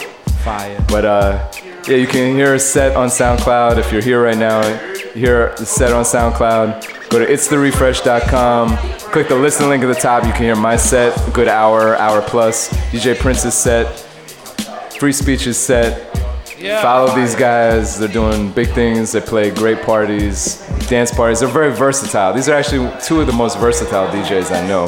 [0.45, 0.79] Fire.
[0.89, 1.51] But uh,
[1.89, 3.79] yeah, you can hear a set on SoundCloud.
[3.79, 4.63] If you're here right now,
[5.15, 6.90] hear the set on SoundCloud.
[7.11, 8.77] Go to it'stherefresh.com.
[9.11, 10.25] Click the listen link at the top.
[10.25, 12.73] You can hear my set, good hour, hour plus.
[12.93, 13.87] DJ Prince's set,
[14.99, 16.07] Frei Speech's set.
[16.83, 17.99] Follow these guys.
[17.99, 19.13] They're doing big things.
[19.13, 21.41] They play great parties, dance parties.
[21.41, 22.33] They're very versatile.
[22.33, 24.87] These are actually two of the most versatile DJs I know.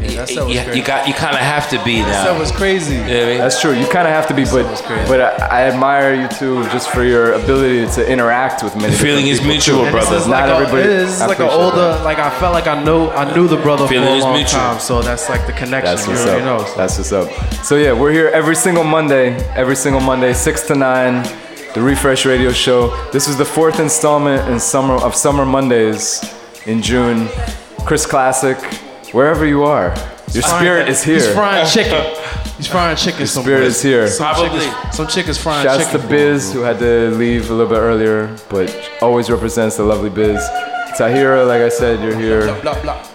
[0.00, 0.76] Yeah, that set was You, great.
[0.76, 1.06] you got.
[1.08, 2.24] You kind of have to be now.
[2.24, 2.94] That was crazy.
[2.96, 3.38] You know I mean?
[3.38, 3.72] That's true.
[3.72, 4.64] You kind of have to be, but
[5.08, 8.92] but I, I admire you too, just for your ability to interact with many.
[8.92, 9.84] The feeling is mutual, too.
[9.86, 10.16] And this brother.
[10.16, 12.04] is Not like a, everybody- it is I like an older, that.
[12.04, 14.34] like I felt like I know I knew the brother Feeling for a is long
[14.36, 14.60] mutual.
[14.60, 14.80] time.
[14.80, 15.94] So that's like the connection.
[15.96, 16.60] That's what's already up.
[16.60, 16.66] know.
[16.66, 16.76] So.
[16.76, 17.28] That's what's up.
[17.64, 21.22] So yeah, we're here every single Monday, every single Monday, six to nine,
[21.74, 22.90] the Refresh Radio Show.
[23.12, 26.20] This is the fourth installment in summer of Summer Mondays
[26.66, 27.28] in June.
[27.86, 28.58] Chris Classic,
[29.12, 29.94] wherever you are,
[30.32, 31.14] your spirit is here.
[31.14, 32.14] He's frying chicken.
[32.56, 33.20] He's frying chicken.
[33.20, 33.56] Your somewhere.
[33.56, 34.06] spirit is here.
[34.08, 34.60] Some Probably.
[34.60, 36.00] Chickens, some chicken's frying Shouts to chicken.
[36.02, 38.68] for Biz, who had to leave a little bit earlier, but
[39.00, 40.38] always represents the lovely Biz.
[40.98, 42.42] Tahira, like I said, you're here.
[42.60, 43.06] Blah, blah.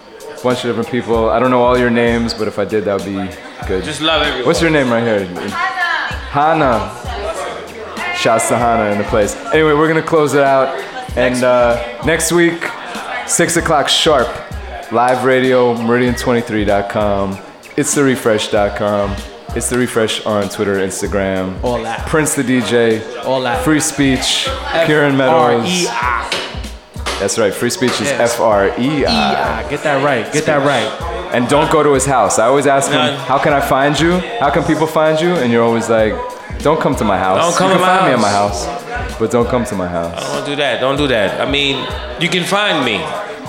[0.44, 1.30] bunch of different people.
[1.30, 3.84] I don't know all your names, but if I did, that would be good.
[3.84, 4.48] Just love everyone.
[4.48, 5.26] What's your name right here?
[6.32, 6.90] Hana.
[6.90, 8.16] Hana.
[8.18, 9.36] Shouts to Hana in the place.
[9.54, 10.70] Anyway, we're gonna close it out,
[11.16, 12.64] and uh, next week,
[13.28, 14.28] six o'clock sharp,
[14.96, 17.38] live radio, meridian23.com,
[17.76, 19.14] it's the refresh.com.
[19.50, 21.62] It's the refresh on Twitter, Instagram.
[21.64, 22.08] All that.
[22.08, 23.24] Prince the DJ.
[23.26, 23.64] All that.
[23.64, 24.50] Frei Speech.
[24.86, 25.86] Kieran Meadows.
[25.88, 27.18] F-R-E-I.
[27.20, 27.54] That's right.
[27.54, 28.34] Frei Speech is Yes.
[28.34, 29.70] F R E I.
[29.70, 30.32] Get that right.
[30.34, 31.34] Get that right.
[31.34, 32.38] And don't go to his house.
[32.38, 34.20] I always ask him, how can I find you?
[34.42, 35.36] How can people find you?
[35.36, 36.14] And you're always like,
[36.60, 37.42] don't come to my house.
[37.42, 38.66] Don't come you to can my find me at my house.
[38.66, 40.22] house, but don't come to my house.
[40.22, 40.82] I don't do that.
[40.82, 41.40] Don't do that.
[41.40, 41.78] I mean,
[42.22, 42.98] you can find me.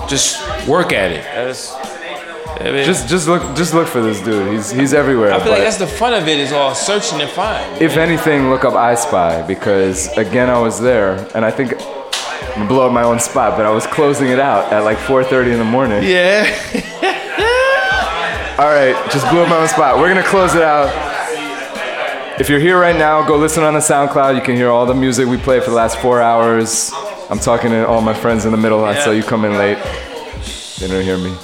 [0.07, 1.23] Just work at it.
[1.23, 4.51] That's, I mean, Just, just look, just look for this dude.
[4.53, 5.31] He's, he's everywhere.
[5.33, 7.81] I feel like that's the fun of it is all searching and find.
[7.81, 12.53] if anything, look up I Spy because again, I was there, and I think I'm
[12.63, 15.51] gonna blow up my own spot, but I was closing it out at like 4:30
[15.53, 16.01] in the morning.
[16.03, 16.45] Yeah.
[18.59, 19.97] All right, just blew up my own spot.
[19.99, 20.89] We're gonna close it out.
[22.39, 24.35] If you're here right now, go listen on the SoundCloud.
[24.35, 26.91] You can hear all the music we played for the last four hours.
[27.29, 28.85] I'm talking to all my friends in the middle.
[28.85, 29.77] I saw you come in late.
[30.79, 31.35] They didn't hear me.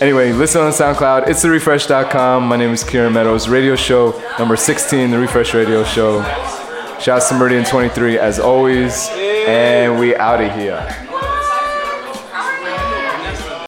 [0.00, 1.26] Anyway, listen on SoundCloud.
[1.26, 2.44] It's therefresh.com.
[2.44, 3.48] My name is Kieran Meadows.
[3.48, 6.22] Radio show number 16, the Refresh Radio Show.
[7.00, 9.08] Shouts to Meridian 23 as always.
[9.10, 11.05] And we out of here.